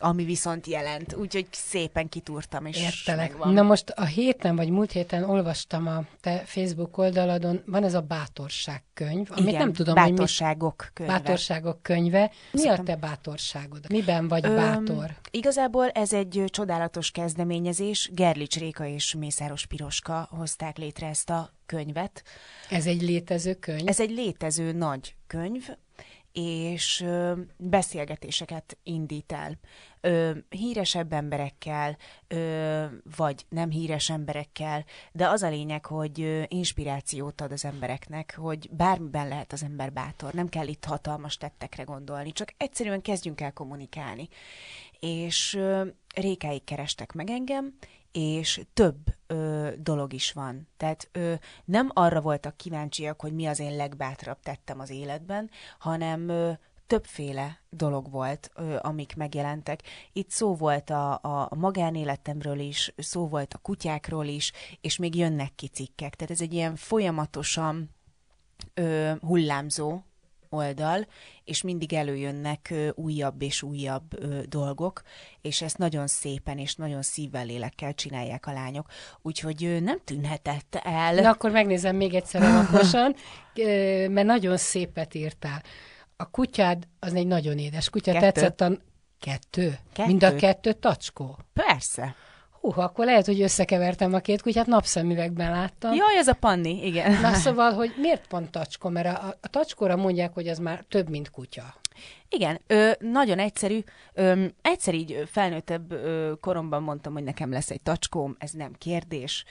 ami 0.00 0.24
viszont 0.24 0.66
jelent, 0.66 1.14
úgyhogy 1.14 1.46
szépen 1.50 2.08
kitúrtam, 2.08 2.66
és 2.66 2.80
Értelek. 2.82 3.30
megvan. 3.30 3.52
Na 3.52 3.62
most 3.62 3.88
a 3.90 4.04
héten, 4.04 4.56
vagy 4.56 4.70
múlt 4.70 4.92
héten 4.92 5.24
olvastam 5.24 5.86
a 5.86 6.04
te 6.20 6.42
Facebook 6.46 6.98
oldaladon, 6.98 7.62
van 7.66 7.84
ez 7.84 7.94
a 7.94 8.00
bátorság 8.00 8.82
könyv, 8.94 9.28
amit 9.30 9.48
Igen, 9.48 9.60
nem 9.60 9.72
tudom, 9.72 9.94
bátorságok 9.94 10.80
hogy 10.80 10.90
könyve. 10.92 11.12
mi, 11.12 11.18
bátorságok 11.18 11.82
könyve. 11.82 12.20
Mi 12.52 12.58
a 12.58 12.62
Szerintem- 12.62 12.84
te 12.84 12.96
bátorságod? 13.06 13.84
Miben 13.88 14.28
vagy 14.28 14.44
Öm, 14.46 14.54
bátor? 14.54 15.16
Igazából 15.30 15.88
ez 15.88 16.12
egy 16.12 16.44
csodálatos 16.46 17.10
kezdeményezés. 17.10 18.10
Gerlics 18.12 18.56
Réka 18.58 18.86
és 18.86 19.14
Mészáros 19.14 19.66
Piroska 19.66 20.28
hozták 20.30 20.76
létre 20.78 21.06
ezt 21.06 21.30
a 21.30 21.52
könyvet. 21.66 22.22
Ez 22.70 22.86
egy 22.86 23.02
létező 23.02 23.54
könyv? 23.54 23.88
Ez 23.88 24.00
egy 24.00 24.10
létező 24.10 24.72
nagy 24.72 25.14
könyv, 25.26 25.68
és 26.32 27.04
beszélgetéseket 27.56 28.78
indít 28.82 29.32
el. 29.32 29.58
Híresebb 30.48 31.12
emberekkel, 31.12 31.96
vagy 33.16 33.46
nem 33.48 33.70
híres 33.70 34.10
emberekkel, 34.10 34.84
de 35.12 35.28
az 35.28 35.42
a 35.42 35.48
lényeg, 35.48 35.86
hogy 35.86 36.46
inspirációt 36.48 37.40
ad 37.40 37.52
az 37.52 37.64
embereknek, 37.64 38.34
hogy 38.36 38.68
bármiben 38.70 39.28
lehet 39.28 39.52
az 39.52 39.62
ember 39.62 39.92
bátor, 39.92 40.32
nem 40.32 40.48
kell 40.48 40.66
itt 40.66 40.84
hatalmas 40.84 41.36
tettekre 41.36 41.82
gondolni, 41.82 42.32
csak 42.32 42.54
egyszerűen 42.56 43.02
kezdjünk 43.02 43.40
el 43.40 43.52
kommunikálni. 43.52 44.28
És 45.00 45.54
ö, 45.54 45.86
rékáig 46.14 46.64
kerestek 46.64 47.12
meg 47.12 47.30
engem, 47.30 47.74
és 48.12 48.60
több 48.74 48.98
ö, 49.26 49.70
dolog 49.78 50.12
is 50.12 50.32
van. 50.32 50.68
Tehát 50.76 51.08
ö, 51.12 51.34
nem 51.64 51.90
arra 51.94 52.20
voltak 52.20 52.56
kíváncsiak, 52.56 53.20
hogy 53.20 53.32
mi 53.32 53.46
az 53.46 53.58
én 53.58 53.76
legbátrabb 53.76 54.40
tettem 54.42 54.80
az 54.80 54.90
életben, 54.90 55.50
hanem 55.78 56.28
ö, 56.28 56.52
többféle 56.86 57.60
dolog 57.70 58.10
volt, 58.10 58.50
ö, 58.54 58.76
amik 58.80 59.16
megjelentek. 59.16 59.82
Itt 60.12 60.30
szó 60.30 60.54
volt 60.54 60.90
a, 60.90 61.12
a 61.22 61.54
magánéletemről 61.54 62.58
is, 62.58 62.92
szó 62.96 63.28
volt 63.28 63.54
a 63.54 63.58
kutyákról 63.58 64.26
is, 64.26 64.52
és 64.80 64.96
még 64.96 65.14
jönnek 65.14 65.54
ki 65.54 65.68
cikkek. 65.68 66.14
Tehát 66.14 66.32
ez 66.32 66.40
egy 66.40 66.52
ilyen 66.52 66.76
folyamatosan 66.76 67.90
ö, 68.74 69.12
hullámzó 69.20 70.00
oldal, 70.48 71.06
és 71.44 71.62
mindig 71.62 71.92
előjönnek 71.92 72.74
újabb 72.94 73.42
és 73.42 73.62
újabb 73.62 74.14
dolgok, 74.48 75.02
és 75.40 75.62
ezt 75.62 75.78
nagyon 75.78 76.06
szépen 76.06 76.58
és 76.58 76.74
nagyon 76.74 77.02
szívvel, 77.02 77.44
lélekkel 77.44 77.94
csinálják 77.94 78.46
a 78.46 78.52
lányok. 78.52 78.86
Úgyhogy 79.22 79.78
nem 79.82 79.98
tűnhetett 80.04 80.80
el. 80.82 81.14
Na 81.14 81.30
akkor 81.30 81.50
megnézem 81.50 81.96
még 81.96 82.14
egyszer 82.14 82.42
alaposan, 82.42 83.14
mert 84.14 84.26
nagyon 84.26 84.56
szépet 84.56 85.14
írtál. 85.14 85.62
A 86.16 86.30
kutyád 86.30 86.88
az 86.98 87.14
egy 87.14 87.26
nagyon 87.26 87.58
édes 87.58 87.90
kutya. 87.90 88.12
Kettő. 88.12 88.26
Tetszett 88.26 88.60
a... 88.60 88.68
Kettő? 89.20 89.78
Kettő. 89.92 90.06
Mind 90.06 90.22
a 90.22 90.34
kettő 90.34 90.72
tacskó? 90.72 91.38
Persze. 91.52 92.14
Hú, 92.60 92.72
akkor 92.76 93.04
lehet, 93.04 93.26
hogy 93.26 93.42
összekevertem 93.42 94.14
a 94.14 94.18
két 94.18 94.42
kutyát, 94.42 94.66
napszemüvegben 94.66 95.50
láttam. 95.50 95.94
Jaj, 95.94 96.16
ez 96.16 96.28
a 96.28 96.34
Panni, 96.34 96.86
igen. 96.86 97.20
Na 97.20 97.34
szóval, 97.34 97.72
hogy 97.72 97.94
miért 97.96 98.26
pont 98.26 98.50
tacskó? 98.50 98.88
Mert 98.88 99.18
a, 99.18 99.36
a 99.40 99.48
tacskóra 99.48 99.96
mondják, 99.96 100.34
hogy 100.34 100.48
az 100.48 100.58
már 100.58 100.84
több, 100.88 101.08
mint 101.08 101.30
kutya. 101.30 101.74
Igen, 102.28 102.60
ö, 102.66 102.90
nagyon 102.98 103.38
egyszerű. 103.38 103.80
Ö, 104.14 104.44
egyszer 104.62 104.94
így 104.94 105.22
felnőttebb 105.26 105.92
ö, 105.92 106.32
koromban 106.40 106.82
mondtam, 106.82 107.12
hogy 107.12 107.22
nekem 107.22 107.52
lesz 107.52 107.70
egy 107.70 107.82
tacskóm, 107.82 108.36
ez 108.38 108.50
nem 108.50 108.72
kérdés. 108.72 109.44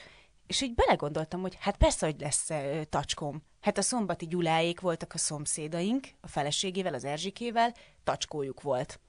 És 0.48 0.62
így 0.62 0.74
belegondoltam, 0.74 1.42
hogy 1.42 1.58
hát 1.60 1.78
persze, 1.78 2.06
hogy 2.06 2.16
lesz 2.20 2.50
ö, 2.50 2.82
tacskóm. 2.90 3.44
Hát 3.62 3.78
a 3.78 3.82
szombati 3.82 4.28
Gyuláék 4.28 4.80
voltak 4.80 5.14
a 5.14 5.18
szomszédaink, 5.18 6.08
a 6.22 6.28
feleségével, 6.28 6.94
az 6.94 7.04
Erzsikével, 7.04 7.74
tacskójuk 8.04 8.62
volt. 8.62 9.00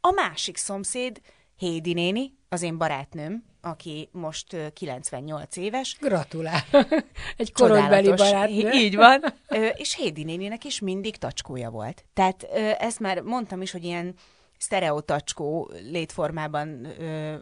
A 0.00 0.10
másik 0.10 0.56
szomszéd, 0.56 1.20
Hédi 1.58 1.92
néni, 1.92 2.36
az 2.48 2.62
én 2.62 2.78
barátnőm, 2.78 3.44
aki 3.60 4.08
most 4.12 4.72
98 4.72 5.56
éves. 5.56 5.96
Gratulál! 6.00 6.64
Egy 7.36 7.52
korodbeli 7.52 8.14
barátnő. 8.14 8.70
Így 8.70 8.96
van. 8.96 9.24
És 9.82 9.94
Hédi 9.94 10.24
néninek 10.24 10.64
is 10.64 10.80
mindig 10.80 11.16
tacskója 11.16 11.70
volt. 11.70 12.04
Tehát 12.14 12.42
ezt 12.78 13.00
már 13.00 13.20
mondtam 13.20 13.62
is, 13.62 13.70
hogy 13.70 13.84
ilyen 13.84 14.14
sztereotacskó 14.58 15.70
létformában 15.90 16.86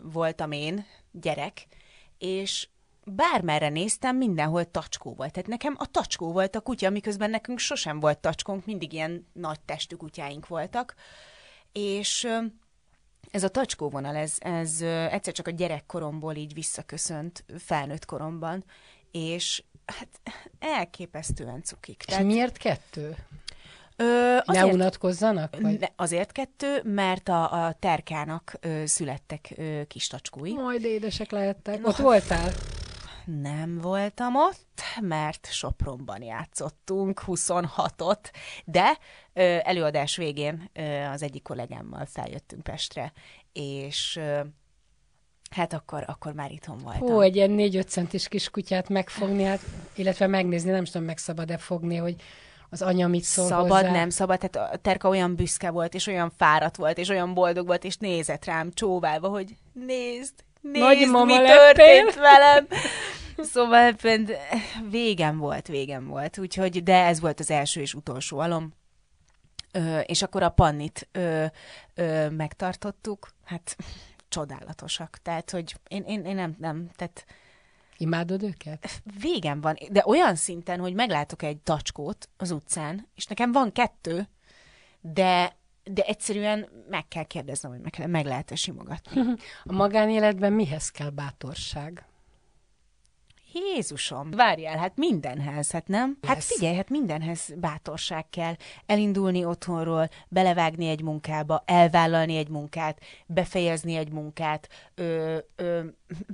voltam 0.02 0.52
én, 0.52 0.86
gyerek, 1.10 1.66
és 2.18 2.68
bármerre 3.04 3.68
néztem, 3.68 4.16
mindenhol 4.16 4.70
tacskó 4.70 5.14
volt. 5.14 5.32
Tehát 5.32 5.48
nekem 5.48 5.74
a 5.78 5.86
tacskó 5.86 6.32
volt 6.32 6.56
a 6.56 6.60
kutya, 6.60 6.90
miközben 6.90 7.30
nekünk 7.30 7.58
sosem 7.58 8.00
volt 8.00 8.18
tacskónk, 8.18 8.66
mindig 8.66 8.92
ilyen 8.92 9.26
nagy 9.32 9.60
testű 9.60 9.96
kutyáink 9.96 10.46
voltak. 10.46 10.94
És 11.72 12.28
ez 13.36 13.42
a 13.42 13.48
tacskó 13.48 13.88
vonal, 13.88 14.16
ez, 14.16 14.34
ez 14.38 14.80
egyszer 15.10 15.32
csak 15.32 15.46
a 15.46 15.50
gyerekkoromból 15.50 16.34
így 16.34 16.54
visszaköszönt 16.54 17.44
felnőtt 17.58 18.04
koromban, 18.04 18.64
és 19.10 19.62
hát 19.86 20.08
elképesztően 20.58 21.62
cukik. 21.62 22.02
És 22.06 22.06
Tehát, 22.06 22.24
miért 22.24 22.56
kettő? 22.56 23.16
Ö, 23.96 24.36
azért, 24.44 24.66
ne 24.66 24.72
unatkozzanak? 24.72 25.60
Vagy? 25.60 25.78
Ne, 25.78 25.86
azért 25.96 26.32
kettő, 26.32 26.80
mert 26.84 27.28
a, 27.28 27.66
a 27.66 27.76
terkának 27.78 28.54
ö, 28.60 28.82
születtek 28.86 29.52
ö, 29.56 29.80
kis 29.88 30.06
tacskói. 30.06 30.52
Majd 30.52 30.84
édesek 30.84 31.30
lehettek. 31.30 31.86
Ott 31.86 31.96
voltál? 31.96 32.52
Nem 33.26 33.78
voltam 33.78 34.36
ott, 34.36 34.80
mert 35.00 35.48
Sopronban 35.50 36.22
játszottunk 36.22 37.22
26-ot, 37.26 38.30
de 38.64 38.98
ö, 39.32 39.58
előadás 39.62 40.16
végén 40.16 40.70
ö, 40.72 41.04
az 41.04 41.22
egyik 41.22 41.42
kollégámmal 41.42 42.06
feljöttünk 42.06 42.62
Pestre, 42.62 43.12
és 43.52 44.16
ö, 44.16 44.40
Hát 45.50 45.72
akkor, 45.72 46.04
akkor 46.06 46.32
már 46.32 46.50
itthon 46.50 46.78
voltam. 46.78 47.08
Ó, 47.08 47.20
egy 47.20 47.36
ilyen 47.36 47.54
4-5 47.56 47.86
centis 47.86 48.28
kis 48.28 48.50
kutyát 48.50 48.88
megfogni, 48.88 49.42
hát, 49.42 49.60
illetve 49.94 50.26
megnézni, 50.26 50.70
nem 50.70 50.84
tudom, 50.84 51.02
meg 51.02 51.18
szabad-e 51.18 51.56
fogni, 51.56 51.96
hogy 51.96 52.16
az 52.70 52.82
anya 52.82 53.06
mit 53.08 53.22
szól 53.22 53.46
Szabad, 53.46 53.70
hozzá. 53.70 53.90
nem 53.90 54.10
szabad. 54.10 54.38
Tehát 54.38 54.74
a 54.74 54.76
Terka 54.76 55.08
olyan 55.08 55.34
büszke 55.34 55.70
volt, 55.70 55.94
és 55.94 56.06
olyan 56.06 56.30
fáradt 56.36 56.76
volt, 56.76 56.98
és 56.98 57.08
olyan 57.08 57.34
boldog 57.34 57.66
volt, 57.66 57.84
és 57.84 57.96
nézett 57.96 58.44
rám 58.44 58.72
csóválva, 58.72 59.28
hogy 59.28 59.56
nézd, 59.72 60.34
nézd, 60.72 61.10
Nagy 61.10 61.26
mi 61.26 61.36
történt 61.36 62.14
velem. 62.14 62.66
Szóval 63.52 63.94
végem 64.90 65.38
volt, 65.38 65.66
végem 65.66 66.06
volt. 66.06 66.38
Úgyhogy, 66.38 66.82
de 66.82 67.04
ez 67.04 67.20
volt 67.20 67.40
az 67.40 67.50
első 67.50 67.80
és 67.80 67.94
utolsó 67.94 68.38
alom. 68.38 68.72
Ö, 69.72 69.98
és 69.98 70.22
akkor 70.22 70.42
a 70.42 70.48
pannit 70.48 71.08
ö, 71.12 71.44
ö, 71.94 72.30
megtartottuk. 72.30 73.28
Hát 73.44 73.76
csodálatosak. 74.28 75.18
Tehát, 75.22 75.50
hogy 75.50 75.74
én, 75.88 76.02
én, 76.02 76.24
én 76.24 76.34
nem, 76.34 76.56
nem, 76.58 76.90
tehát 76.94 77.26
Imádod 77.98 78.42
őket? 78.42 79.02
Végem 79.20 79.60
van, 79.60 79.76
de 79.90 80.02
olyan 80.06 80.34
szinten, 80.34 80.80
hogy 80.80 80.94
meglátok 80.94 81.42
egy 81.42 81.56
tacskót 81.56 82.28
az 82.36 82.50
utcán, 82.50 83.08
és 83.14 83.26
nekem 83.26 83.52
van 83.52 83.72
kettő, 83.72 84.28
de 85.00 85.56
de 85.90 86.02
egyszerűen 86.02 86.68
meg 86.88 87.08
kell 87.08 87.24
kérdeznem, 87.24 87.72
hogy 87.72 87.80
meg, 87.80 88.10
meg 88.10 88.26
lehet-e 88.26 88.54
simogatni. 88.54 89.20
A 89.64 89.72
magánéletben 89.72 90.52
mihez 90.52 90.90
kell 90.90 91.10
bátorság? 91.10 92.06
Jézusom, 93.74 94.30
várjál, 94.30 94.76
hát 94.78 94.96
mindenhez, 94.96 95.70
hát 95.70 95.88
nem? 95.88 96.18
Yes. 96.20 96.30
Hát 96.30 96.44
figyelj, 96.44 96.76
hát 96.76 96.90
mindenhez 96.90 97.52
bátorság 97.56 98.28
kell. 98.30 98.54
Elindulni 98.86 99.44
otthonról, 99.44 100.08
belevágni 100.28 100.88
egy 100.88 101.02
munkába, 101.02 101.62
elvállalni 101.66 102.36
egy 102.36 102.48
munkát, 102.48 103.00
befejezni 103.26 103.96
egy 103.96 104.12
munkát, 104.12 104.68
ö, 104.94 105.38
ö, 105.56 105.84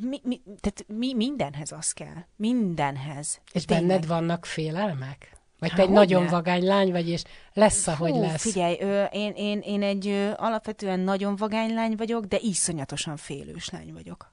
mi, 0.00 0.20
mi, 0.22 0.40
tehát 0.44 0.84
mi, 0.86 1.14
mindenhez 1.14 1.72
az 1.72 1.92
kell. 1.92 2.24
Mindenhez. 2.36 3.40
És 3.52 3.64
Tényleg. 3.64 3.86
benned 3.86 4.06
vannak 4.06 4.46
félelmek? 4.46 5.41
Vagy 5.62 5.72
te 5.72 5.82
egy 5.82 5.90
nagyon 5.90 6.22
ne? 6.22 6.30
vagány 6.30 6.64
lány 6.64 6.90
vagy, 6.90 7.08
és 7.08 7.22
lesz, 7.52 7.86
ahogy 7.86 8.10
Hú, 8.10 8.20
lesz. 8.20 8.42
Figyelj, 8.42 8.76
ö, 8.80 9.04
én, 9.04 9.32
én, 9.32 9.58
én 9.58 9.82
egy 9.82 10.08
ö, 10.08 10.30
alapvetően 10.36 11.00
nagyon 11.00 11.36
vagány 11.36 11.74
lány 11.74 11.96
vagyok, 11.96 12.24
de 12.24 12.38
iszonyatosan 12.40 13.16
félős 13.16 13.68
lány 13.68 13.92
vagyok. 13.92 14.32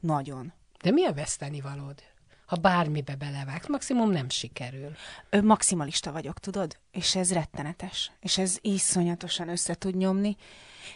Nagyon. 0.00 0.52
De 0.82 0.90
mi 0.90 1.04
a 1.04 1.12
veszteni 1.12 1.60
valód? 1.60 2.02
ha 2.46 2.56
bármibe 2.56 3.14
belevágsz, 3.14 3.68
maximum 3.68 4.10
nem 4.10 4.28
sikerül. 4.28 4.92
Ö, 5.30 5.42
maximalista 5.42 6.12
vagyok, 6.12 6.38
tudod? 6.38 6.78
És 6.90 7.16
ez 7.16 7.32
rettenetes. 7.32 8.12
És 8.20 8.38
ez 8.38 8.58
iszonyatosan 8.60 9.48
össze 9.48 9.74
tud 9.74 9.96
nyomni, 9.96 10.36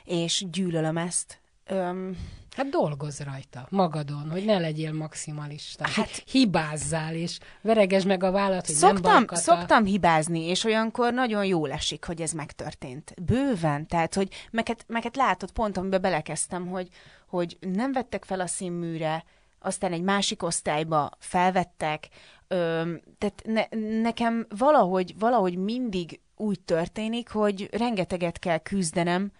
és 0.04 0.44
gyűlölöm 0.50 0.96
ezt. 0.96 1.40
Öm... 1.64 2.16
Hát 2.56 2.68
dolgozz 2.68 3.20
rajta, 3.20 3.66
magadon, 3.70 4.30
hogy 4.30 4.44
ne 4.44 4.58
legyél 4.58 4.92
maximalista. 4.92 5.88
Hát 5.88 6.22
hibázzál, 6.30 7.14
és 7.14 7.38
veregesd 7.62 8.06
meg 8.06 8.22
a 8.22 8.30
vállat, 8.30 8.66
hogy 8.66 8.74
szoktam, 8.74 9.12
nem 9.12 9.26
Szoktam 9.30 9.84
hibázni, 9.84 10.40
és 10.40 10.64
olyankor 10.64 11.12
nagyon 11.12 11.44
jól 11.44 11.72
esik, 11.72 12.04
hogy 12.04 12.20
ez 12.20 12.32
megtörtént. 12.32 13.14
Bőven, 13.22 13.86
tehát, 13.86 14.14
hogy 14.14 14.28
meket, 14.50 14.84
meket 14.88 15.16
látod 15.16 15.50
pont, 15.50 15.76
amiben 15.76 16.00
belekezdtem, 16.00 16.66
hogy, 16.66 16.88
hogy 17.26 17.56
nem 17.60 17.92
vettek 17.92 18.24
fel 18.24 18.40
a 18.40 18.46
színműre, 18.46 19.24
aztán 19.58 19.92
egy 19.92 20.02
másik 20.02 20.42
osztályba 20.42 21.10
felvettek, 21.18 22.08
ö, 22.48 22.92
tehát 23.18 23.42
ne, 23.44 23.78
nekem 24.00 24.46
valahogy, 24.58 25.14
valahogy 25.18 25.56
mindig 25.56 26.20
úgy 26.36 26.60
történik, 26.60 27.30
hogy 27.30 27.68
rengeteget 27.72 28.38
kell 28.38 28.58
küzdenem 28.58 29.32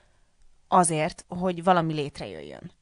azért, 0.69 1.25
hogy 1.29 1.65
valami 1.65 1.93
létrejöjjön. 1.93 2.73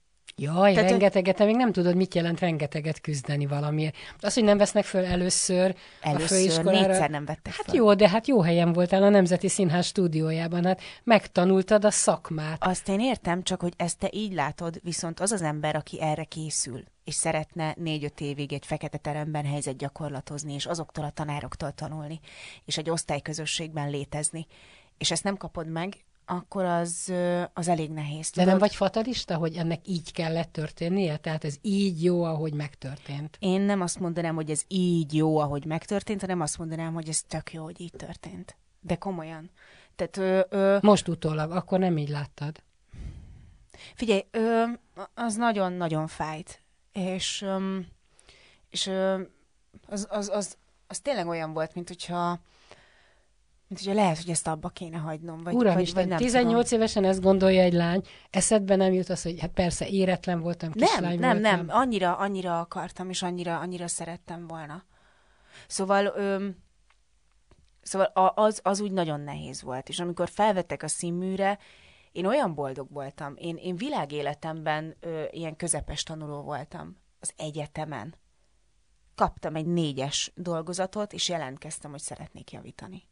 Jaj, 0.41 0.75
Tehát, 0.75 0.91
rengeteget, 0.91 1.37
te 1.37 1.45
még 1.45 1.57
nem 1.57 1.73
tudod, 1.73 1.97
mit 1.97 2.15
jelent 2.15 2.41
rengeteget 2.41 3.01
küzdeni 3.01 3.47
valamiért. 3.47 3.95
Az, 4.21 4.35
hogy 4.35 4.45
nem 4.45 4.59
vesznek 4.59 4.85
föl 4.85 5.05
először, 5.05 5.75
először 6.01 6.25
a 6.25 6.27
főiskolára. 6.29 6.87
négyszer 6.87 7.11
nem 7.11 7.25
vettek 7.25 7.55
Hát 7.55 7.65
föl. 7.65 7.75
jó, 7.75 7.95
de 7.95 8.09
hát 8.09 8.27
jó 8.27 8.41
helyen 8.41 8.73
voltál 8.73 9.03
a 9.03 9.09
Nemzeti 9.09 9.49
Színház 9.49 9.87
stúdiójában, 9.87 10.65
hát 10.65 10.81
megtanultad 11.05 11.85
a 11.85 11.91
szakmát. 11.91 12.65
Azt 12.65 12.89
én 12.89 13.01
értem, 13.01 13.43
csak 13.43 13.61
hogy 13.61 13.73
ezt 13.77 13.99
te 13.99 14.09
így 14.13 14.33
látod, 14.33 14.81
viszont 14.83 15.21
az 15.21 15.33
az 15.33 15.43
ember, 15.43 15.77
aki 15.77 16.01
erre 16.01 16.25
készül, 16.25 16.85
és 17.05 17.15
szeretne 17.15 17.75
négy-öt 17.79 18.21
évig 18.21 18.53
egy 18.53 18.67
fekete 18.67 18.99
teremben 18.99 19.45
helyzet 19.45 19.77
gyakorlatozni, 19.77 20.55
és 20.55 20.67
azoktól 20.67 21.05
a 21.05 21.11
tanároktól 21.11 21.73
tanulni, 21.73 22.21
és 22.65 22.79
egy 22.79 22.91
osztályközösségben 22.91 23.91
létezni, 23.91 24.47
és 24.99 25.11
ezt 25.11 25.25
nem 25.25 25.37
kapod 25.37 25.69
meg, 25.69 25.95
akkor 26.31 26.65
az, 26.65 27.13
az 27.53 27.69
elég 27.69 27.91
nehéz. 27.91 28.31
Tudod? 28.31 28.45
De 28.45 28.51
nem 28.51 28.61
vagy 28.61 28.75
fatalista, 28.75 29.37
hogy 29.37 29.57
ennek 29.57 29.89
így 29.89 30.13
kellett 30.13 30.53
történnie? 30.53 31.17
Tehát 31.17 31.45
ez 31.45 31.57
így 31.63 32.05
jó, 32.05 32.23
ahogy 32.23 32.53
megtörtént? 32.53 33.37
Én 33.41 33.61
nem 33.61 33.81
azt 33.81 33.99
mondanám, 33.99 34.35
hogy 34.35 34.51
ez 34.51 34.63
így 34.69 35.15
jó, 35.15 35.39
ahogy 35.39 35.65
megtörtént, 35.65 36.21
hanem 36.21 36.41
azt 36.41 36.59
mondanám, 36.59 36.95
hogy 36.95 37.09
ez 37.09 37.23
tök 37.23 37.53
jó, 37.53 37.65
hogy 37.65 37.81
így 37.81 37.93
történt. 37.97 38.57
De 38.81 38.95
komolyan. 38.97 39.51
Tehát, 39.97 40.17
ö, 40.17 40.57
ö, 40.57 40.79
Most 40.83 41.09
utólag, 41.09 41.51
akkor 41.51 41.79
nem 41.79 41.99
így 41.99 42.09
láttad? 42.09 42.63
Figyelj, 43.95 44.27
ö, 44.31 44.65
az 45.15 45.35
nagyon-nagyon 45.35 46.07
fájt. 46.07 46.63
És, 46.93 47.43
ö, 47.43 47.79
és 48.71 48.87
ö, 48.87 49.21
az, 49.87 50.07
az, 50.11 50.29
az, 50.29 50.57
az 50.87 51.01
tényleg 51.01 51.27
olyan 51.27 51.53
volt, 51.53 51.75
mint 51.75 51.89
hogyha 51.89 52.41
mint 53.69 53.81
ugye 53.81 53.93
lehet, 53.93 54.17
hogy 54.17 54.31
ezt 54.31 54.47
abba 54.47 54.69
kéne 54.69 54.97
hagynom. 54.97 55.43
Vagy, 55.43 55.55
Uram, 55.55 55.75
vagy, 55.75 55.83
Isten, 55.83 56.01
vagy 56.01 56.09
nem 56.09 56.19
18 56.19 56.69
tudom. 56.69 56.79
évesen 56.81 57.05
ezt 57.05 57.21
gondolja 57.21 57.63
egy 57.63 57.73
lány, 57.73 58.03
eszedbe 58.31 58.77
nem 58.77 58.93
jut 58.93 59.09
az, 59.09 59.23
hogy 59.23 59.41
hát 59.41 59.51
persze 59.51 59.89
éretlen 59.89 60.41
voltam, 60.41 60.73
kislány 60.73 61.19
Nem, 61.19 61.19
nem, 61.19 61.43
voltam. 61.43 61.67
nem, 61.67 61.77
annyira, 61.77 62.17
annyira 62.17 62.61
akartam, 62.61 63.11
és 63.11 63.23
annyira, 63.23 63.59
annyira 63.59 63.89
szerettem 63.89 64.47
volna. 64.47 64.85
Szóval, 65.67 66.13
öm, 66.17 66.57
szóval 67.83 68.07
az, 68.35 68.61
az 68.63 68.81
úgy 68.81 68.93
nagyon 68.93 69.21
nehéz 69.21 69.63
volt, 69.63 69.89
és 69.89 70.01
amikor 70.01 70.29
felvettek 70.29 70.83
a 70.83 70.89
színműre, 70.89 71.59
én 72.13 72.27
olyan 72.27 72.55
boldog 72.55 72.93
voltam. 72.93 73.35
Én, 73.37 73.57
én 73.57 73.77
világéletemben 73.77 74.97
ö, 75.01 75.25
ilyen 75.31 75.57
közepes 75.57 76.03
tanuló 76.03 76.43
voltam 76.43 76.97
az 77.21 77.33
egyetemen. 77.37 78.15
Kaptam 79.15 79.55
egy 79.55 79.67
négyes 79.67 80.33
dolgozatot, 80.35 81.13
és 81.13 81.29
jelentkeztem, 81.29 81.91
hogy 81.91 82.01
szeretnék 82.01 82.53
javítani. 82.53 83.08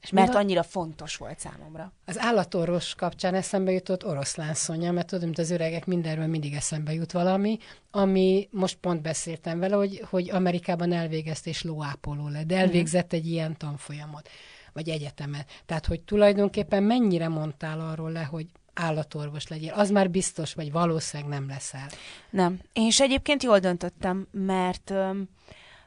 És 0.00 0.10
mert 0.10 0.34
annyira 0.34 0.62
fontos 0.62 1.16
volt 1.16 1.38
számomra. 1.38 1.92
Az 2.04 2.18
állatorvos 2.18 2.94
kapcsán 2.94 3.34
eszembe 3.34 3.72
jutott 3.72 4.04
oroszlán 4.04 4.54
Szonya, 4.54 4.92
mert 4.92 5.06
tudom, 5.06 5.24
mint 5.24 5.38
az 5.38 5.50
öregek 5.50 5.86
mindenről 5.86 6.26
mindig 6.26 6.54
eszembe 6.54 6.92
jut 6.92 7.12
valami, 7.12 7.58
ami 7.90 8.48
most 8.50 8.76
pont 8.76 9.02
beszéltem 9.02 9.58
vele, 9.58 9.76
hogy, 9.76 10.04
hogy 10.10 10.30
Amerikában 10.30 10.92
elvégezte 10.92 11.50
és 11.50 11.62
lóápoló 11.62 12.28
lett, 12.28 12.46
de 12.46 12.56
elvégzett 12.56 13.12
egy 13.12 13.26
ilyen 13.26 13.56
tanfolyamot, 13.56 14.28
vagy 14.72 14.88
egyetemet. 14.88 15.62
Tehát, 15.66 15.86
hogy 15.86 16.00
tulajdonképpen 16.00 16.82
mennyire 16.82 17.28
mondtál 17.28 17.80
arról 17.80 18.10
le, 18.10 18.22
hogy 18.22 18.46
állatorvos 18.74 19.48
legyél, 19.48 19.72
az 19.72 19.90
már 19.90 20.10
biztos, 20.10 20.54
vagy 20.54 20.72
valószínűleg 20.72 21.32
nem 21.32 21.48
leszel. 21.48 21.86
Nem. 22.30 22.60
Én 22.72 22.86
is 22.86 23.00
egyébként 23.00 23.42
jól 23.42 23.58
döntöttem, 23.58 24.26
mert 24.30 24.90
ö, 24.90 25.10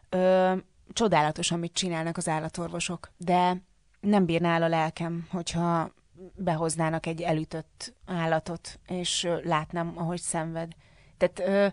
ö, 0.09 0.53
csodálatos, 0.93 1.51
amit 1.51 1.73
csinálnak 1.73 2.17
az 2.17 2.27
állatorvosok, 2.27 3.11
de 3.17 3.61
nem 4.05 4.25
bírná 4.25 4.55
el 4.55 4.63
a 4.63 4.67
lelkem, 4.67 5.27
hogyha 5.29 5.93
behoznának 6.35 7.05
egy 7.05 7.21
elütött 7.21 7.93
állatot, 8.05 8.79
és 8.87 9.27
látnám, 9.43 9.93
ahogy 9.95 10.19
szenved. 10.19 10.71
Tehát 11.17 11.39
ö, 11.39 11.67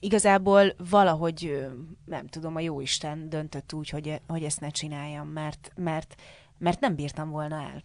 igazából 0.00 0.74
valahogy, 0.90 1.46
ö, 1.46 1.68
nem 2.04 2.26
tudom, 2.26 2.56
a 2.56 2.60
jóisten 2.60 3.28
döntött 3.28 3.72
úgy, 3.72 3.88
hogy, 3.88 4.20
hogy 4.26 4.44
ezt 4.44 4.60
ne 4.60 4.68
csináljam, 4.68 5.28
mert, 5.28 5.72
mert, 5.74 6.14
mert 6.58 6.80
nem 6.80 6.94
bírtam 6.94 7.30
volna 7.30 7.62
el. 7.62 7.82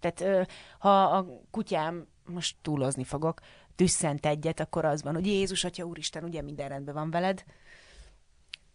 Tehát 0.00 0.20
ö, 0.20 0.42
ha 0.78 1.02
a 1.02 1.26
kutyám, 1.50 2.06
most 2.24 2.56
túlozni 2.62 3.04
fogok, 3.04 3.40
tüsszent 3.74 4.26
egyet, 4.26 4.60
akkor 4.60 4.84
az 4.84 5.02
van, 5.02 5.14
hogy 5.14 5.26
Jézus, 5.26 5.64
Atya, 5.64 5.84
Úristen, 5.84 6.24
ugye 6.24 6.42
minden 6.42 6.68
rendben 6.68 6.94
van 6.94 7.10
veled. 7.10 7.44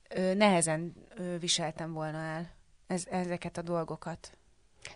Ö, 0.09 0.33
nehezen 0.33 0.93
ö, 1.15 1.39
viseltem 1.39 1.93
volna 1.93 2.17
el 2.17 2.53
ez, 2.87 3.05
ezeket 3.09 3.57
a 3.57 3.61
dolgokat. 3.61 4.37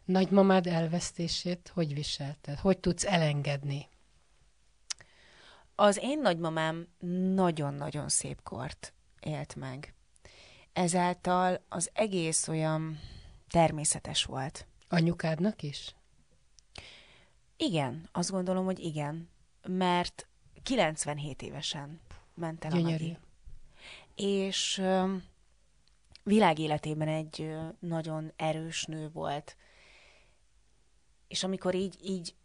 Nagymamád 0.06 0.68
elvesztését 0.68 1.72
hogy 1.74 1.94
viselted? 1.94 2.58
Hogy 2.58 2.80
tudsz 2.80 3.06
elengedni? 3.06 3.88
Az 5.76 6.00
én 6.02 6.20
nagymamám 6.20 6.88
nagyon-nagyon 7.34 8.10
szép 8.10 8.42
kort 8.44 8.94
élt 9.20 9.56
meg. 9.56 9.94
Ezáltal 10.74 11.66
az 11.70 11.90
egész 11.94 12.48
olyan 12.48 13.00
természetes 13.50 14.24
volt. 14.24 14.68
Anyukádnak 14.90 15.64
is? 15.64 15.96
Igen, 17.58 18.10
azt 18.12 18.32
gondolom, 18.32 18.66
hogy 18.66 18.80
igen. 18.80 19.30
Mert 19.68 20.28
97 20.64 21.42
évesen 21.42 22.00
ment 22.34 22.66
el 22.66 22.72
Gyönyörű. 22.72 23.06
a 23.06 23.08
Magi. 23.08 23.18
És 24.16 24.82
világéletében 26.24 27.08
egy 27.08 27.56
nagyon 27.80 28.34
erős 28.36 28.84
nő 28.86 29.10
volt. 29.10 29.58
És 31.30 31.44
amikor 31.44 31.76
így, 31.76 31.98
így 32.04 32.36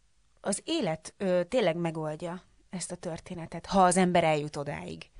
az 0.40 0.62
élet 0.64 1.14
ö, 1.16 1.40
tényleg 1.48 1.76
megoldja 1.76 2.42
ezt 2.70 2.92
a 2.92 2.96
történetet, 2.96 3.66
ha 3.66 3.84
az 3.84 3.96
ember 3.96 4.24
eljut 4.24 4.56
odáig, 4.56 5.10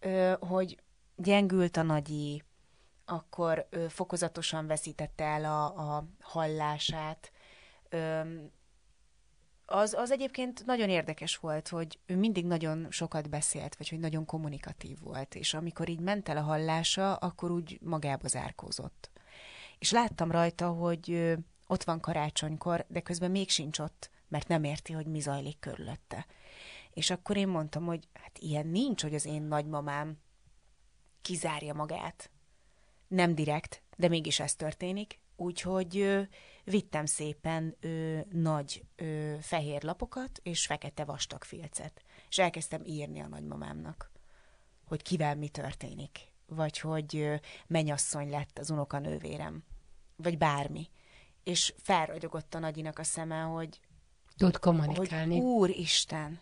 ö, 0.00 0.34
hogy 0.40 0.82
gyengült 1.16 1.76
a 1.76 1.82
nagyi, 1.82 2.42
akkor 3.04 3.66
ö, 3.70 3.88
fokozatosan 3.88 4.66
veszítette 4.66 5.24
el 5.24 5.44
a, 5.44 5.64
a 5.96 6.04
hallását. 6.20 7.32
Ö, 7.88 8.20
az, 9.70 9.94
az 9.94 10.10
egyébként 10.10 10.66
nagyon 10.66 10.88
érdekes 10.88 11.36
volt, 11.36 11.68
hogy 11.68 11.98
ő 12.06 12.16
mindig 12.16 12.46
nagyon 12.46 12.86
sokat 12.90 13.28
beszélt, 13.28 13.76
vagy 13.76 13.88
hogy 13.88 13.98
nagyon 13.98 14.24
kommunikatív 14.24 14.98
volt, 15.00 15.34
és 15.34 15.54
amikor 15.54 15.88
így 15.88 16.00
ment 16.00 16.28
el 16.28 16.36
a 16.36 16.42
hallása, 16.42 17.14
akkor 17.14 17.50
úgy 17.50 17.78
magába 17.82 18.28
zárkózott. 18.28 19.10
És 19.78 19.90
láttam 19.90 20.30
rajta, 20.30 20.68
hogy 20.68 21.36
ott 21.70 21.84
van 21.84 22.00
karácsonykor, 22.00 22.84
de 22.88 23.00
közben 23.00 23.30
még 23.30 23.48
sincs 23.48 23.78
ott, 23.78 24.10
mert 24.28 24.48
nem 24.48 24.64
érti, 24.64 24.92
hogy 24.92 25.06
mi 25.06 25.20
zajlik 25.20 25.58
körülötte. 25.58 26.26
És 26.90 27.10
akkor 27.10 27.36
én 27.36 27.48
mondtam, 27.48 27.84
hogy 27.84 28.08
hát 28.12 28.38
ilyen 28.38 28.66
nincs, 28.66 29.02
hogy 29.02 29.14
az 29.14 29.24
én 29.24 29.42
nagymamám 29.42 30.18
kizárja 31.22 31.74
magát. 31.74 32.30
Nem 33.08 33.34
direkt, 33.34 33.82
de 33.96 34.08
mégis 34.08 34.40
ez 34.40 34.54
történik. 34.54 35.18
Úgyhogy 35.36 35.98
ö, 35.98 36.22
vittem 36.64 37.06
szépen 37.06 37.76
ö, 37.80 38.20
nagy 38.30 38.84
ö, 38.96 39.34
fehér 39.40 39.82
lapokat 39.82 40.40
és 40.42 40.66
fekete 40.66 41.04
vastag 41.04 41.44
filcet. 41.44 42.02
És 42.28 42.38
elkezdtem 42.38 42.82
írni 42.84 43.20
a 43.20 43.28
nagymamámnak, 43.28 44.10
hogy 44.84 45.02
kivel 45.02 45.36
mi 45.36 45.48
történik. 45.48 46.18
Vagy 46.46 46.78
hogy 46.78 47.16
ö, 47.16 47.34
mennyasszony 47.66 48.30
lett 48.30 48.58
az 48.58 48.70
unokanővérem. 48.70 49.64
Vagy 50.16 50.38
bármi. 50.38 50.88
És 51.48 51.74
felragyogott 51.82 52.54
a 52.54 52.58
nagyinak 52.58 52.98
a 52.98 53.04
szeme, 53.04 53.40
hogy 53.40 53.80
Tud 54.36 54.58
kommunikálni. 54.58 55.34
hogy 55.34 55.44
úristen, 55.44 56.40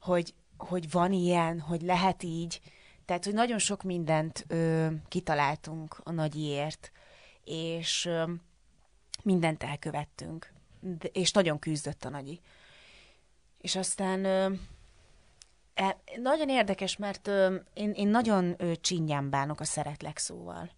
hogy, 0.00 0.34
hogy 0.56 0.90
van 0.90 1.12
ilyen, 1.12 1.60
hogy 1.60 1.82
lehet 1.82 2.22
így. 2.22 2.60
Tehát, 3.04 3.24
hogy 3.24 3.34
nagyon 3.34 3.58
sok 3.58 3.82
mindent 3.82 4.44
ö, 4.48 4.88
kitaláltunk 5.08 6.00
a 6.04 6.10
nagyiért, 6.10 6.92
és 7.44 8.04
ö, 8.04 8.32
mindent 9.22 9.62
elkövettünk. 9.62 10.52
De, 10.80 11.08
és 11.12 11.30
nagyon 11.32 11.58
küzdött 11.58 12.04
a 12.04 12.08
nagyi. 12.08 12.40
És 13.58 13.76
aztán 13.76 14.24
ö, 14.24 14.52
e, 15.74 15.98
nagyon 16.22 16.48
érdekes, 16.48 16.96
mert 16.96 17.26
ö, 17.26 17.56
én, 17.74 17.90
én 17.90 18.08
nagyon 18.08 18.54
ö, 18.58 18.72
csinyán 18.76 19.30
bánok 19.30 19.60
a 19.60 19.64
szeretlek 19.64 20.18
szóval. 20.18 20.70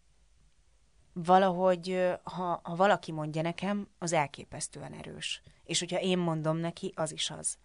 Valahogy, 1.13 2.13
ha, 2.23 2.61
ha 2.63 2.77
valaki 2.77 3.13
mondja 3.13 3.43
nekem, 3.43 3.89
az 3.99 4.13
elképesztően 4.13 4.93
erős. 4.93 5.43
És 5.65 5.79
hogyha 5.79 6.01
én 6.01 6.19
mondom 6.19 6.57
neki, 6.57 6.93
az 6.97 7.13
is 7.13 7.31
az 7.31 7.59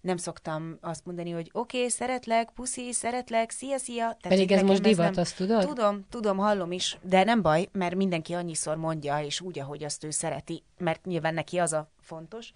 nem 0.00 0.16
szoktam 0.16 0.78
azt 0.80 1.04
mondani, 1.04 1.30
hogy 1.30 1.50
oké, 1.52 1.76
okay, 1.76 1.90
szeretlek, 1.90 2.50
puszi, 2.50 2.92
szeretlek, 2.92 3.50
szia, 3.50 3.78
szia. 3.78 4.04
Tehát, 4.04 4.20
Pedig 4.22 4.52
ez 4.52 4.62
most 4.62 4.82
divat, 4.82 5.14
nem... 5.14 5.22
azt 5.22 5.36
tudod? 5.36 5.66
Tudom, 5.66 6.04
tudom, 6.10 6.36
hallom 6.36 6.72
is, 6.72 6.98
de 7.02 7.24
nem 7.24 7.42
baj, 7.42 7.68
mert 7.72 7.94
mindenki 7.94 8.32
annyiszor 8.32 8.76
mondja, 8.76 9.20
és 9.20 9.40
úgy, 9.40 9.58
ahogy 9.58 9.84
azt 9.84 10.04
ő 10.04 10.10
szereti, 10.10 10.62
mert 10.78 11.04
nyilván 11.04 11.34
neki 11.34 11.58
az 11.58 11.72
a 11.72 11.90
fontos. 12.00 12.52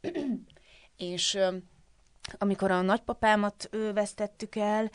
és 0.96 1.38
amikor 2.38 2.70
a 2.70 2.80
nagypapámat 2.80 3.68
ö, 3.70 3.92
vesztettük 3.92 4.56
el, 4.56 4.90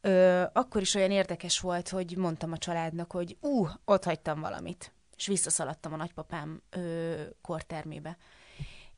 ö, 0.00 0.44
akkor 0.52 0.80
is 0.80 0.94
olyan 0.94 1.10
érdekes 1.10 1.60
volt, 1.60 1.88
hogy 1.88 2.16
mondtam 2.16 2.52
a 2.52 2.58
családnak, 2.58 3.12
hogy 3.12 3.36
ú, 3.40 3.60
uh, 3.60 3.70
ott 3.84 4.04
hagytam 4.04 4.40
valamit. 4.40 4.92
És 5.16 5.26
visszaszaladtam 5.26 5.92
a 5.92 5.96
nagypapám 5.96 6.62
ö, 6.70 7.22
kortermébe 7.40 8.16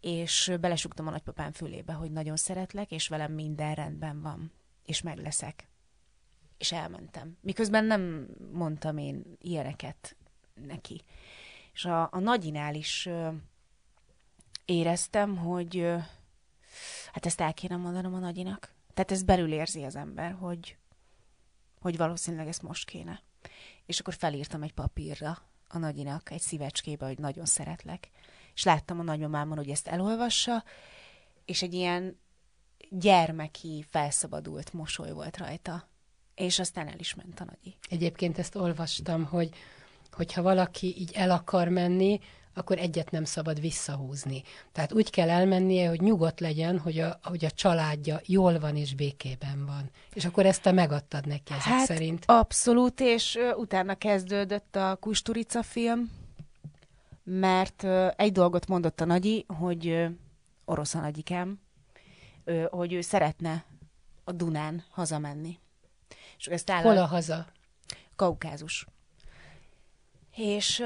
és 0.00 0.52
belesugtam 0.60 1.06
a 1.06 1.10
nagypapám 1.10 1.52
fülébe, 1.52 1.92
hogy 1.92 2.10
nagyon 2.10 2.36
szeretlek, 2.36 2.90
és 2.90 3.08
velem 3.08 3.32
minden 3.32 3.74
rendben 3.74 4.22
van, 4.22 4.52
és 4.84 5.02
meg 5.02 5.18
leszek. 5.18 5.68
És 6.58 6.72
elmentem. 6.72 7.38
Miközben 7.40 7.84
nem 7.84 8.28
mondtam 8.52 8.98
én 8.98 9.36
ilyeneket 9.38 10.16
neki. 10.54 11.02
És 11.72 11.84
a, 11.84 12.08
a 12.12 12.18
nagyinál 12.18 12.74
is 12.74 13.06
ö, 13.06 13.28
éreztem, 14.64 15.36
hogy 15.36 15.78
ö, 15.78 15.96
hát 17.12 17.26
ezt 17.26 17.40
el 17.40 17.54
kéne 17.54 17.76
mondanom 17.76 18.14
a 18.14 18.18
nagyinak. 18.18 18.74
Tehát 18.94 19.10
ez 19.10 19.22
belül 19.22 19.52
érzi 19.52 19.84
az 19.84 19.96
ember, 19.96 20.32
hogy, 20.32 20.76
hogy 21.80 21.96
valószínűleg 21.96 22.48
ezt 22.48 22.62
most 22.62 22.86
kéne. 22.86 23.22
És 23.86 24.00
akkor 24.00 24.14
felírtam 24.14 24.62
egy 24.62 24.72
papírra 24.72 25.38
a 25.68 25.78
nagyinak, 25.78 26.30
egy 26.30 26.40
szívecskébe, 26.40 27.06
hogy 27.06 27.18
nagyon 27.18 27.44
szeretlek 27.44 28.10
és 28.58 28.64
láttam 28.64 28.98
a 28.98 29.02
nagymamámon, 29.02 29.56
hogy 29.56 29.68
ezt 29.68 29.88
elolvassa, 29.88 30.64
és 31.44 31.62
egy 31.62 31.74
ilyen 31.74 32.18
gyermeki, 32.90 33.84
felszabadult 33.88 34.72
mosoly 34.72 35.12
volt 35.12 35.36
rajta. 35.36 35.88
És 36.34 36.58
aztán 36.58 36.88
el 36.88 36.98
is 36.98 37.14
ment 37.14 37.40
a 37.40 37.44
nagyi. 37.44 37.76
Egyébként 37.88 38.38
ezt 38.38 38.54
olvastam, 38.54 39.24
hogy 39.24 39.54
hogyha 40.12 40.42
valaki 40.42 40.94
így 40.98 41.12
el 41.14 41.30
akar 41.30 41.68
menni, 41.68 42.20
akkor 42.58 42.78
egyet 42.78 43.10
nem 43.10 43.24
szabad 43.24 43.60
visszahúzni. 43.60 44.42
Tehát 44.72 44.92
úgy 44.92 45.10
kell 45.10 45.30
elmennie, 45.30 45.88
hogy 45.88 46.00
nyugodt 46.00 46.40
legyen, 46.40 46.78
hogy 46.78 46.98
a, 46.98 47.18
hogy 47.22 47.44
a 47.44 47.50
családja 47.50 48.20
jól 48.26 48.58
van 48.58 48.76
és 48.76 48.94
békében 48.94 49.66
van. 49.66 49.90
És 50.12 50.24
akkor 50.24 50.46
ezt 50.46 50.62
te 50.62 50.72
megadtad 50.72 51.26
neki 51.26 51.52
ezek 51.52 51.62
hát, 51.62 51.86
szerint. 51.86 52.24
abszolút, 52.26 53.00
és 53.00 53.38
utána 53.56 53.94
kezdődött 53.94 54.76
a 54.76 54.96
Kusturica 55.00 55.62
film, 55.62 56.10
mert 57.24 57.86
egy 58.16 58.32
dolgot 58.32 58.66
mondott 58.66 59.00
a 59.00 59.04
nagyi, 59.04 59.44
hogy 59.58 60.06
orosz 60.64 60.94
a 60.94 61.00
nagyikám, 61.00 61.60
hogy 62.70 62.92
ő 62.92 63.00
szeretne 63.00 63.64
a 64.24 64.32
Dunán 64.32 64.84
hazamenni. 64.90 65.58
És 66.38 66.46
ezt 66.46 66.70
áll 66.70 66.82
Hol 66.82 66.96
a 66.96 67.06
haza? 67.06 67.46
Kaukázus. 68.16 68.86
És, 70.34 70.82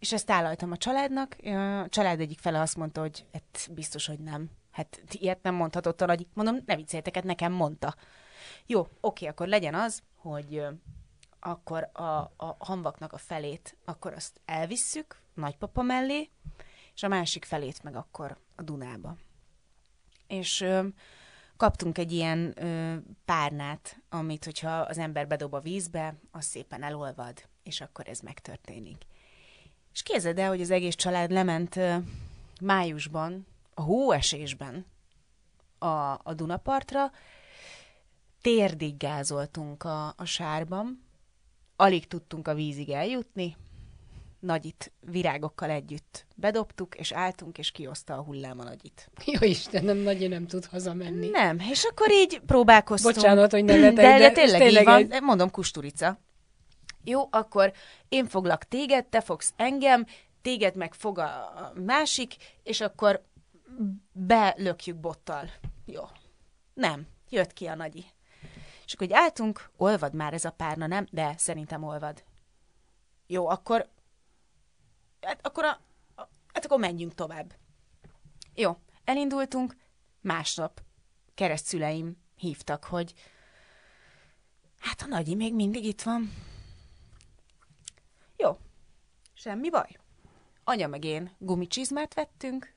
és 0.00 0.12
ezt 0.12 0.30
állaltam 0.30 0.70
a 0.70 0.76
családnak. 0.76 1.36
A 1.44 1.88
család 1.88 2.20
egyik 2.20 2.38
fele 2.38 2.60
azt 2.60 2.76
mondta, 2.76 3.00
hogy 3.00 3.26
hát 3.32 3.68
biztos, 3.72 4.06
hogy 4.06 4.18
nem. 4.18 4.50
Hát 4.70 5.00
ilyet 5.10 5.42
nem 5.42 5.54
mondhatott 5.54 6.00
a 6.00 6.06
nagy. 6.06 6.26
Mondom, 6.34 6.58
ne 6.66 6.76
vicceljetek, 6.76 7.22
nekem 7.22 7.52
mondta. 7.52 7.94
Jó, 8.66 8.88
oké, 9.00 9.26
akkor 9.26 9.48
legyen 9.48 9.74
az, 9.74 10.02
hogy 10.16 10.66
akkor 11.40 11.90
a, 11.92 12.32
a 12.36 12.56
hamvaknak 12.58 13.12
a 13.12 13.18
felét, 13.18 13.76
akkor 13.84 14.12
azt 14.12 14.40
elvisszük 14.44 15.20
nagypapa 15.34 15.82
mellé, 15.82 16.30
és 16.94 17.02
a 17.02 17.08
másik 17.08 17.44
felét 17.44 17.82
meg 17.82 17.96
akkor 17.96 18.38
a 18.56 18.62
Dunába. 18.62 19.16
És 20.26 20.60
ö, 20.60 20.86
kaptunk 21.56 21.98
egy 21.98 22.12
ilyen 22.12 22.54
ö, 22.56 22.96
párnát, 23.24 24.02
amit, 24.08 24.44
hogyha 24.44 24.70
az 24.70 24.98
ember 24.98 25.26
bedob 25.26 25.54
a 25.54 25.60
vízbe, 25.60 26.14
az 26.30 26.44
szépen 26.44 26.82
elolvad, 26.82 27.48
és 27.62 27.80
akkor 27.80 28.08
ez 28.08 28.20
megtörténik. 28.20 29.06
És 29.92 30.02
képzeld 30.02 30.38
el, 30.38 30.48
hogy 30.48 30.60
az 30.60 30.70
egész 30.70 30.94
család 30.94 31.30
lement 31.30 31.78
májusban, 32.60 33.46
a 33.74 33.82
hóesésben 33.82 34.86
a, 35.78 35.86
a 36.22 36.34
Dunapartra, 36.34 37.10
térdig 38.40 38.96
gázoltunk 38.96 39.84
a, 39.84 40.06
a 40.16 40.24
sárban, 40.24 41.04
alig 41.76 42.06
tudtunk 42.06 42.48
a 42.48 42.54
vízig 42.54 42.88
eljutni, 42.90 43.56
nagyit 44.40 44.92
virágokkal 45.00 45.70
együtt 45.70 46.26
bedobtuk, 46.34 46.94
és 46.94 47.12
álltunk, 47.12 47.58
és 47.58 47.70
kioszta 47.70 48.14
a 48.14 48.22
hullám 48.22 48.58
a 48.60 48.62
nagyit. 48.62 49.10
Jó 49.24 49.48
Istenem, 49.48 49.96
nagy 49.96 50.28
nem 50.28 50.46
tud 50.46 50.64
hazamenni. 50.64 51.28
Nem, 51.28 51.58
és 51.70 51.84
akkor 51.84 52.10
így 52.12 52.40
próbálkoztunk. 52.46 53.14
Bocsánat, 53.14 53.50
hogy 53.50 53.64
nevetek, 53.64 53.94
de, 53.94 54.02
de, 54.02 54.18
de 54.18 54.30
tényleg, 54.30 54.60
tényleg 54.60 54.80
így 54.82 54.88
van. 54.88 55.10
egy- 55.12 55.22
Mondom, 55.22 55.50
kusturica. 55.50 56.18
Jó, 57.04 57.28
akkor 57.30 57.72
én 58.08 58.26
foglak 58.26 58.64
téged, 58.64 59.06
te 59.06 59.20
fogsz 59.20 59.52
engem, 59.56 60.06
téged 60.42 60.74
meg 60.74 60.94
fog 60.94 61.18
a 61.18 61.72
másik, 61.74 62.36
és 62.62 62.80
akkor 62.80 63.24
belökjük 64.12 64.96
bottal. 64.96 65.50
Jó. 65.84 66.02
Nem, 66.74 67.06
jött 67.28 67.52
ki 67.52 67.66
a 67.66 67.74
nagyi. 67.74 68.04
És 68.84 68.94
akkor 68.94 69.06
így 69.06 69.12
álltunk, 69.12 69.70
olvad 69.76 70.14
már 70.14 70.32
ez 70.32 70.44
a 70.44 70.50
párna, 70.50 70.86
nem? 70.86 71.06
De 71.10 71.34
szerintem 71.36 71.82
olvad. 71.82 72.24
Jó, 73.26 73.48
akkor 73.48 73.88
hát 75.20 75.46
akkor, 75.46 75.64
a, 75.64 75.80
hát 76.52 76.64
akkor 76.64 76.78
menjünk 76.78 77.14
tovább. 77.14 77.54
Jó, 78.54 78.76
elindultunk, 79.04 79.76
másnap 80.20 80.82
keresztszüleim 81.34 82.16
hívtak, 82.36 82.84
hogy 82.84 83.14
hát 84.78 85.02
a 85.02 85.06
nagyi 85.06 85.34
még 85.34 85.54
mindig 85.54 85.84
itt 85.84 86.02
van. 86.02 86.32
Semmi 89.42 89.70
baj. 89.70 89.96
Anya 90.64 90.86
meg 90.86 91.04
én 91.04 91.30
gumicsizmát 91.38 92.14
vettünk, 92.14 92.72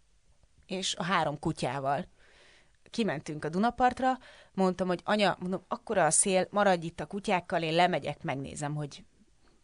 és 0.65 0.95
a 0.95 1.03
három 1.03 1.39
kutyával 1.39 2.05
kimentünk 2.89 3.45
a 3.45 3.49
Dunapartra, 3.49 4.17
mondtam, 4.53 4.87
hogy 4.87 5.01
anya, 5.03 5.37
mondom, 5.39 5.63
akkora 5.67 6.05
a 6.05 6.09
szél, 6.09 6.47
maradj 6.51 6.85
itt 6.85 6.99
a 6.99 7.05
kutyákkal, 7.05 7.61
én 7.61 7.73
lemegyek, 7.73 8.23
megnézem, 8.23 8.75
hogy 8.75 9.03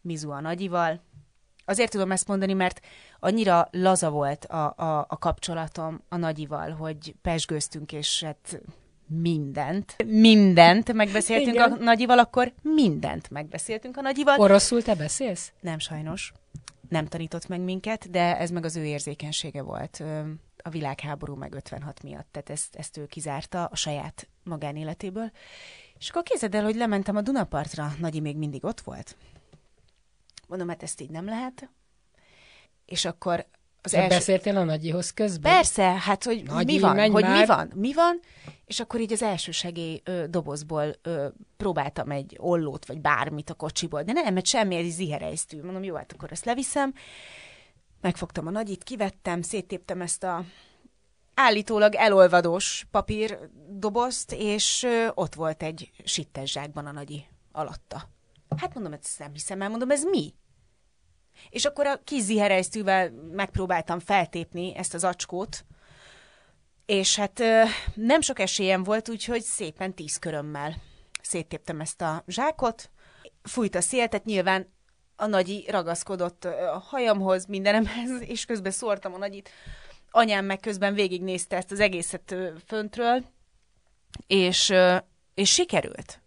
mizu 0.00 0.30
a 0.30 0.40
nagyival. 0.40 1.00
Azért 1.64 1.90
tudom 1.90 2.12
ezt 2.12 2.28
mondani, 2.28 2.52
mert 2.52 2.80
annyira 3.20 3.68
laza 3.70 4.10
volt 4.10 4.44
a, 4.44 4.74
a, 4.76 5.06
a 5.08 5.18
kapcsolatom 5.18 6.00
a 6.08 6.16
nagyival, 6.16 6.70
hogy 6.70 7.14
pesgőztünk, 7.22 7.92
és 7.92 8.22
hát 8.22 8.60
mindent, 9.06 9.96
mindent 10.06 10.92
megbeszéltünk 10.92 11.54
Igen. 11.54 11.72
a 11.72 11.76
nagyival, 11.76 12.18
akkor 12.18 12.52
mindent 12.62 13.30
megbeszéltünk 13.30 13.96
a 13.96 14.00
nagyival. 14.00 14.38
Oroszul 14.38 14.82
te 14.82 14.94
beszélsz? 14.94 15.52
Nem 15.60 15.78
sajnos. 15.78 16.32
Nem 16.90 17.06
tanított 17.06 17.48
meg 17.48 17.60
minket, 17.60 18.10
de 18.10 18.38
ez 18.38 18.50
meg 18.50 18.64
az 18.64 18.76
ő 18.76 18.84
érzékenysége 18.84 19.62
volt 19.62 20.02
a 20.62 20.68
világháború 20.70 21.34
meg 21.34 21.54
56 21.54 22.02
miatt. 22.02 22.28
Tehát 22.30 22.50
ezt, 22.50 22.76
ezt 22.76 22.96
ő 22.96 23.06
kizárta 23.06 23.64
a 23.64 23.76
saját 23.76 24.28
magánéletéből. 24.42 25.30
És 25.98 26.10
akkor 26.10 26.22
képzeld 26.22 26.54
el, 26.54 26.62
hogy 26.62 26.76
lementem 26.76 27.16
a 27.16 27.20
Dunapartra, 27.20 27.92
Nagyi 27.98 28.20
még 28.20 28.36
mindig 28.36 28.64
ott 28.64 28.80
volt. 28.80 29.16
Mondom, 30.48 30.68
hát 30.68 30.82
ezt 30.82 31.00
így 31.00 31.10
nem 31.10 31.24
lehet. 31.24 31.70
És 32.84 33.04
akkor 33.04 33.46
az 33.82 33.94
első... 33.94 34.08
beszéltél 34.08 34.56
a 34.56 34.64
nagyihoz 34.64 35.10
közben? 35.10 35.52
Persze, 35.52 35.82
hát 35.82 36.24
hogy 36.24 36.42
Nagyi, 36.42 36.64
mi 36.64 36.80
van, 36.80 36.98
hogy 36.98 37.12
mi 37.12 37.28
már. 37.28 37.46
van, 37.46 37.72
mi 37.74 37.92
van, 37.92 38.20
és 38.64 38.80
akkor 38.80 39.00
így 39.00 39.12
az 39.12 39.22
első 39.22 39.50
segély 39.50 40.00
ö, 40.04 40.24
dobozból 40.28 40.94
ö, 41.02 41.26
próbáltam 41.56 42.10
egy 42.10 42.36
ollót, 42.38 42.86
vagy 42.86 43.00
bármit 43.00 43.50
a 43.50 43.54
kocsiból, 43.54 44.02
de 44.02 44.12
nem, 44.12 44.34
mert 44.34 44.46
semmi, 44.46 44.76
ez 44.76 44.94
ziherejztű. 44.94 45.62
Mondom, 45.62 45.82
jó, 45.82 45.94
hát 45.94 46.12
akkor 46.12 46.32
ezt 46.32 46.44
leviszem. 46.44 46.92
Megfogtam 48.00 48.46
a 48.46 48.50
nagyit, 48.50 48.84
kivettem, 48.84 49.42
széttéptem 49.42 50.00
ezt 50.00 50.24
a 50.24 50.44
állítólag 51.34 51.94
elolvadós 51.94 52.86
papír 52.90 53.38
dobozt, 53.68 54.32
és 54.32 54.82
ö, 54.82 55.06
ott 55.14 55.34
volt 55.34 55.62
egy 55.62 55.90
sittes 56.04 56.52
zsákban 56.52 56.86
a 56.86 56.92
nagyi 56.92 57.24
alatta. 57.52 58.08
Hát 58.56 58.74
mondom, 58.74 58.92
ezt 58.92 59.18
nem 59.18 59.32
hiszem 59.32 59.62
el, 59.62 59.68
mondom, 59.68 59.90
ez 59.90 60.04
mi? 60.04 60.34
És 61.48 61.64
akkor 61.64 61.86
a 61.86 62.00
kis 62.04 62.22
ziherejztűvel 62.22 63.10
megpróbáltam 63.32 63.98
feltépni 63.98 64.76
ezt 64.76 64.94
az 64.94 65.04
acskót, 65.04 65.64
és 66.86 67.16
hát 67.16 67.42
nem 67.94 68.20
sok 68.20 68.38
esélyem 68.38 68.82
volt, 68.82 69.08
úgyhogy 69.08 69.42
szépen 69.42 69.94
tíz 69.94 70.16
körömmel 70.16 70.76
széttéptem 71.22 71.80
ezt 71.80 72.00
a 72.00 72.24
zsákot. 72.26 72.90
Fújt 73.42 73.74
a 73.74 73.80
szél, 73.80 74.08
tehát 74.08 74.26
nyilván 74.26 74.72
a 75.16 75.26
nagyi 75.26 75.66
ragaszkodott 75.68 76.44
a 76.44 76.78
hajamhoz, 76.78 77.46
mindenemhez, 77.46 78.20
és 78.32 78.44
közben 78.44 78.72
szórtam 78.72 79.14
a 79.14 79.18
nagyit. 79.18 79.50
Anyám 80.10 80.44
meg 80.44 80.60
közben 80.60 80.94
végignézte 80.94 81.56
ezt 81.56 81.70
az 81.70 81.80
egészet 81.80 82.34
föntről, 82.66 83.24
és, 84.26 84.72
és 85.34 85.52
sikerült. 85.52 86.20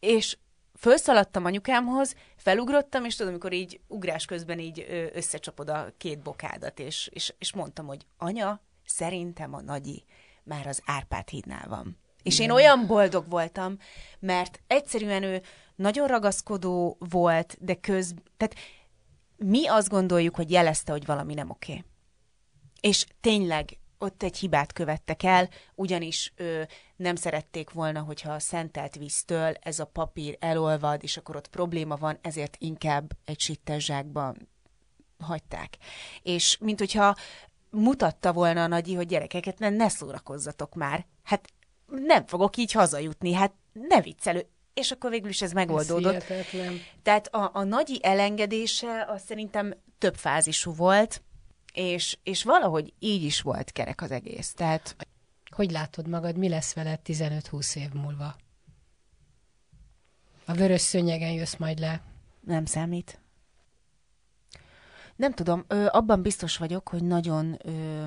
És 0.00 0.36
felszaladtam 0.78 1.44
anyukámhoz, 1.44 2.14
felugrottam, 2.36 3.04
és 3.04 3.14
tudom, 3.14 3.32
amikor 3.32 3.52
így 3.52 3.80
ugrás 3.86 4.24
közben 4.24 4.58
így 4.58 5.10
összecsapod 5.14 5.68
a 5.68 5.92
két 5.96 6.22
bokádat, 6.22 6.78
és, 6.78 7.08
és, 7.12 7.34
és 7.38 7.52
mondtam, 7.52 7.86
hogy 7.86 8.06
anya, 8.16 8.60
szerintem 8.84 9.54
a 9.54 9.60
nagyi 9.60 10.04
már 10.42 10.66
az 10.66 10.82
Árpád 10.84 11.28
hídnál 11.28 11.68
van. 11.68 11.98
És 12.22 12.38
én 12.38 12.50
olyan 12.50 12.86
boldog 12.86 13.28
voltam, 13.28 13.76
mert 14.18 14.60
egyszerűen 14.66 15.22
ő 15.22 15.42
nagyon 15.76 16.06
ragaszkodó 16.06 16.96
volt, 16.98 17.56
de 17.60 17.74
köz... 17.74 18.14
Tehát 18.36 18.54
mi 19.36 19.66
azt 19.66 19.88
gondoljuk, 19.88 20.34
hogy 20.36 20.50
jelezte, 20.50 20.92
hogy 20.92 21.06
valami 21.06 21.34
nem 21.34 21.50
oké. 21.50 21.84
És 22.80 23.06
tényleg 23.20 23.78
ott 23.98 24.22
egy 24.22 24.36
hibát 24.36 24.72
követtek 24.72 25.22
el, 25.22 25.48
ugyanis 25.74 26.32
ö, 26.36 26.62
nem 26.98 27.14
szerették 27.14 27.70
volna, 27.70 28.00
hogyha 28.00 28.32
a 28.32 28.38
szentelt 28.38 28.94
víztől 28.96 29.54
ez 29.60 29.78
a 29.78 29.84
papír 29.84 30.36
elolvad, 30.40 31.02
és 31.02 31.16
akkor 31.16 31.36
ott 31.36 31.48
probléma 31.48 31.96
van, 31.96 32.18
ezért 32.22 32.56
inkább 32.58 33.12
egy 33.24 33.40
sittes 33.40 33.84
zsákban 33.84 34.48
hagyták. 35.18 35.76
És 36.22 36.58
mint 36.60 36.78
hogyha 36.78 37.16
mutatta 37.70 38.32
volna 38.32 38.62
a 38.62 38.66
nagyi, 38.66 38.94
hogy 38.94 39.06
gyerekeket 39.06 39.58
ne, 39.58 39.68
ne 39.68 39.88
szórakozzatok 39.88 40.74
már. 40.74 41.06
Hát 41.22 41.48
nem 41.86 42.26
fogok 42.26 42.56
így 42.56 42.72
hazajutni, 42.72 43.32
hát 43.32 43.52
ne 43.72 44.00
viccelő. 44.00 44.46
És 44.74 44.90
akkor 44.90 45.10
végül 45.10 45.28
is 45.28 45.42
ez 45.42 45.48
Ez 45.48 45.54
megoldódott. 45.54 46.22
hihetetlen. 46.24 46.80
Tehát 47.02 47.26
a, 47.26 47.50
a 47.52 47.62
nagyi 47.62 47.98
elengedése 48.02 49.04
az 49.08 49.22
szerintem 49.26 49.74
több 49.98 50.14
fázisú 50.16 50.74
volt, 50.74 51.22
és, 51.72 52.18
és 52.22 52.42
valahogy 52.44 52.92
így 52.98 53.22
is 53.22 53.40
volt 53.40 53.72
kerek 53.72 54.02
az 54.02 54.10
egész. 54.10 54.52
Tehát 54.52 54.96
Hogy 55.58 55.70
látod 55.70 56.08
magad, 56.08 56.36
mi 56.36 56.48
lesz 56.48 56.74
veled 56.74 57.00
15-20 57.04 57.76
év 57.76 57.92
múlva? 57.92 58.36
A 60.44 60.52
vörös 60.52 60.80
szőnyegen 60.80 61.32
jössz 61.32 61.56
majd 61.56 61.78
le. 61.78 62.02
nem 62.40 62.64
számít. 62.64 63.20
Nem 65.16 65.32
tudom, 65.32 65.64
ö, 65.68 65.86
abban 65.90 66.22
biztos 66.22 66.56
vagyok, 66.56 66.88
hogy 66.88 67.02
nagyon 67.02 67.58
ö, 67.62 68.06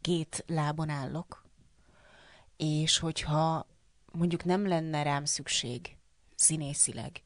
két 0.00 0.44
lábon 0.46 0.88
állok, 0.88 1.44
és 2.56 2.98
hogyha 2.98 3.66
mondjuk 4.12 4.44
nem 4.44 4.66
lenne 4.66 5.02
rám 5.02 5.24
szükség 5.24 5.96
színészileg, 6.34 7.22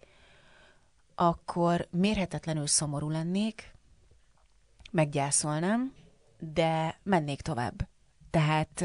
akkor 1.14 1.88
mérhetetlenül 1.90 2.66
szomorú 2.66 3.11
lennék, 3.11 3.74
meggyászolnám, 4.90 5.95
de 6.38 7.01
mennék 7.03 7.40
tovább. 7.40 7.92
Tehát 8.35 8.85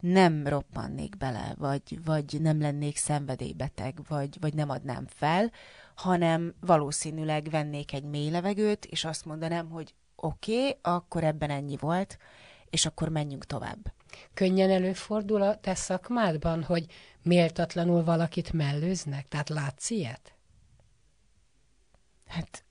nem 0.00 0.46
roppannék 0.46 1.16
bele, 1.16 1.54
vagy, 1.58 2.04
vagy 2.04 2.40
nem 2.40 2.60
lennék 2.60 2.96
szenvedélybeteg, 2.96 3.98
vagy, 4.08 4.36
vagy 4.40 4.54
nem 4.54 4.70
adnám 4.70 5.06
fel, 5.06 5.52
hanem 5.94 6.54
valószínűleg 6.60 7.50
vennék 7.50 7.92
egy 7.92 8.04
mély 8.04 8.30
levegőt, 8.30 8.84
és 8.84 9.04
azt 9.04 9.24
mondanám, 9.24 9.70
hogy 9.70 9.94
oké, 10.16 10.58
okay, 10.58 10.78
akkor 10.82 11.24
ebben 11.24 11.50
ennyi 11.50 11.76
volt, 11.76 12.18
és 12.70 12.86
akkor 12.86 13.08
menjünk 13.08 13.44
tovább. 13.44 13.92
Könnyen 14.34 14.70
előfordul 14.70 15.42
a 15.42 15.60
te 15.60 15.74
szakmádban, 15.74 16.62
hogy 16.62 16.86
méltatlanul 17.22 18.04
valakit 18.04 18.52
mellőznek? 18.52 19.28
Tehát 19.28 19.48
látsz 19.48 19.90
ilyet? 19.90 20.34
Hát, 22.26 22.64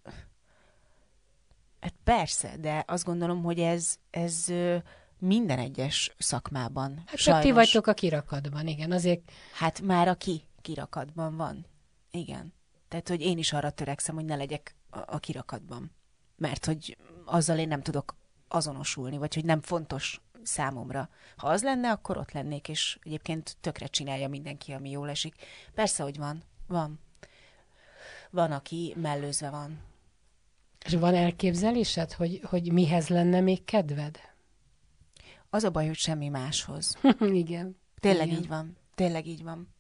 hát 1.80 1.94
persze, 2.04 2.58
de 2.58 2.84
azt 2.88 3.06
gondolom, 3.06 3.44
hogy 3.44 3.60
ez, 3.60 3.96
ez 4.10 4.46
minden 5.20 5.60
egyes 5.60 6.16
szakmában. 6.18 7.04
Hát 7.06 7.18
csak 7.18 7.42
ti 7.42 7.52
vagytok 7.52 7.88
a 7.88 7.94
kirakatban, 7.94 8.68
igen. 8.68 8.92
Azért 8.92 9.32
Hát 9.54 9.82
már 9.82 10.08
aki 10.08 10.44
kirakatban 10.62 11.36
van. 11.36 11.66
Igen. 12.12 12.54
Tehát, 12.88 13.08
hogy 13.08 13.22
én 13.22 13.38
is 13.38 13.54
arra 13.54 13.70
törekszem, 13.70 14.16
hogy 14.16 14.26
ne 14.26 14.36
legyek 14.36 14.76
a, 14.90 15.00
a 15.06 15.20
kirakatban. 15.20 15.92
Mert 16.38 16.66
hogy 16.66 16.98
azzal 17.26 17.58
én 17.58 17.68
nem 17.68 17.82
tudok 17.82 18.16
azonosulni, 18.48 19.18
vagy 19.18 19.34
hogy 19.34 19.46
nem 19.46 19.62
fontos 19.62 20.22
számomra. 20.44 21.10
Ha 21.38 21.48
az 21.48 21.64
lenne, 21.64 21.92
akkor 21.92 22.18
ott 22.18 22.32
lennék, 22.32 22.70
és 22.70 23.00
egyébként 23.04 23.58
tökre 23.62 23.88
csinálja 23.88 24.28
mindenki, 24.28 24.72
ami 24.72 24.90
jól 24.90 25.10
esik. 25.10 25.36
Persze, 25.74 26.04
hogy 26.04 26.18
van. 26.18 26.44
Van. 26.68 27.00
Van, 28.30 28.52
aki 28.52 28.94
mellőzve 28.98 29.50
van. 29.50 29.82
És 30.86 30.94
van 30.94 31.16
elképzelésed, 31.16 32.12
hogy, 32.12 32.42
hogy 32.44 32.72
mihez 32.72 33.08
lenne 33.08 33.40
még 33.40 33.64
kedved? 33.64 34.20
Az 35.56 35.64
a 35.64 35.70
baj, 35.70 35.86
hogy 35.86 35.98
semmi 35.98 36.28
máshoz. 36.28 36.98
Igen. 37.20 37.78
Tényleg 38.00 38.28
Igen. 38.28 38.40
így 38.40 38.48
van. 38.48 38.78
Tényleg 38.96 39.28
így 39.28 39.44
van. 39.44 39.74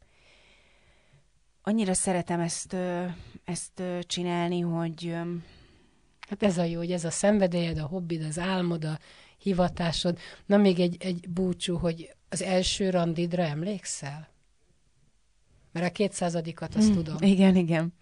annyira 1.61 1.93
szeretem 1.93 2.39
ezt, 2.39 2.75
ezt 3.43 3.83
csinálni, 4.01 4.59
hogy... 4.59 5.15
Hát 6.29 6.43
ez 6.43 6.57
a 6.57 6.63
jó, 6.63 6.77
hogy 6.77 6.91
ez 6.91 7.05
a 7.05 7.09
szenvedélyed, 7.09 7.77
a 7.77 7.85
hobbid, 7.85 8.23
az 8.23 8.39
álmod, 8.39 8.85
a 8.85 8.99
hivatásod. 9.37 10.17
Na 10.45 10.57
még 10.57 10.79
egy, 10.79 10.97
egy 10.99 11.29
búcsú, 11.29 11.77
hogy 11.77 12.15
az 12.29 12.41
első 12.41 12.89
randidra 12.89 13.43
emlékszel? 13.43 14.29
Mert 15.71 15.85
a 15.85 15.91
kétszázadikat 15.91 16.75
azt 16.75 16.89
mm, 16.89 16.93
tudom. 16.93 17.15
Igen, 17.19 17.55
igen. 17.55 17.93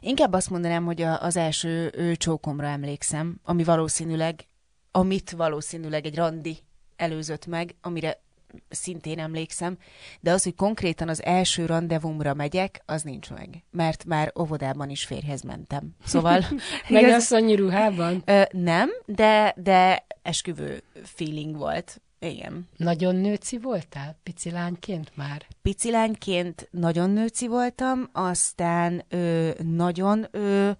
Inkább 0.00 0.32
azt 0.32 0.50
mondanám, 0.50 0.84
hogy 0.84 1.02
a, 1.02 1.22
az 1.22 1.36
első 1.36 1.92
ő, 1.94 2.16
csókomra 2.16 2.66
emlékszem, 2.66 3.40
ami 3.42 3.64
valószínűleg, 3.64 4.48
amit 4.90 5.30
valószínűleg 5.30 6.06
egy 6.06 6.14
randi 6.14 6.58
előzött 6.96 7.46
meg, 7.46 7.74
amire 7.80 8.20
szintén 8.68 9.18
emlékszem, 9.18 9.78
de 10.20 10.32
az, 10.32 10.42
hogy 10.42 10.54
konkrétan 10.54 11.08
az 11.08 11.24
első 11.24 11.66
randevumra 11.66 12.34
megyek, 12.34 12.82
az 12.86 13.02
nincs 13.02 13.30
meg, 13.30 13.64
mert 13.70 14.04
már 14.04 14.32
óvodában 14.40 14.90
is 14.90 15.04
férhez 15.04 15.42
mentem. 15.42 15.90
Szóval... 16.04 16.44
Megasszonyi 16.88 17.54
ruhában? 17.54 18.22
Ö, 18.24 18.42
nem, 18.50 18.90
de, 19.06 19.54
de 19.56 20.06
esküvő 20.22 20.82
feeling 21.02 21.56
volt. 21.56 22.00
Igen. 22.18 22.68
Nagyon 22.76 23.16
nőci 23.16 23.58
voltál? 23.58 24.18
Pici 24.22 24.50
lányként 24.50 25.12
már? 25.14 25.46
Pici 25.62 25.90
lányként 25.90 26.68
nagyon 26.70 27.10
nőci 27.10 27.46
voltam, 27.46 28.08
aztán 28.12 29.04
ö, 29.08 29.50
nagyon 29.62 30.26
ö, 30.30 30.70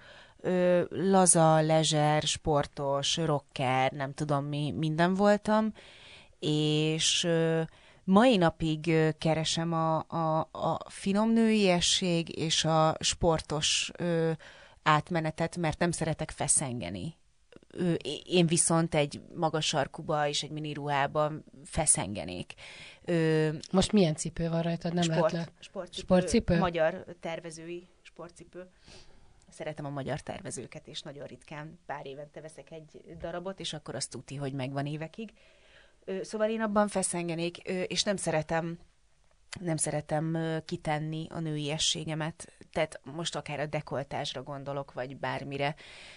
ö, 0.41 0.83
laza, 0.89 1.61
lezser, 1.61 2.23
sportos, 2.23 3.17
rocker, 3.17 3.93
nem 3.93 4.15
tudom 4.15 4.45
mi, 4.45 4.71
minden 4.71 5.15
voltam, 5.15 5.73
és 6.39 7.25
ö, 7.25 7.63
mai 8.05 8.37
napig 8.37 8.87
ö, 8.87 9.09
keresem 9.19 9.73
a, 9.73 9.97
a, 10.09 10.39
a 10.53 10.79
finom 10.89 11.33
nőiesség 11.33 12.39
és 12.39 12.65
a 12.65 12.97
sportos 13.01 13.91
ö, 13.99 14.31
átmenetet, 14.83 15.57
mert 15.57 15.79
nem 15.79 15.91
szeretek 15.91 16.31
feszengeni 16.31 17.19
én 18.25 18.47
viszont 18.47 18.95
egy 18.95 19.21
magas 19.35 19.67
sarkuba 19.67 20.29
és 20.29 20.43
egy 20.43 20.51
mini 20.51 20.73
ruhában 20.73 21.45
feszengenék. 21.65 22.55
Most 23.71 23.93
milyen 23.93 24.15
cipő 24.15 24.49
van 24.49 24.63
rajtad? 24.63 24.95
Nem 24.95 25.03
Sport, 25.03 25.33
lehet 25.33 25.47
le... 25.47 25.53
sportcipő, 25.59 26.01
sportcipő? 26.01 26.59
Magyar 26.59 27.05
tervezői 27.21 27.89
sportcipő. 28.03 28.69
Szeretem 29.61 29.85
a 29.85 29.91
magyar 29.91 30.21
tervezőket, 30.21 30.89
és 30.89 31.03
nagyon 31.03 31.27
ritkán 31.27 31.79
pár 31.87 32.07
évente 32.07 32.41
veszek 32.41 32.71
egy 32.71 33.03
darabot, 33.19 33.61
és 33.61 33.73
akkor 33.73 33.95
azt 33.95 34.11
tuti, 34.11 34.37
hogy 34.37 34.53
megvan 34.53 34.87
évekig. 34.87 35.33
Szóval 36.23 36.51
én 36.51 36.61
abban 36.61 36.89
feszengenék, 36.89 37.57
és 37.67 38.03
nem 38.03 38.17
szeretem 38.17 38.79
nem 39.61 39.77
szeretem 39.77 40.39
kitenni 40.65 41.27
a 41.31 41.41
nőiességemet, 41.41 42.53
tehát 42.73 43.01
most 43.05 43.37
akár 43.37 43.61
a 43.61 43.67
dekoltásra 43.67 44.43
gondolok, 44.43 44.93
vagy 44.93 45.17
bármire. 45.17 45.75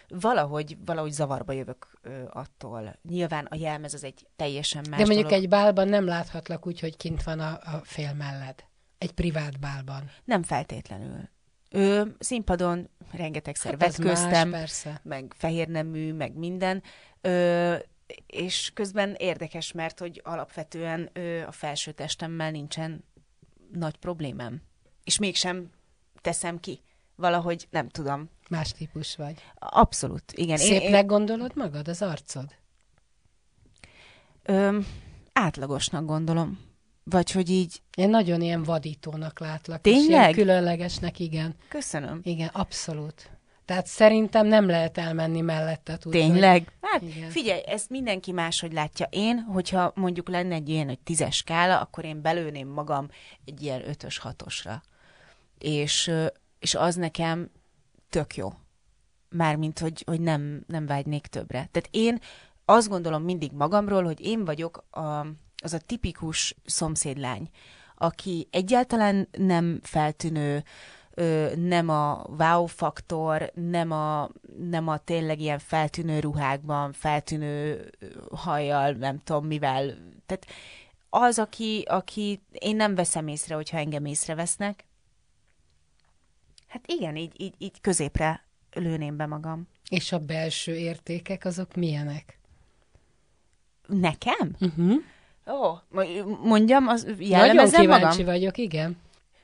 Valahogy, 0.08 0.78
valahogy 0.86 1.12
zavarba 1.12 1.52
jövök 1.52 2.00
attól. 2.30 3.00
Nyilván 3.10 3.46
a 3.46 3.56
jelmez 3.56 3.94
az 3.94 4.04
egy 4.04 4.28
teljesen 4.36 4.86
más 4.90 5.00
De 5.00 5.06
mondjuk 5.06 5.28
dolog. 5.28 5.44
egy 5.44 5.50
bálban 5.50 5.88
nem 5.88 6.06
láthatlak 6.06 6.68
úgy, 6.68 6.80
hogy 6.80 6.98
kint 6.98 7.24
van 7.24 7.40
a, 7.40 7.52
a 7.52 7.82
fél 7.84 8.14
melled. 8.14 8.66
Egy 8.98 9.12
privát 9.12 9.60
bálban. 9.60 10.12
Nem 10.24 10.44
feltétlenül. 10.44 11.32
Ő 11.76 12.16
színpadon 12.20 12.90
rengetegszer 13.12 13.72
hát 13.72 13.80
vetköztem, 13.80 14.50
más, 14.50 14.60
persze. 14.60 15.02
meg 15.04 15.34
fehérnemű, 15.38 16.14
meg 16.14 16.36
minden. 16.36 16.84
Ö, 17.22 17.76
és 18.28 18.72
közben 18.74 19.16
érdekes, 19.18 19.72
mert 19.72 20.00
hogy 20.00 20.22
alapvetően 20.24 21.10
ö, 21.14 21.42
a 21.42 21.52
felső 21.52 21.92
testemmel 21.92 22.52
nincsen 22.52 23.04
nagy 23.72 23.98
problémám. 23.98 24.62
És 25.04 25.18
mégsem 25.18 25.70
teszem 26.22 26.60
ki. 26.60 26.82
Valahogy 27.16 27.68
nem 27.70 27.90
tudom. 27.90 28.30
Más 28.50 28.72
típus 28.72 29.16
vagy. 29.16 29.42
Abszolút, 29.56 30.32
igen. 30.32 30.58
Szépnek 30.58 31.02
én, 31.02 31.08
gondolod 31.08 31.56
magad, 31.56 31.88
az 31.88 32.02
arcod? 32.02 32.56
Ö, 34.44 34.80
átlagosnak 35.34 36.06
gondolom. 36.06 36.60
Vagy 37.04 37.32
hogy 37.32 37.50
így... 37.50 37.82
Én 37.96 38.10
nagyon 38.10 38.42
ilyen 38.42 38.64
vadítónak 38.64 39.40
látlak. 39.40 39.82
Tényleg? 39.82 40.30
És 40.30 40.36
különlegesnek, 40.36 41.20
igen. 41.20 41.56
Köszönöm. 41.68 42.20
Igen, 42.24 42.48
abszolút. 42.48 43.32
Tehát 43.66 43.88
szerintem 43.88 44.48
nem 44.48 44.68
lehet 44.68 44.98
elmenni 44.98 45.42
mellette. 45.42 45.98
Tudod, 45.98 46.22
Tényleg? 46.22 46.64
Hogy... 46.80 46.90
Hát 46.92 47.02
Igen. 47.02 47.30
figyelj, 47.30 47.62
ezt 47.66 47.90
mindenki 47.90 48.32
máshogy 48.32 48.74
látja. 48.74 49.08
Én, 49.10 49.40
hogyha 49.40 49.92
mondjuk 49.96 50.30
lenne 50.30 50.56
egy 50.56 50.70
ilyen, 50.70 50.88
hogy 50.88 51.00
tízes 51.00 51.36
skála, 51.36 51.80
akkor 51.80 52.06
én 52.06 52.22
belőném 52.22 52.68
magam 52.68 53.08
egy 53.46 53.62
ilyen 53.62 53.88
ötös, 53.90 54.18
hatosra. 54.18 54.84
És, 55.58 56.12
és 56.60 56.76
az 56.76 56.96
nekem 56.96 57.50
tök 58.10 58.36
jó. 58.36 58.54
Mármint, 59.30 59.80
hogy, 59.80 60.04
hogy 60.06 60.22
nem, 60.22 60.64
nem 60.68 60.86
vágynék 60.86 61.28
többre. 61.28 61.70
Tehát 61.72 61.90
én 61.92 62.20
azt 62.66 62.90
gondolom 62.90 63.24
mindig 63.24 63.52
magamról, 63.52 64.04
hogy 64.04 64.22
én 64.22 64.46
vagyok 64.46 64.86
a, 64.92 65.26
az 65.64 65.74
a 65.74 65.80
tipikus 65.80 66.56
szomszédlány, 66.66 67.50
aki 67.96 68.48
egyáltalán 68.52 69.28
nem 69.38 69.80
feltűnő, 69.84 70.64
ö, 71.14 71.56
nem 71.56 71.90
a 71.90 72.26
wow 72.38 72.66
faktor, 72.66 73.52
nem 73.54 73.92
a, 73.92 74.30
nem 74.58 74.88
a 74.88 74.98
tényleg 74.98 75.40
ilyen 75.40 75.60
feltűnő 75.60 76.20
ruhákban, 76.20 76.94
feltűnő 76.94 77.90
hajjal, 78.32 78.92
nem 78.92 79.20
tudom 79.24 79.46
mivel. 79.46 79.86
Tehát 80.26 80.46
az, 81.10 81.40
aki, 81.40 81.84
aki 81.88 82.42
én 82.52 82.76
nem 82.76 82.96
veszem 82.96 83.28
észre, 83.28 83.56
hogyha 83.56 83.78
engem 83.78 84.06
észrevesznek. 84.06 84.86
Hát 86.68 86.88
igen, 86.88 87.16
így, 87.16 87.42
így, 87.42 87.54
így 87.58 87.82
középre 87.82 88.44
lőném 88.72 89.18
be 89.18 89.26
magam. 89.26 89.68
És 89.90 90.12
a 90.12 90.20
belső 90.20 90.76
értékek 90.76 91.46
azok 91.46 91.76
milyenek? 91.76 92.40
Nekem? 93.88 94.56
Uh-huh. 94.60 94.96
Ó, 95.48 95.78
mondjam, 96.42 96.88
az 96.88 97.04
Nagyon 97.04 97.70
kíváncsi 97.70 97.86
magam? 97.86 98.26
vagyok, 98.26 98.58
igen. 98.58 98.98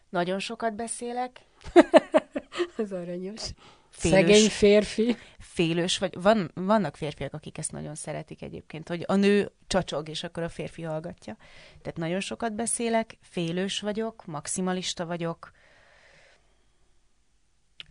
Nagyon 0.09 0.39
sokat 0.39 0.75
beszélek, 0.75 1.41
Ez 2.77 2.91
aranyos. 2.91 3.41
Félős, 3.89 4.19
Szegény 4.19 4.49
férfi. 4.49 5.17
Félős 5.39 5.97
vagy. 5.97 6.21
Van, 6.21 6.51
vannak 6.53 6.95
férfiak, 6.95 7.33
akik 7.33 7.57
ezt 7.57 7.71
nagyon 7.71 7.95
szeretik 7.95 8.41
egyébként, 8.41 8.87
hogy 8.87 9.03
a 9.07 9.15
nő 9.15 9.51
csacsog, 9.67 10.09
és 10.09 10.23
akkor 10.23 10.43
a 10.43 10.49
férfi 10.49 10.81
hallgatja. 10.81 11.37
Tehát 11.81 11.97
nagyon 11.97 12.19
sokat 12.19 12.53
beszélek, 12.53 13.17
félős 13.21 13.79
vagyok, 13.79 14.25
maximalista 14.25 15.05
vagyok, 15.05 15.51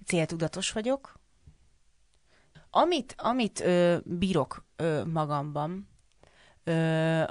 céltudatos 0.06 0.72
vagyok. 0.72 1.16
Amit, 2.70 3.14
amit 3.18 3.61
ö, 3.61 3.96
bírok 4.04 4.64
ö, 4.76 5.04
magamban, 5.04 5.88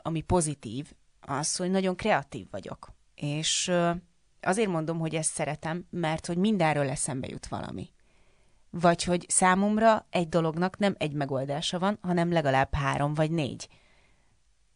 ami 0.01 0.21
pozitív, 0.21 0.91
az, 1.21 1.55
hogy 1.55 1.71
nagyon 1.71 1.95
kreatív 1.95 2.47
vagyok. 2.51 2.93
És 3.15 3.71
azért 4.41 4.69
mondom, 4.69 4.99
hogy 4.99 5.15
ezt 5.15 5.33
szeretem, 5.33 5.87
mert 5.89 6.25
hogy 6.25 6.37
mindenről 6.37 6.89
eszembe 6.89 7.27
jut 7.27 7.47
valami. 7.47 7.89
Vagy 8.69 9.03
hogy 9.03 9.25
számomra 9.29 10.05
egy 10.09 10.29
dolognak 10.29 10.77
nem 10.77 10.95
egy 10.97 11.13
megoldása 11.13 11.79
van, 11.79 11.97
hanem 12.01 12.31
legalább 12.31 12.73
három 12.73 13.13
vagy 13.13 13.31
négy. 13.31 13.67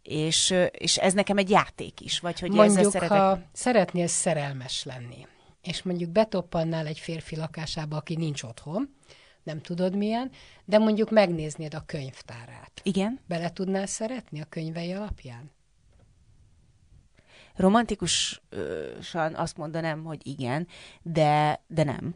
És, 0.01 0.55
és 0.72 0.97
ez 0.97 1.14
nekem 1.14 1.38
egy 1.38 1.49
játék 1.49 2.01
is, 2.01 2.20
vagy 2.20 2.39
hogy 2.39 2.51
mondjuk, 2.51 2.78
ezzel 2.78 2.91
szeretek... 2.91 3.18
ha 3.18 3.41
szeretnél 3.51 4.07
szerelmes 4.07 4.84
lenni, 4.84 5.28
és 5.62 5.84
mondjuk 5.84 6.09
betoppannál 6.09 6.86
egy 6.86 6.99
férfi 6.99 7.36
lakásába, 7.36 7.97
aki 7.97 8.16
nincs 8.16 8.43
otthon, 8.43 8.95
nem 9.44 9.62
tudod 9.62 9.96
milyen, 9.96 10.32
de 10.66 10.78
mondjuk 10.78 11.10
megnéznéd 11.10 11.74
a 11.74 11.84
könyvtárát. 11.86 12.72
Igen. 12.84 13.20
Bele 13.28 13.52
tudnál 13.52 13.86
szeretni 13.86 14.42
a 14.42 14.46
könyvei 14.50 14.94
alapján? 14.94 15.52
romantikusan 17.56 19.34
azt 19.34 19.58
mondanám, 19.58 20.04
hogy 20.04 20.28
igen, 20.28 20.68
de, 21.02 21.62
de 21.68 21.84
nem. 21.84 22.16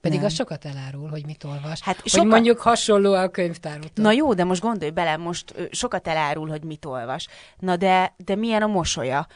Pedig 0.00 0.18
nem. 0.18 0.26
az 0.26 0.34
sokat 0.34 0.64
elárul, 0.64 1.08
hogy 1.08 1.26
mit 1.26 1.44
olvas. 1.44 1.80
Hát 1.80 2.00
hogy 2.00 2.10
sokat... 2.10 2.26
mondjuk 2.26 2.60
hasonló 2.60 3.12
a 3.12 3.28
könyvtár 3.28 3.78
Na 3.94 4.12
jó, 4.12 4.34
de 4.34 4.44
most 4.44 4.62
gondolj 4.62 4.90
bele, 4.90 5.16
most 5.16 5.54
sokat 5.70 6.08
elárul, 6.08 6.48
hogy 6.48 6.64
mit 6.64 6.84
olvas. 6.84 7.26
Na 7.58 7.76
de, 7.76 8.14
de 8.16 8.34
milyen 8.34 8.62
a 8.62 8.66
mosolya? 8.66 9.26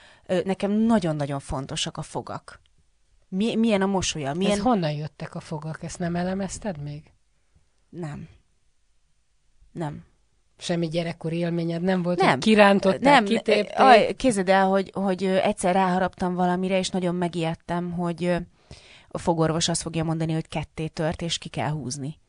Nekem 0.45 0.71
nagyon-nagyon 0.71 1.41
fontosak 1.41 1.97
a 1.97 2.03
fogak. 2.03 2.61
Mi, 3.31 3.57
milyen 3.57 3.83
a 3.83 3.87
mosolya? 3.87 4.35
Milyen... 4.35 4.53
Ez 4.53 4.59
honnan 4.59 4.93
jöttek 4.93 5.35
a 5.35 5.41
fogak? 5.41 5.83
Ezt 5.83 5.99
nem 5.99 6.17
elemezted 6.17 6.83
még? 6.83 7.13
Nem. 7.91 8.29
Nem 9.73 10.09
semmi 10.61 10.89
gyerekkori 10.89 11.37
élményed 11.37 11.83
nem 11.83 12.03
volt, 12.03 12.21
nem. 12.21 12.31
hogy 12.31 12.39
kirántották, 12.39 13.01
nem. 13.01 13.25
kitépték? 13.25 13.79
Aj, 13.79 14.15
képzeld 14.15 14.49
el, 14.49 14.67
hogy, 14.67 14.91
hogy 14.95 15.25
egyszer 15.25 15.75
ráharaptam 15.75 16.35
valamire, 16.35 16.79
és 16.79 16.89
nagyon 16.89 17.15
megijedtem, 17.15 17.93
hogy 17.93 18.37
a 19.09 19.19
fogorvos 19.19 19.69
azt 19.69 19.83
fogja 19.83 20.05
mondani, 20.05 20.33
hogy 20.33 20.49
ketté 20.49 20.87
tört, 20.87 21.23
és 21.23 21.39
ki 21.39 21.49
kell 21.49 21.71
húzni. 21.71 22.21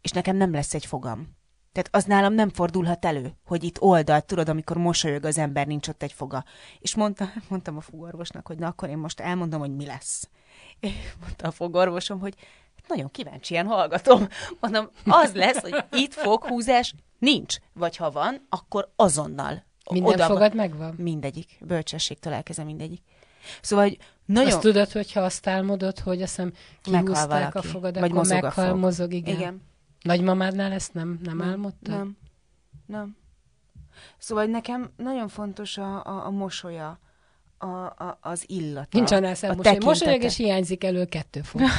És 0.00 0.10
nekem 0.10 0.36
nem 0.36 0.52
lesz 0.52 0.74
egy 0.74 0.86
fogam. 0.86 1.36
Tehát 1.72 1.88
az 1.92 2.04
nálam 2.04 2.32
nem 2.32 2.50
fordulhat 2.50 3.04
elő, 3.04 3.32
hogy 3.44 3.64
itt 3.64 3.80
oldalt, 3.80 4.24
tudod, 4.24 4.48
amikor 4.48 4.76
mosolyog 4.76 5.24
az 5.24 5.38
ember, 5.38 5.66
nincs 5.66 5.88
ott 5.88 6.02
egy 6.02 6.12
foga. 6.12 6.44
És 6.78 6.94
mondta, 6.94 7.28
mondtam 7.48 7.76
a 7.76 7.80
fogorvosnak, 7.80 8.46
hogy 8.46 8.58
na 8.58 8.66
akkor 8.66 8.88
én 8.88 8.98
most 8.98 9.20
elmondom, 9.20 9.60
hogy 9.60 9.76
mi 9.76 9.86
lesz. 9.86 10.28
Mondta 11.20 11.46
a 11.46 11.50
fogorvosom, 11.50 12.20
hogy 12.20 12.34
nagyon 12.88 13.10
kíváncsian 13.10 13.66
hallgatom. 13.66 14.28
Mondom, 14.60 14.90
az 15.04 15.34
lesz, 15.34 15.60
hogy 15.60 15.84
itt 15.92 16.14
foghúzás 16.14 16.94
nincs. 17.18 17.56
Vagy 17.72 17.96
ha 17.96 18.10
van, 18.10 18.46
akkor 18.48 18.92
azonnal. 18.96 19.66
Minden 19.90 20.12
oda 20.12 20.24
fogad 20.24 20.54
megvan? 20.54 20.94
Mindegyik. 20.98 21.58
Bölcsességtől 21.60 22.32
elkezdem 22.32 22.66
mindegyik. 22.66 23.02
Szóval, 23.60 23.84
hogy 23.84 23.98
nagyon... 24.24 24.52
Azt 24.52 24.60
tudod, 24.60 24.92
hogyha 24.92 25.20
azt 25.20 25.46
álmodod, 25.46 25.98
hogy 25.98 26.22
azt 26.22 26.36
hiszem 26.36 26.52
kihúzták 26.82 27.54
a 27.54 27.62
fogad, 27.62 27.94
vagy 27.94 28.02
akkor 28.02 28.16
mozog 28.16 28.42
meghal, 28.42 28.64
a 28.64 28.68
fog. 28.68 28.78
mozog, 28.78 29.12
igen. 29.12 29.34
igen. 29.34 29.62
Nagymamádnál 30.02 30.72
ezt 30.72 30.94
nem, 30.94 31.18
nem, 31.22 31.36
nem 31.36 31.48
álmodtad? 31.48 31.94
Nem, 31.94 32.16
nem. 32.86 33.16
Szóval 34.18 34.44
nekem 34.44 34.90
nagyon 34.96 35.28
fontos 35.28 35.78
a, 35.78 36.04
a, 36.04 36.26
a 36.26 36.30
mosolya, 36.30 36.98
a, 37.58 37.66
a, 37.66 38.18
az 38.20 38.44
illata. 38.46 38.88
Nincs 38.90 39.12
annál 39.12 39.34
szem 39.34 39.56
mosoly. 39.56 39.78
Mosolyog, 39.80 40.22
és 40.22 40.36
hiányzik 40.36 40.84
elő 40.84 41.04
kettő 41.04 41.40
fog. 41.40 41.60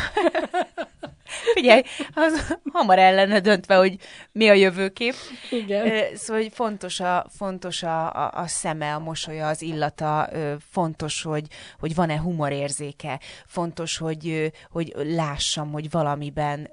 Figyelj, 1.53 1.82
az 2.13 2.57
hamar 2.71 2.99
ellene 2.99 3.39
döntve, 3.39 3.75
hogy 3.75 3.97
mi 4.32 4.49
a 4.49 4.53
jövőkép. 4.53 5.13
Igen. 5.49 6.15
Szóval 6.15 6.41
hogy 6.41 6.53
fontos, 6.53 6.99
a, 6.99 7.25
fontos 7.38 7.84
a, 7.84 8.13
a, 8.13 8.32
a 8.34 8.47
szeme, 8.47 8.93
a 8.93 8.99
mosolya, 8.99 9.47
az 9.47 9.61
illata, 9.61 10.30
fontos, 10.71 11.21
hogy, 11.21 11.47
hogy 11.80 11.95
van-e 11.95 12.19
humorérzéke, 12.19 13.19
fontos, 13.45 13.97
hogy, 13.97 14.51
hogy 14.69 14.93
lássam, 14.95 15.71
hogy 15.71 15.89
valamiben 15.89 16.71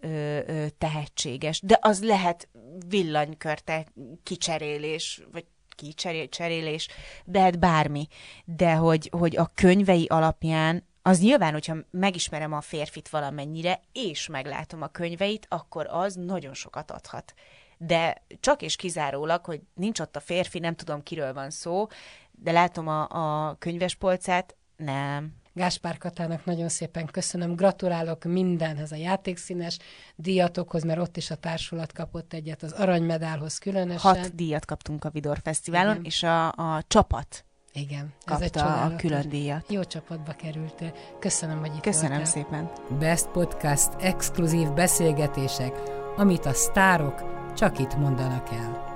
tehetséges. 0.78 1.60
De 1.60 1.78
az 1.80 2.04
lehet 2.04 2.48
villanykörte 2.88 3.86
kicserélés, 4.22 5.20
vagy 5.32 5.44
kicserélés, 5.76 6.88
lehet 7.24 7.58
bármi. 7.58 8.08
De 8.44 8.74
hogy, 8.74 9.08
hogy 9.12 9.36
a 9.36 9.50
könyvei 9.54 10.06
alapján 10.06 10.84
az 11.02 11.20
nyilván, 11.20 11.52
hogyha 11.52 11.76
megismerem 11.90 12.52
a 12.52 12.60
férfit 12.60 13.08
valamennyire, 13.08 13.80
és 13.92 14.26
meglátom 14.26 14.82
a 14.82 14.86
könyveit, 14.88 15.46
akkor 15.50 15.86
az 15.90 16.14
nagyon 16.14 16.54
sokat 16.54 16.90
adhat. 16.90 17.34
De 17.78 18.22
csak 18.40 18.62
és 18.62 18.76
kizárólag, 18.76 19.44
hogy 19.44 19.60
nincs 19.74 20.00
ott 20.00 20.16
a 20.16 20.20
férfi, 20.20 20.58
nem 20.58 20.74
tudom, 20.74 21.02
kiről 21.02 21.32
van 21.32 21.50
szó, 21.50 21.86
de 22.30 22.52
látom 22.52 22.88
a, 22.88 23.08
a 23.48 23.56
könyvespolcát, 23.58 24.56
nem. 24.76 25.34
Gáspár 25.56 25.98
Katának 25.98 26.44
nagyon 26.44 26.68
szépen 26.68 27.06
köszönöm. 27.06 27.54
Gratulálok 27.54 28.24
mindenhez 28.24 28.92
a 28.92 28.96
játékszínes 28.96 29.78
díjatokhoz, 30.16 30.82
mert 30.82 30.98
ott 31.00 31.16
is 31.16 31.30
a 31.30 31.34
társulat 31.34 31.92
kapott 31.92 32.32
egyet, 32.32 32.62
az 32.62 32.72
aranymedálhoz 32.72 33.58
különösen. 33.58 34.14
Hat 34.14 34.34
díjat 34.34 34.64
kaptunk 34.64 35.04
a 35.04 35.10
Vidor 35.10 35.38
Fesztiválon, 35.42 35.92
Igen. 35.92 36.04
és 36.04 36.22
a, 36.22 36.46
a 36.46 36.82
csapat 36.86 37.44
igen, 37.72 38.14
ez 38.24 38.40
egy 38.40 38.58
a 38.58 38.96
külön 38.96 39.28
díjat. 39.28 39.72
Jó 39.72 39.84
csapatba 39.84 40.32
kerültél. 40.32 40.92
Köszönöm, 41.18 41.58
hogy 41.58 41.74
itt 41.74 41.80
Köszönöm 41.80 42.10
voltál. 42.10 42.26
szépen. 42.26 42.70
Best 42.98 43.28
Podcast 43.28 43.90
exkluzív 44.00 44.72
beszélgetések, 44.72 45.82
amit 46.16 46.46
a 46.46 46.52
sztárok 46.52 47.24
csak 47.54 47.78
itt 47.78 47.96
mondanak 47.96 48.48
el. 48.50 48.95